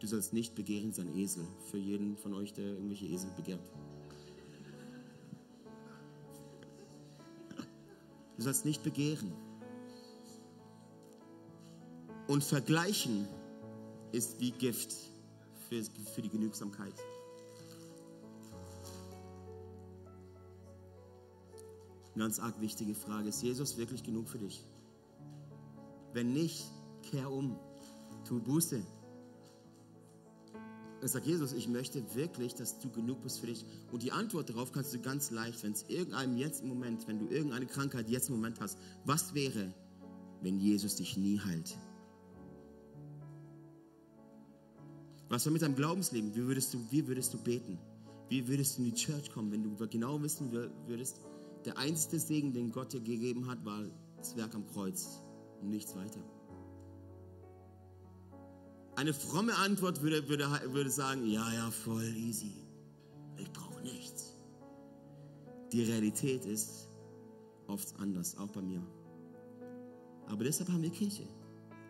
Du 0.00 0.06
sollst 0.06 0.32
nicht 0.32 0.54
begehren 0.54 0.92
sein 0.92 1.14
Esel. 1.16 1.46
Für 1.70 1.78
jeden 1.78 2.16
von 2.16 2.34
euch, 2.34 2.52
der 2.52 2.64
irgendwelche 2.64 3.06
Esel 3.06 3.30
begehrt. 3.36 3.60
Du 8.36 8.42
sollst 8.42 8.64
nicht 8.64 8.82
begehren 8.82 9.32
und 12.26 12.42
vergleichen 12.42 13.28
ist 14.10 14.40
wie 14.40 14.50
Gift 14.50 14.96
für, 15.68 15.82
für 16.14 16.22
die 16.22 16.28
Genügsamkeit. 16.28 16.94
Eine 22.14 22.24
ganz 22.24 22.38
arg 22.40 22.60
wichtige 22.60 22.94
Frage. 22.94 23.28
Ist 23.28 23.42
Jesus 23.42 23.76
wirklich 23.76 24.02
genug 24.02 24.28
für 24.28 24.38
dich? 24.38 24.64
Wenn 26.12 26.32
nicht, 26.32 26.64
kehr 27.02 27.30
um. 27.30 27.58
Tu 28.24 28.40
Buße. 28.40 28.82
Ich 31.04 31.10
sage, 31.10 31.26
Jesus, 31.26 31.52
ich 31.52 31.68
möchte 31.68 32.14
wirklich, 32.14 32.54
dass 32.54 32.78
du 32.78 32.88
genug 32.88 33.22
bist 33.22 33.40
für 33.40 33.46
dich. 33.46 33.64
Und 33.90 34.02
die 34.04 34.12
Antwort 34.12 34.48
darauf 34.48 34.70
kannst 34.70 34.94
du 34.94 35.00
ganz 35.00 35.32
leicht, 35.32 35.62
wenn 35.64 35.72
es 35.72 35.84
irgendeinem 35.88 36.36
jetzt 36.36 36.62
im 36.62 36.68
Moment, 36.68 37.08
wenn 37.08 37.18
du 37.18 37.26
irgendeine 37.26 37.66
Krankheit 37.66 38.08
jetzt 38.08 38.28
im 38.28 38.36
Moment 38.36 38.60
hast, 38.60 38.78
was 39.04 39.34
wäre, 39.34 39.74
wenn 40.42 40.60
Jesus 40.60 40.96
dich 40.96 41.16
nie 41.16 41.40
heilt? 41.40 41.76
Was 45.28 45.44
war 45.44 45.52
mit 45.52 45.62
deinem 45.62 45.74
Glaubensleben? 45.74 46.34
Wie 46.36 46.46
würdest 46.46 46.72
du, 46.74 46.78
wie 46.90 47.06
würdest 47.08 47.34
du 47.34 47.38
beten? 47.38 47.78
Wie 48.28 48.46
würdest 48.46 48.78
du 48.78 48.82
in 48.82 48.90
die 48.90 48.94
Church 48.94 49.32
kommen, 49.32 49.50
wenn 49.50 49.62
du 49.62 49.88
genau 49.88 50.22
wissen 50.22 50.52
würdest, 50.52 51.20
der 51.64 51.78
einzige 51.78 52.18
Segen, 52.18 52.52
den 52.52 52.70
Gott 52.70 52.92
dir 52.92 53.00
gegeben 53.00 53.48
hat, 53.48 53.64
war 53.64 53.82
das 54.18 54.36
Werk 54.36 54.54
am 54.54 54.66
Kreuz 54.66 55.22
und 55.60 55.70
nichts 55.70 55.96
weiter. 55.96 56.20
Eine 58.94 59.14
fromme 59.14 59.56
Antwort 59.56 60.02
würde, 60.02 60.28
würde, 60.28 60.46
würde 60.66 60.90
sagen, 60.90 61.26
ja, 61.26 61.50
ja, 61.52 61.70
voll 61.70 62.14
easy. 62.16 62.52
Ich 63.38 63.50
brauche 63.52 63.80
nichts. 63.82 64.34
Die 65.72 65.82
Realität 65.82 66.44
ist 66.44 66.88
oft 67.66 67.98
anders, 67.98 68.36
auch 68.36 68.48
bei 68.48 68.60
mir. 68.60 68.82
Aber 70.26 70.44
deshalb 70.44 70.68
haben 70.70 70.82
wir 70.82 70.90
Kirche. 70.90 71.26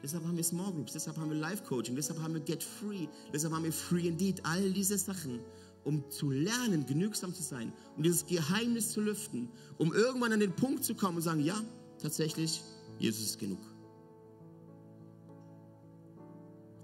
Deshalb 0.02 0.24
haben 0.24 0.36
wir 0.36 0.44
Small 0.44 0.72
Groups, 0.72 0.92
deshalb 0.92 1.16
haben 1.16 1.30
wir 1.30 1.38
Life 1.38 1.62
Coaching, 1.64 1.94
deshalb 1.94 2.20
haben 2.20 2.34
wir 2.34 2.40
Get 2.40 2.62
Free, 2.62 3.06
deshalb 3.32 3.54
haben 3.54 3.64
wir 3.64 3.72
Free 3.72 4.08
Indeed. 4.08 4.44
All 4.44 4.72
diese 4.72 4.98
Sachen, 4.98 5.40
um 5.84 6.08
zu 6.10 6.30
lernen, 6.30 6.84
genügsam 6.86 7.32
zu 7.32 7.42
sein, 7.42 7.72
um 7.96 8.02
dieses 8.02 8.26
Geheimnis 8.26 8.90
zu 8.90 9.00
lüften, 9.00 9.48
um 9.78 9.92
irgendwann 9.92 10.32
an 10.32 10.40
den 10.40 10.54
Punkt 10.54 10.84
zu 10.84 10.94
kommen 10.94 11.18
und 11.18 11.22
sagen, 11.22 11.40
ja, 11.40 11.60
tatsächlich, 12.00 12.62
Jesus 12.98 13.22
ist 13.22 13.38
genug. 13.38 13.60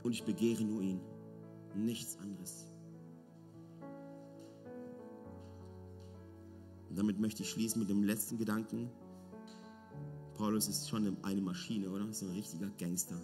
Und 0.02 0.12
ich 0.12 0.24
begehre 0.24 0.64
nur 0.64 0.82
ihn, 0.82 1.00
nichts 1.74 2.18
anderes. 2.18 2.70
Und 6.88 6.98
damit 6.98 7.18
möchte 7.18 7.42
ich 7.42 7.50
schließen 7.50 7.80
mit 7.80 7.90
dem 7.90 8.02
letzten 8.02 8.38
Gedanken. 8.38 8.90
Paulus 10.36 10.68
ist 10.68 10.88
schon 10.88 11.16
eine 11.22 11.40
Maschine, 11.40 11.90
oder? 11.90 12.12
So 12.12 12.26
ein 12.26 12.32
richtiger 12.32 12.70
Gangster. 12.78 13.20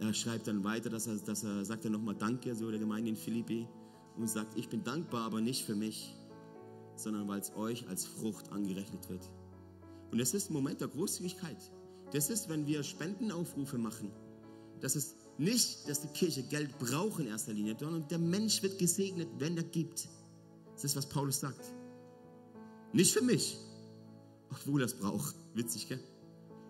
Er 0.00 0.14
schreibt 0.14 0.46
dann 0.46 0.64
weiter, 0.64 0.90
dass 0.90 1.06
er, 1.06 1.16
dass 1.16 1.44
er 1.44 1.64
sagt 1.64 1.84
er 1.84 1.90
nochmal 1.90 2.14
Danke 2.14 2.54
so 2.54 2.70
der 2.70 2.78
Gemeinde 2.78 3.10
in 3.10 3.16
Philippi 3.16 3.68
und 4.16 4.28
sagt, 4.28 4.56
ich 4.56 4.68
bin 4.68 4.82
dankbar, 4.84 5.24
aber 5.26 5.40
nicht 5.40 5.64
für 5.64 5.74
mich, 5.74 6.14
sondern 6.96 7.28
weil 7.28 7.40
es 7.40 7.54
euch 7.56 7.88
als 7.88 8.06
Frucht 8.06 8.50
angerechnet 8.50 9.08
wird. 9.08 9.30
Und 10.10 10.20
es 10.20 10.34
ist 10.34 10.50
ein 10.50 10.54
Moment 10.54 10.80
der 10.80 10.88
Großzügigkeit. 10.88 11.58
Das 12.12 12.30
ist, 12.30 12.48
wenn 12.48 12.66
wir 12.66 12.82
Spendenaufrufe 12.82 13.76
machen. 13.76 14.10
Das 14.80 14.96
ist 14.96 15.16
nicht, 15.38 15.88
dass 15.88 16.00
die 16.00 16.08
Kirche 16.08 16.42
Geld 16.42 16.78
braucht 16.78 17.20
in 17.20 17.26
erster 17.26 17.52
Linie, 17.52 17.76
sondern 17.78 18.06
der 18.08 18.18
Mensch 18.18 18.62
wird 18.62 18.78
gesegnet, 18.78 19.28
wenn 19.38 19.56
er 19.56 19.62
gibt. 19.62 20.08
Das 20.74 20.84
ist, 20.84 20.96
was 20.96 21.08
Paulus 21.08 21.40
sagt. 21.40 21.74
Nicht 22.92 23.12
für 23.12 23.22
mich, 23.22 23.58
obwohl 24.50 24.82
er 24.82 24.86
es 24.86 24.94
braucht. 24.94 25.34
Witzig, 25.54 25.88
gell? 25.88 26.00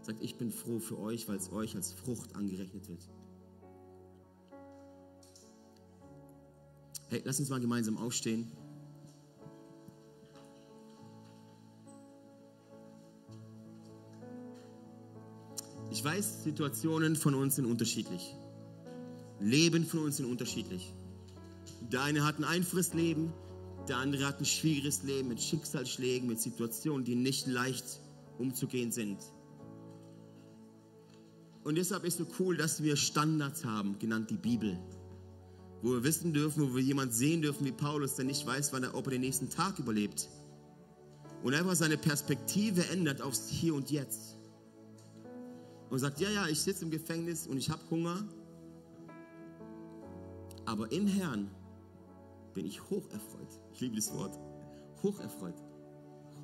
Sagt, 0.03 0.23
ich 0.23 0.37
bin 0.37 0.51
froh 0.51 0.81
für 0.81 0.99
euch, 0.99 1.29
weil 1.29 1.37
es 1.37 1.53
euch 1.53 1.77
als 1.77 1.93
Frucht 1.93 2.35
angerechnet 2.35 2.89
wird. 2.89 3.09
Hey, 7.09 7.23
lass 7.25 7.41
uns 7.41 7.49
mal 7.49 7.61
gemeinsam 7.61 7.97
aufstehen. 7.97 8.51
Ich 15.99 16.05
weiß, 16.05 16.45
Situationen 16.45 17.17
von 17.17 17.35
uns 17.35 17.57
sind 17.57 17.67
unterschiedlich. 17.67 18.37
Leben 19.41 19.85
von 19.85 19.99
uns 20.05 20.19
sind 20.19 20.27
unterschiedlich. 20.27 20.95
Der 21.91 22.03
eine 22.05 22.25
hat 22.25 22.39
ein 22.39 22.45
einfaches 22.45 22.95
Leben, 22.95 23.33
der 23.89 23.97
andere 23.97 24.25
hat 24.25 24.39
ein 24.39 24.45
schwieriges 24.45 25.03
Leben 25.03 25.27
mit 25.27 25.43
Schicksalsschlägen, 25.43 26.29
mit 26.29 26.41
Situationen, 26.41 27.05
die 27.05 27.17
nicht 27.17 27.49
leicht 27.49 27.85
umzugehen 28.39 28.93
sind. 28.93 29.19
Und 31.65 31.75
deshalb 31.75 32.05
ist 32.05 32.21
es 32.21 32.29
so 32.29 32.33
cool, 32.39 32.57
dass 32.57 32.81
wir 32.85 32.95
Standards 32.95 33.65
haben, 33.65 33.99
genannt 33.99 34.31
die 34.31 34.37
Bibel 34.37 34.79
wo 35.83 35.95
wir 35.95 36.05
wissen 36.05 36.33
dürfen, 36.33 36.63
wo 36.63 36.77
wir 36.77 36.83
jemanden 36.83 37.13
sehen 37.13 37.43
dürfen 37.43 37.65
wie 37.65 37.73
Paulus, 37.73 38.15
der 38.15 38.25
nicht 38.25 38.47
weiß, 38.47 38.73
wann 38.73 38.85
er, 38.85 38.95
ob 38.95 39.07
er 39.07 39.11
den 39.13 39.21
nächsten 39.23 39.51
Tag 39.51 39.81
überlebt. 39.81 40.29
Und 41.43 41.55
einfach 41.55 41.75
seine 41.75 41.97
Perspektive 41.97 42.87
ändert 42.89 43.21
aufs 43.21 43.49
Hier 43.49 43.75
und 43.75 43.91
Jetzt. 43.91 44.38
Und 45.91 45.99
sagt, 45.99 46.21
ja, 46.21 46.31
ja, 46.31 46.47
ich 46.49 46.61
sitze 46.61 46.85
im 46.85 46.91
Gefängnis 46.91 47.47
und 47.47 47.57
ich 47.57 47.71
habe 47.71 47.81
Hunger, 47.91 48.25
aber 50.67 50.91
im 50.93 51.07
Herrn 51.07 51.51
bin 52.53 52.67
ich 52.67 52.83
hocherfreut. 52.91 53.61
Ich 53.73 53.81
liebe 53.81 53.97
das 53.97 54.13
Wort. 54.15 54.39
Hocherfreut. 55.03 55.55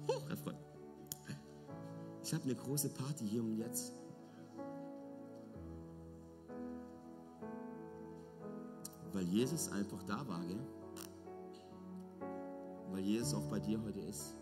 Hocherfreut. 0.09 0.57
Ich 2.23 2.33
habe 2.33 2.45
eine 2.45 2.55
große 2.55 2.89
Party 2.89 3.27
hier 3.29 3.43
und 3.43 3.59
jetzt. 3.59 3.93
weil 9.15 9.25
Jesus 9.29 9.71
einfach 9.71 10.03
da 10.03 10.27
war, 10.27 10.45
gell? 10.45 10.61
Weil 12.91 13.03
Jesus 13.03 13.35
auch 13.35 13.47
bei 13.47 13.61
dir 13.61 13.81
heute 13.83 14.01
ist. 14.01 14.35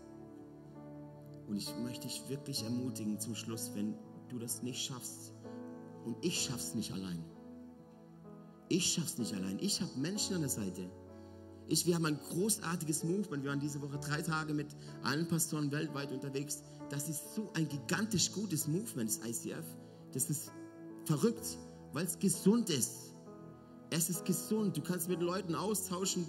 Und 1.47 1.57
ich 1.57 1.73
möchte 1.83 2.07
dich 2.07 2.27
wirklich 2.27 2.63
ermutigen 2.63 3.19
zum 3.19 3.35
Schluss, 3.35 3.71
wenn 3.75 3.95
du 4.33 4.39
das 4.39 4.63
nicht 4.63 4.83
schaffst 4.83 5.33
und 6.05 6.17
ich 6.21 6.43
schaff's 6.43 6.73
nicht 6.75 6.91
allein. 6.91 7.23
Ich 8.69 8.93
schaff's 8.93 9.17
nicht 9.17 9.33
allein. 9.33 9.59
Ich 9.59 9.81
habe 9.81 9.91
Menschen 9.97 10.35
an 10.35 10.41
der 10.41 10.49
Seite. 10.49 10.89
Ich, 11.67 11.85
wir 11.85 11.95
haben 11.95 12.05
ein 12.05 12.19
großartiges 12.19 13.03
Movement. 13.03 13.43
Wir 13.43 13.51
waren 13.51 13.59
diese 13.59 13.81
Woche 13.81 13.97
drei 13.99 14.21
Tage 14.21 14.53
mit 14.53 14.67
allen 15.03 15.27
Pastoren 15.27 15.71
weltweit 15.71 16.11
unterwegs. 16.11 16.63
Das 16.89 17.07
ist 17.07 17.35
so 17.35 17.49
ein 17.53 17.67
gigantisch 17.69 18.31
gutes 18.31 18.67
Movement, 18.67 19.09
das 19.09 19.19
ICF. 19.25 19.65
Das 20.11 20.29
ist 20.29 20.51
verrückt, 21.05 21.57
weil 21.93 22.05
es 22.05 22.19
gesund 22.19 22.69
ist. 22.69 23.13
Es 23.91 24.09
ist 24.09 24.25
gesund. 24.25 24.75
Du 24.75 24.81
kannst 24.81 25.07
mit 25.07 25.21
Leuten 25.21 25.55
austauschen. 25.55 26.25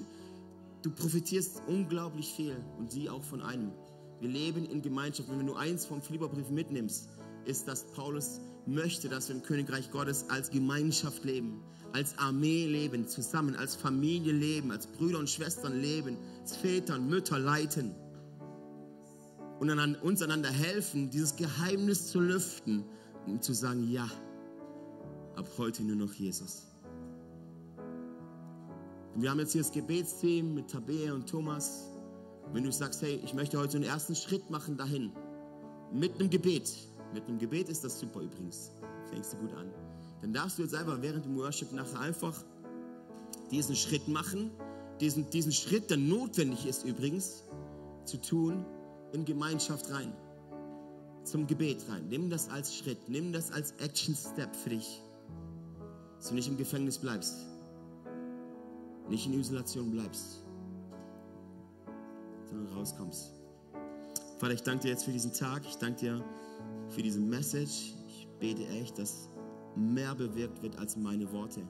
Du 0.83 0.91
profitierst 0.91 1.63
unglaublich 1.67 2.33
viel 2.35 2.57
und 2.79 2.93
sie 2.93 3.09
auch 3.09 3.23
von 3.23 3.41
einem. 3.41 3.73
Wir 4.21 4.29
leben 4.29 4.65
in 4.67 4.83
Gemeinschaft. 4.83 5.31
Wenn 5.31 5.39
du 5.39 5.47
nur 5.47 5.59
eins 5.59 5.87
vom 5.87 6.01
Philipperbrief 6.01 6.51
mitnimmst, 6.51 7.09
ist, 7.47 7.69
dass 7.69 7.85
Paulus 7.93 8.41
möchte, 8.67 9.09
dass 9.09 9.29
wir 9.29 9.37
im 9.37 9.43
Königreich 9.43 9.91
Gottes 9.91 10.29
als 10.31 10.51
Gemeinschaft 10.51 11.25
leben, 11.25 11.63
als 11.93 12.19
Armee 12.19 12.67
leben, 12.67 13.07
zusammen, 13.07 13.57
als 13.57 13.75
Familie 13.75 14.33
leben, 14.33 14.71
als 14.71 14.87
Brüder 14.87 15.19
und 15.19 15.29
Schwestern 15.29 15.81
leben, 15.81 16.17
als 16.41 16.57
Väter 16.57 16.95
und 16.97 17.09
Mütter 17.09 17.39
leiten 17.39 17.95
und 19.61 19.97
uns 20.03 20.23
einander 20.23 20.51
helfen, 20.51 21.11
dieses 21.11 21.37
Geheimnis 21.37 22.09
zu 22.09 22.21
lüften, 22.21 22.85
um 23.27 23.41
zu 23.41 23.55
sagen, 23.55 23.91
ja, 23.91 24.09
ab 25.37 25.49
heute 25.59 25.83
nur 25.83 25.97
noch 25.97 26.13
Jesus. 26.13 26.67
Und 29.15 29.23
wir 29.23 29.31
haben 29.31 29.39
jetzt 29.39 29.53
hier 29.53 29.63
das 29.63 29.71
Gebetsteam 29.71 30.55
mit 30.55 30.71
Tabea 30.71 31.15
und 31.15 31.29
Thomas. 31.29 31.89
Wenn 32.53 32.65
du 32.65 32.73
sagst, 32.73 33.01
hey, 33.03 33.21
ich 33.25 33.33
möchte 33.33 33.59
heute 33.59 33.77
einen 33.77 33.87
ersten 33.87 34.15
Schritt 34.15 34.51
machen 34.51 34.77
dahin, 34.77 35.13
mit 35.93 36.15
einem 36.15 36.31
Gebet. 36.31 36.71
Mit 37.15 37.27
einem 37.27 37.39
Gebet 37.39 37.69
ist 37.69 37.85
das 37.85 37.99
super 37.99 38.21
übrigens. 38.21 38.73
Fängst 39.11 39.33
du 39.33 39.37
gut 39.39 39.55
an. 39.55 39.71
Dann 40.21 40.33
darfst 40.33 40.59
du 40.59 40.63
jetzt 40.63 40.75
einfach 40.75 41.01
während 41.01 41.25
dem 41.25 41.37
Worship 41.39 41.73
nachher 41.73 42.01
einfach 42.01 42.45
diesen 43.51 43.77
Schritt 43.77 44.09
machen. 44.09 44.51
Diesen, 45.01 45.31
diesen 45.31 45.53
Schritt, 45.53 45.91
der 45.91 45.97
notwendig 45.97 46.67
ist 46.67 46.85
übrigens, 46.85 47.45
zu 48.05 48.21
tun, 48.21 48.65
in 49.13 49.25
Gemeinschaft 49.25 49.91
rein. 49.91 50.13
Zum 51.25 51.47
Gebet 51.47 51.89
rein. 51.89 52.09
Nimm 52.09 52.29
das 52.29 52.51
als 52.51 52.77
Schritt. 52.77 53.09
Nimm 53.09 53.33
das 53.33 53.51
als 53.51 53.73
Action 53.79 54.15
Step 54.15 54.55
für 54.55 54.71
dich. 54.71 55.01
Dass 56.19 56.29
du 56.29 56.35
nicht 56.35 56.49
im 56.49 56.57
Gefängnis 56.57 56.99
bleibst 56.99 57.47
nicht 59.09 59.27
in 59.27 59.39
Isolation 59.39 59.91
bleibst, 59.91 60.43
sondern 62.49 62.73
rauskommst. 62.75 63.33
Vater, 64.39 64.55
ich 64.55 64.63
danke 64.63 64.85
dir 64.85 64.89
jetzt 64.91 65.05
für 65.05 65.13
diesen 65.13 65.33
Tag. 65.33 65.63
Ich 65.67 65.77
danke 65.77 66.01
dir 66.01 66.25
für 66.89 67.03
diese 67.03 67.21
Message. 67.21 67.95
Ich 68.07 68.29
bete 68.39 68.67
echt, 68.67 68.99
dass 68.99 69.31
mehr 69.77 70.15
bewirkt 70.15 70.63
wird 70.63 70.79
als 70.79 70.97
meine 70.97 71.31
Worte. 71.33 71.63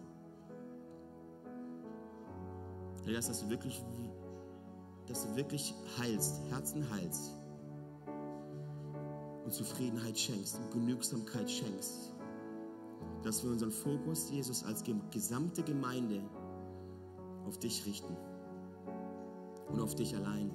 Herr, 3.05 3.15
dass 3.15 3.41
du 3.41 3.51
wirklich, 3.51 3.85
dass 5.07 5.27
du 5.27 5.37
wirklich 5.37 5.75
heilst, 5.99 6.41
Herzen 6.51 6.89
heilst 6.91 7.33
und 9.45 9.53
Zufriedenheit 9.53 10.19
schenkst 10.19 10.59
und 10.59 10.71
Genügsamkeit 10.71 11.51
schenkst. 11.51 12.15
dass 13.23 13.43
wir 13.43 13.51
unseren 13.51 13.71
Fokus, 13.71 14.31
Jesus, 14.31 14.65
als 14.65 14.85
gesamte 15.11 15.63
Gemeinde 15.63 16.21
auf 17.47 17.59
dich 17.59 17.85
richten 17.87 18.15
und 19.69 19.81
auf 19.81 19.95
dich 19.95 20.15
allein. 20.15 20.51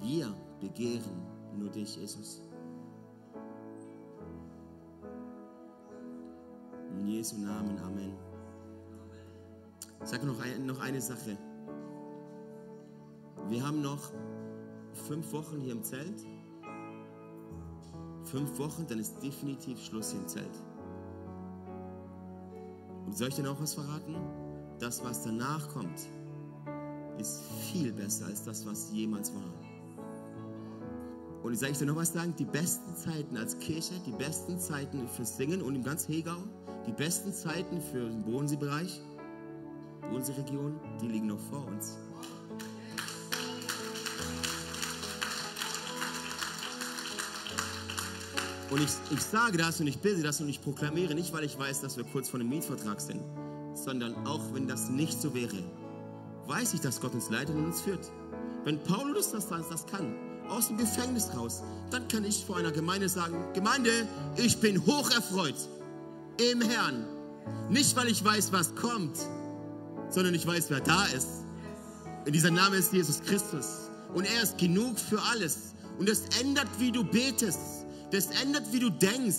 Wir 0.00 0.34
begehren 0.60 1.22
nur 1.56 1.70
dich, 1.70 1.96
Jesus. 1.96 2.42
Jesu 7.06 7.38
Namen, 7.38 7.78
Amen. 7.78 8.12
Sage 10.04 10.26
noch, 10.26 10.40
ein, 10.40 10.66
noch 10.66 10.80
eine 10.80 11.00
Sache. 11.00 11.38
Wir 13.48 13.66
haben 13.66 13.80
noch 13.80 14.10
fünf 14.92 15.32
Wochen 15.32 15.60
hier 15.60 15.72
im 15.72 15.82
Zelt. 15.82 16.26
Fünf 18.24 18.58
Wochen, 18.58 18.86
dann 18.88 18.98
ist 18.98 19.22
definitiv 19.22 19.78
Schluss 19.80 20.10
hier 20.10 20.20
im 20.20 20.28
Zelt. 20.28 20.62
Und 23.06 23.16
soll 23.16 23.28
ich 23.28 23.36
dir 23.36 23.44
noch 23.44 23.60
was 23.60 23.74
verraten? 23.74 24.16
Das, 24.80 25.04
was 25.04 25.22
danach 25.22 25.68
kommt, 25.68 26.08
ist 27.18 27.42
viel 27.70 27.92
besser 27.92 28.26
als 28.26 28.42
das, 28.44 28.66
was 28.66 28.92
jemals 28.92 29.32
war. 29.34 29.42
Und 31.44 31.52
ich 31.52 31.60
sage 31.60 31.72
dir 31.74 31.86
noch 31.86 31.96
was 31.96 32.12
sagen, 32.12 32.34
die 32.36 32.44
besten 32.44 32.96
Zeiten 32.96 33.36
als 33.36 33.56
Kirche, 33.60 33.94
die 34.04 34.12
besten 34.12 34.58
Zeiten 34.58 35.06
fürs 35.06 35.36
Singen 35.36 35.62
und 35.62 35.76
im 35.76 35.84
ganz 35.84 36.08
Hegau, 36.08 36.42
die 36.86 36.92
besten 36.92 37.32
Zeiten 37.32 37.80
für 37.80 38.08
den 38.08 38.22
Bodenseebereich, 38.22 39.00
Bodenseeregion, 40.08 40.80
die 41.00 41.08
liegen 41.08 41.26
noch 41.26 41.40
vor 41.40 41.66
uns. 41.66 41.98
Und 48.70 48.82
ich, 48.82 48.90
ich 49.10 49.20
sage 49.20 49.58
das 49.58 49.80
und 49.80 49.86
ich 49.86 49.98
bilde 49.98 50.22
das 50.22 50.40
und 50.40 50.48
ich 50.48 50.60
proklamiere 50.60 51.14
nicht, 51.14 51.32
weil 51.32 51.44
ich 51.44 51.58
weiß, 51.58 51.80
dass 51.80 51.96
wir 51.96 52.04
kurz 52.04 52.28
vor 52.28 52.40
einem 52.40 52.48
Mietvertrag 52.48 53.00
sind, 53.00 53.22
sondern 53.74 54.26
auch 54.26 54.42
wenn 54.52 54.66
das 54.66 54.88
nicht 54.88 55.20
so 55.20 55.34
wäre, 55.34 55.62
weiß 56.46 56.74
ich, 56.74 56.80
dass 56.80 57.00
Gott 57.00 57.14
uns 57.14 57.30
leitet 57.30 57.54
und 57.54 57.66
uns 57.66 57.80
führt. 57.80 58.10
Wenn 58.64 58.82
Paulus 58.82 59.30
das, 59.32 59.48
das 59.48 59.86
kann, 59.86 60.14
aus 60.48 60.68
dem 60.68 60.76
Gefängnis 60.76 61.30
raus, 61.36 61.62
dann 61.90 62.06
kann 62.08 62.24
ich 62.24 62.44
vor 62.44 62.56
einer 62.56 62.72
Gemeinde 62.72 63.08
sagen, 63.08 63.36
Gemeinde, 63.54 63.90
ich 64.36 64.60
bin 64.60 64.84
hocherfreut 64.84 65.56
im 66.38 66.60
Herrn. 66.62 67.04
Nicht, 67.70 67.96
weil 67.96 68.08
ich 68.08 68.24
weiß, 68.24 68.52
was 68.52 68.74
kommt, 68.74 69.16
sondern 70.10 70.34
ich 70.34 70.46
weiß, 70.46 70.70
wer 70.70 70.80
da 70.80 71.04
ist. 71.06 71.44
Und 72.24 72.32
dieser 72.32 72.50
Name 72.50 72.76
ist 72.76 72.92
Jesus 72.92 73.20
Christus. 73.22 73.90
Und 74.14 74.24
er 74.24 74.42
ist 74.42 74.58
genug 74.58 74.98
für 74.98 75.20
alles. 75.22 75.74
Und 75.98 76.08
es 76.08 76.22
ändert, 76.40 76.68
wie 76.78 76.92
du 76.92 77.04
betest. 77.04 77.86
Das 78.10 78.26
ändert, 78.42 78.64
wie 78.72 78.80
du 78.80 78.90
denkst. 78.90 79.36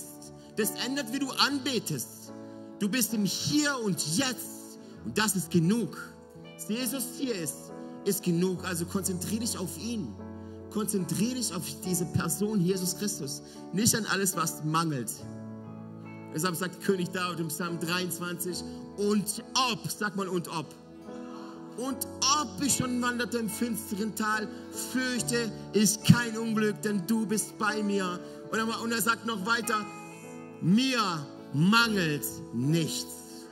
Das 0.55 0.71
ändert, 0.85 1.11
wie 1.13 1.19
du 1.19 1.29
anbetest. 1.31 2.33
Du 2.79 2.89
bist 2.89 3.13
im 3.13 3.25
Hier 3.25 3.77
und 3.83 4.17
Jetzt. 4.17 4.79
Und 5.05 5.17
das 5.17 5.35
ist 5.35 5.51
genug. 5.51 5.97
Dass 6.55 6.67
Jesus 6.67 7.03
hier 7.17 7.35
ist, 7.35 7.71
ist 8.05 8.23
genug. 8.23 8.65
Also 8.65 8.85
konzentriere 8.85 9.41
dich 9.41 9.57
auf 9.57 9.77
ihn. 9.77 10.13
Konzentriere 10.71 11.35
dich 11.35 11.53
auf 11.53 11.63
diese 11.85 12.05
Person, 12.05 12.59
Jesus 12.59 12.97
Christus. 12.97 13.41
Nicht 13.73 13.95
an 13.95 14.05
alles, 14.07 14.35
was 14.35 14.63
mangelt. 14.63 15.11
Deshalb 16.37 16.55
sagt 16.55 16.83
König 16.83 17.09
David 17.09 17.39
im 17.39 17.47
Psalm 17.47 17.79
23, 17.79 18.63
und 18.97 19.43
ob, 19.71 19.89
sag 19.89 20.15
mal 20.15 20.27
und 20.27 20.47
ob. 20.49 20.67
Und 21.77 21.97
ob 22.39 22.63
ich 22.63 22.75
schon 22.75 23.01
wanderte 23.01 23.39
im 23.39 23.49
finsteren 23.49 24.13
Tal, 24.13 24.47
fürchte 24.91 25.51
ich 25.73 25.99
kein 26.03 26.37
Unglück, 26.37 26.79
denn 26.83 27.01
du 27.07 27.25
bist 27.25 27.57
bei 27.57 27.81
mir. 27.81 28.19
Und 28.51 28.91
er, 28.91 29.01
sagt 29.01 29.25
noch 29.25 29.43
weiter, 29.47 29.83
mir 30.61 31.01
mangelt 31.55 32.25
nichts. 32.53 33.47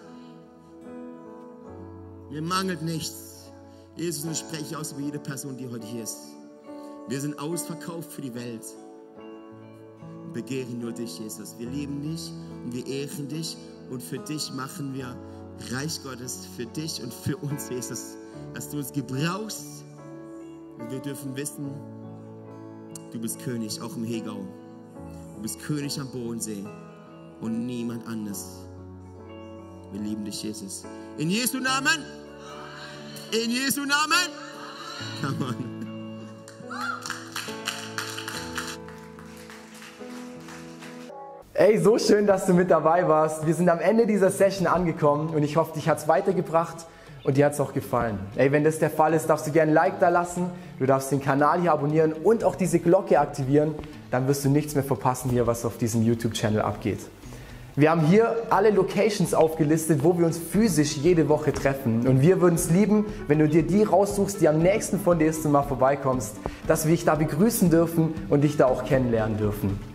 Mir 2.30 2.44
mangelt 2.44 2.84
nichts. 2.84 3.46
Jesus, 3.98 4.26
ich 4.32 4.38
spreche 4.38 4.78
aus 4.78 4.92
über 4.92 5.02
jede 5.02 5.18
Person, 5.18 5.58
die 5.58 5.68
heute 5.68 5.88
hier 5.88 6.04
ist. 6.04 6.20
Wir 7.08 7.20
sind 7.20 7.40
ausverkauft 7.40 8.12
für 8.12 8.22
die 8.22 8.36
Welt. 8.36 8.62
Begehren 10.36 10.80
nur 10.82 10.92
dich, 10.92 11.18
Jesus. 11.18 11.56
Wir 11.58 11.70
lieben 11.70 12.02
dich 12.02 12.30
und 12.66 12.74
wir 12.74 12.86
ehren 12.86 13.30
dich 13.30 13.56
und 13.90 14.04
für 14.04 14.20
dich 14.20 14.52
machen 14.52 14.94
wir 14.94 15.16
Reich 15.72 16.04
Gottes, 16.04 16.46
für 16.58 16.66
dich 16.66 17.02
und 17.02 17.14
für 17.14 17.38
uns, 17.38 17.70
Jesus, 17.70 18.18
dass 18.54 18.70
du 18.70 18.80
uns 18.80 18.92
gebrauchst. 18.92 19.86
Und 20.78 20.92
wir 20.92 21.00
dürfen 21.00 21.34
wissen, 21.38 21.72
du 23.14 23.20
bist 23.20 23.40
König, 23.40 23.80
auch 23.80 23.96
im 23.96 24.04
Hegau. 24.04 24.46
Du 25.38 25.42
bist 25.42 25.58
König 25.62 25.98
am 26.02 26.10
Bodensee 26.10 26.66
und 27.40 27.66
niemand 27.66 28.06
anders. 28.06 28.66
Wir 29.94 30.02
lieben 30.02 30.26
dich, 30.26 30.44
Jesus. 30.44 30.84
In 31.18 31.30
Jesu 31.30 31.60
Namen. 31.60 32.04
In 33.32 33.52
Jesu 33.52 33.86
Namen. 33.86 34.28
Come 35.22 35.46
on. 35.46 35.55
Ey, 41.58 41.78
so 41.78 41.98
schön, 41.98 42.28
dass 42.28 42.48
du 42.48 42.54
mit 42.54 42.70
dabei 42.70 43.08
warst. 43.08 43.48
Wir 43.48 43.54
sind 43.54 43.70
am 43.70 43.80
Ende 43.80 44.06
dieser 44.06 44.30
Session 44.30 44.68
angekommen 44.68 45.30
und 45.34 45.42
ich 45.42 45.56
hoffe, 45.56 45.74
dich 45.74 45.88
hat 45.88 46.00
es 46.00 46.08
weitergebracht 46.10 46.86
und 47.24 47.38
dir 47.38 47.46
hat 47.46 47.54
es 47.54 47.62
auch 47.62 47.72
gefallen. 47.72 48.20
Ey, 48.36 48.52
wenn 48.52 48.66
das 48.66 48.80
der 48.80 48.90
Fall 48.90 49.14
ist, 49.14 49.28
darfst 49.28 49.48
du 49.48 49.52
gerne 49.52 49.72
ein 49.72 49.74
Like 49.74 50.02
da 50.02 50.10
lassen, 50.10 50.50
du 50.80 50.86
darfst 50.86 51.14
den 51.14 51.22
Kanal 51.22 51.62
hier 51.62 51.72
abonnieren 51.72 52.12
und 52.12 52.44
auch 52.44 52.56
diese 52.56 52.80
Glocke 52.80 53.22
aktivieren. 53.22 53.74
Dann 54.12 54.28
wirst 54.28 54.44
du 54.44 54.50
nichts 54.50 54.76
mehr 54.76 54.84
verpassen 54.84 55.32
hier, 55.32 55.48
was 55.48 55.64
auf 55.64 55.78
diesem 55.78 56.04
YouTube-Channel 56.04 56.60
abgeht. 56.60 57.00
Wir 57.78 57.90
haben 57.90 58.02
hier 58.02 58.36
alle 58.50 58.72
Locations 58.72 59.34
aufgelistet, 59.34 60.04
wo 60.04 60.18
wir 60.18 60.26
uns 60.26 60.38
physisch 60.38 60.98
jede 60.98 61.30
Woche 61.30 61.54
treffen. 61.54 62.06
Und 62.06 62.20
wir 62.20 62.42
würden 62.42 62.56
es 62.56 62.70
lieben, 62.70 63.06
wenn 63.30 63.40
du 63.40 63.48
dir 63.48 63.64
die 63.64 63.84
raussuchst, 63.84 64.42
die 64.42 64.50
am 64.50 64.60
nächsten 64.60 65.00
von 65.00 65.20
dir 65.20 65.30
ist 65.30 65.46
und 65.46 65.54
mal 65.54 65.64
vorbeikommst, 65.64 66.36
dass 66.68 66.86
wir 66.86 66.92
dich 66.92 67.06
da 67.06 67.16
begrüßen 67.16 67.70
dürfen 67.70 68.14
und 68.30 68.42
dich 68.42 68.58
da 68.58 68.66
auch 68.66 68.84
kennenlernen 68.84 69.38
dürfen. 69.38 69.95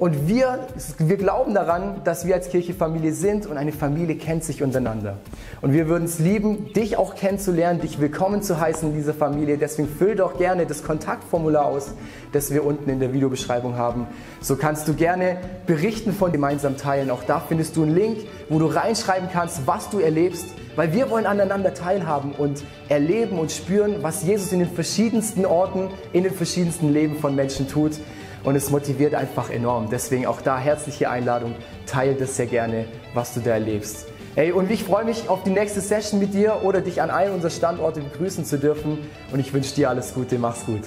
und 0.00 0.26
wir, 0.26 0.60
wir 0.96 1.18
glauben 1.18 1.52
daran, 1.52 2.00
dass 2.04 2.26
wir 2.26 2.34
als 2.34 2.48
Kirche 2.48 2.72
Familie 2.72 3.12
sind 3.12 3.44
und 3.44 3.58
eine 3.58 3.70
Familie 3.70 4.16
kennt 4.16 4.42
sich 4.44 4.62
untereinander. 4.62 5.18
Und 5.60 5.74
wir 5.74 5.88
würden 5.88 6.04
es 6.04 6.18
lieben, 6.18 6.72
dich 6.72 6.96
auch 6.96 7.14
kennenzulernen, 7.14 7.82
dich 7.82 8.00
willkommen 8.00 8.42
zu 8.42 8.58
heißen 8.58 8.88
in 8.88 8.96
dieser 8.96 9.12
Familie. 9.12 9.58
Deswegen 9.58 9.88
füll 9.88 10.16
doch 10.16 10.38
gerne 10.38 10.64
das 10.64 10.84
Kontaktformular 10.84 11.66
aus, 11.66 11.92
das 12.32 12.50
wir 12.50 12.64
unten 12.64 12.88
in 12.88 12.98
der 12.98 13.12
Videobeschreibung 13.12 13.76
haben. 13.76 14.06
So 14.40 14.56
kannst 14.56 14.88
du 14.88 14.94
gerne 14.94 15.36
berichten 15.66 16.14
von 16.14 16.32
gemeinsam 16.32 16.78
teilen. 16.78 17.10
Auch 17.10 17.24
da 17.24 17.38
findest 17.38 17.76
du 17.76 17.82
einen 17.82 17.94
Link, 17.94 18.20
wo 18.48 18.58
du 18.58 18.66
reinschreiben 18.68 19.28
kannst, 19.30 19.66
was 19.66 19.90
du 19.90 19.98
erlebst. 19.98 20.46
Weil 20.76 20.94
wir 20.94 21.10
wollen 21.10 21.26
aneinander 21.26 21.74
teilhaben 21.74 22.32
und 22.32 22.64
erleben 22.88 23.38
und 23.38 23.52
spüren, 23.52 23.96
was 24.00 24.22
Jesus 24.22 24.50
in 24.52 24.60
den 24.60 24.70
verschiedensten 24.70 25.44
Orten, 25.44 25.90
in 26.14 26.22
den 26.24 26.32
verschiedensten 26.32 26.90
Leben 26.90 27.16
von 27.16 27.34
Menschen 27.34 27.68
tut 27.68 28.00
und 28.44 28.56
es 28.56 28.70
motiviert 28.70 29.14
einfach 29.14 29.50
enorm. 29.50 29.88
Deswegen 29.90 30.26
auch 30.26 30.40
da 30.40 30.58
herzliche 30.58 31.10
Einladung, 31.10 31.54
teile 31.86 32.14
das 32.14 32.36
sehr 32.36 32.46
gerne, 32.46 32.86
was 33.14 33.34
du 33.34 33.40
da 33.40 33.50
erlebst. 33.50 34.06
Hey, 34.34 34.52
und 34.52 34.70
ich 34.70 34.84
freue 34.84 35.04
mich 35.04 35.28
auf 35.28 35.42
die 35.42 35.50
nächste 35.50 35.80
Session 35.80 36.20
mit 36.20 36.34
dir 36.34 36.60
oder 36.62 36.80
dich 36.80 37.02
an 37.02 37.10
einem 37.10 37.34
unserer 37.34 37.50
Standorte 37.50 38.00
begrüßen 38.00 38.44
zu 38.44 38.58
dürfen 38.58 38.98
und 39.32 39.40
ich 39.40 39.52
wünsche 39.52 39.74
dir 39.74 39.90
alles 39.90 40.14
Gute, 40.14 40.38
mach's 40.38 40.64
gut. 40.66 40.82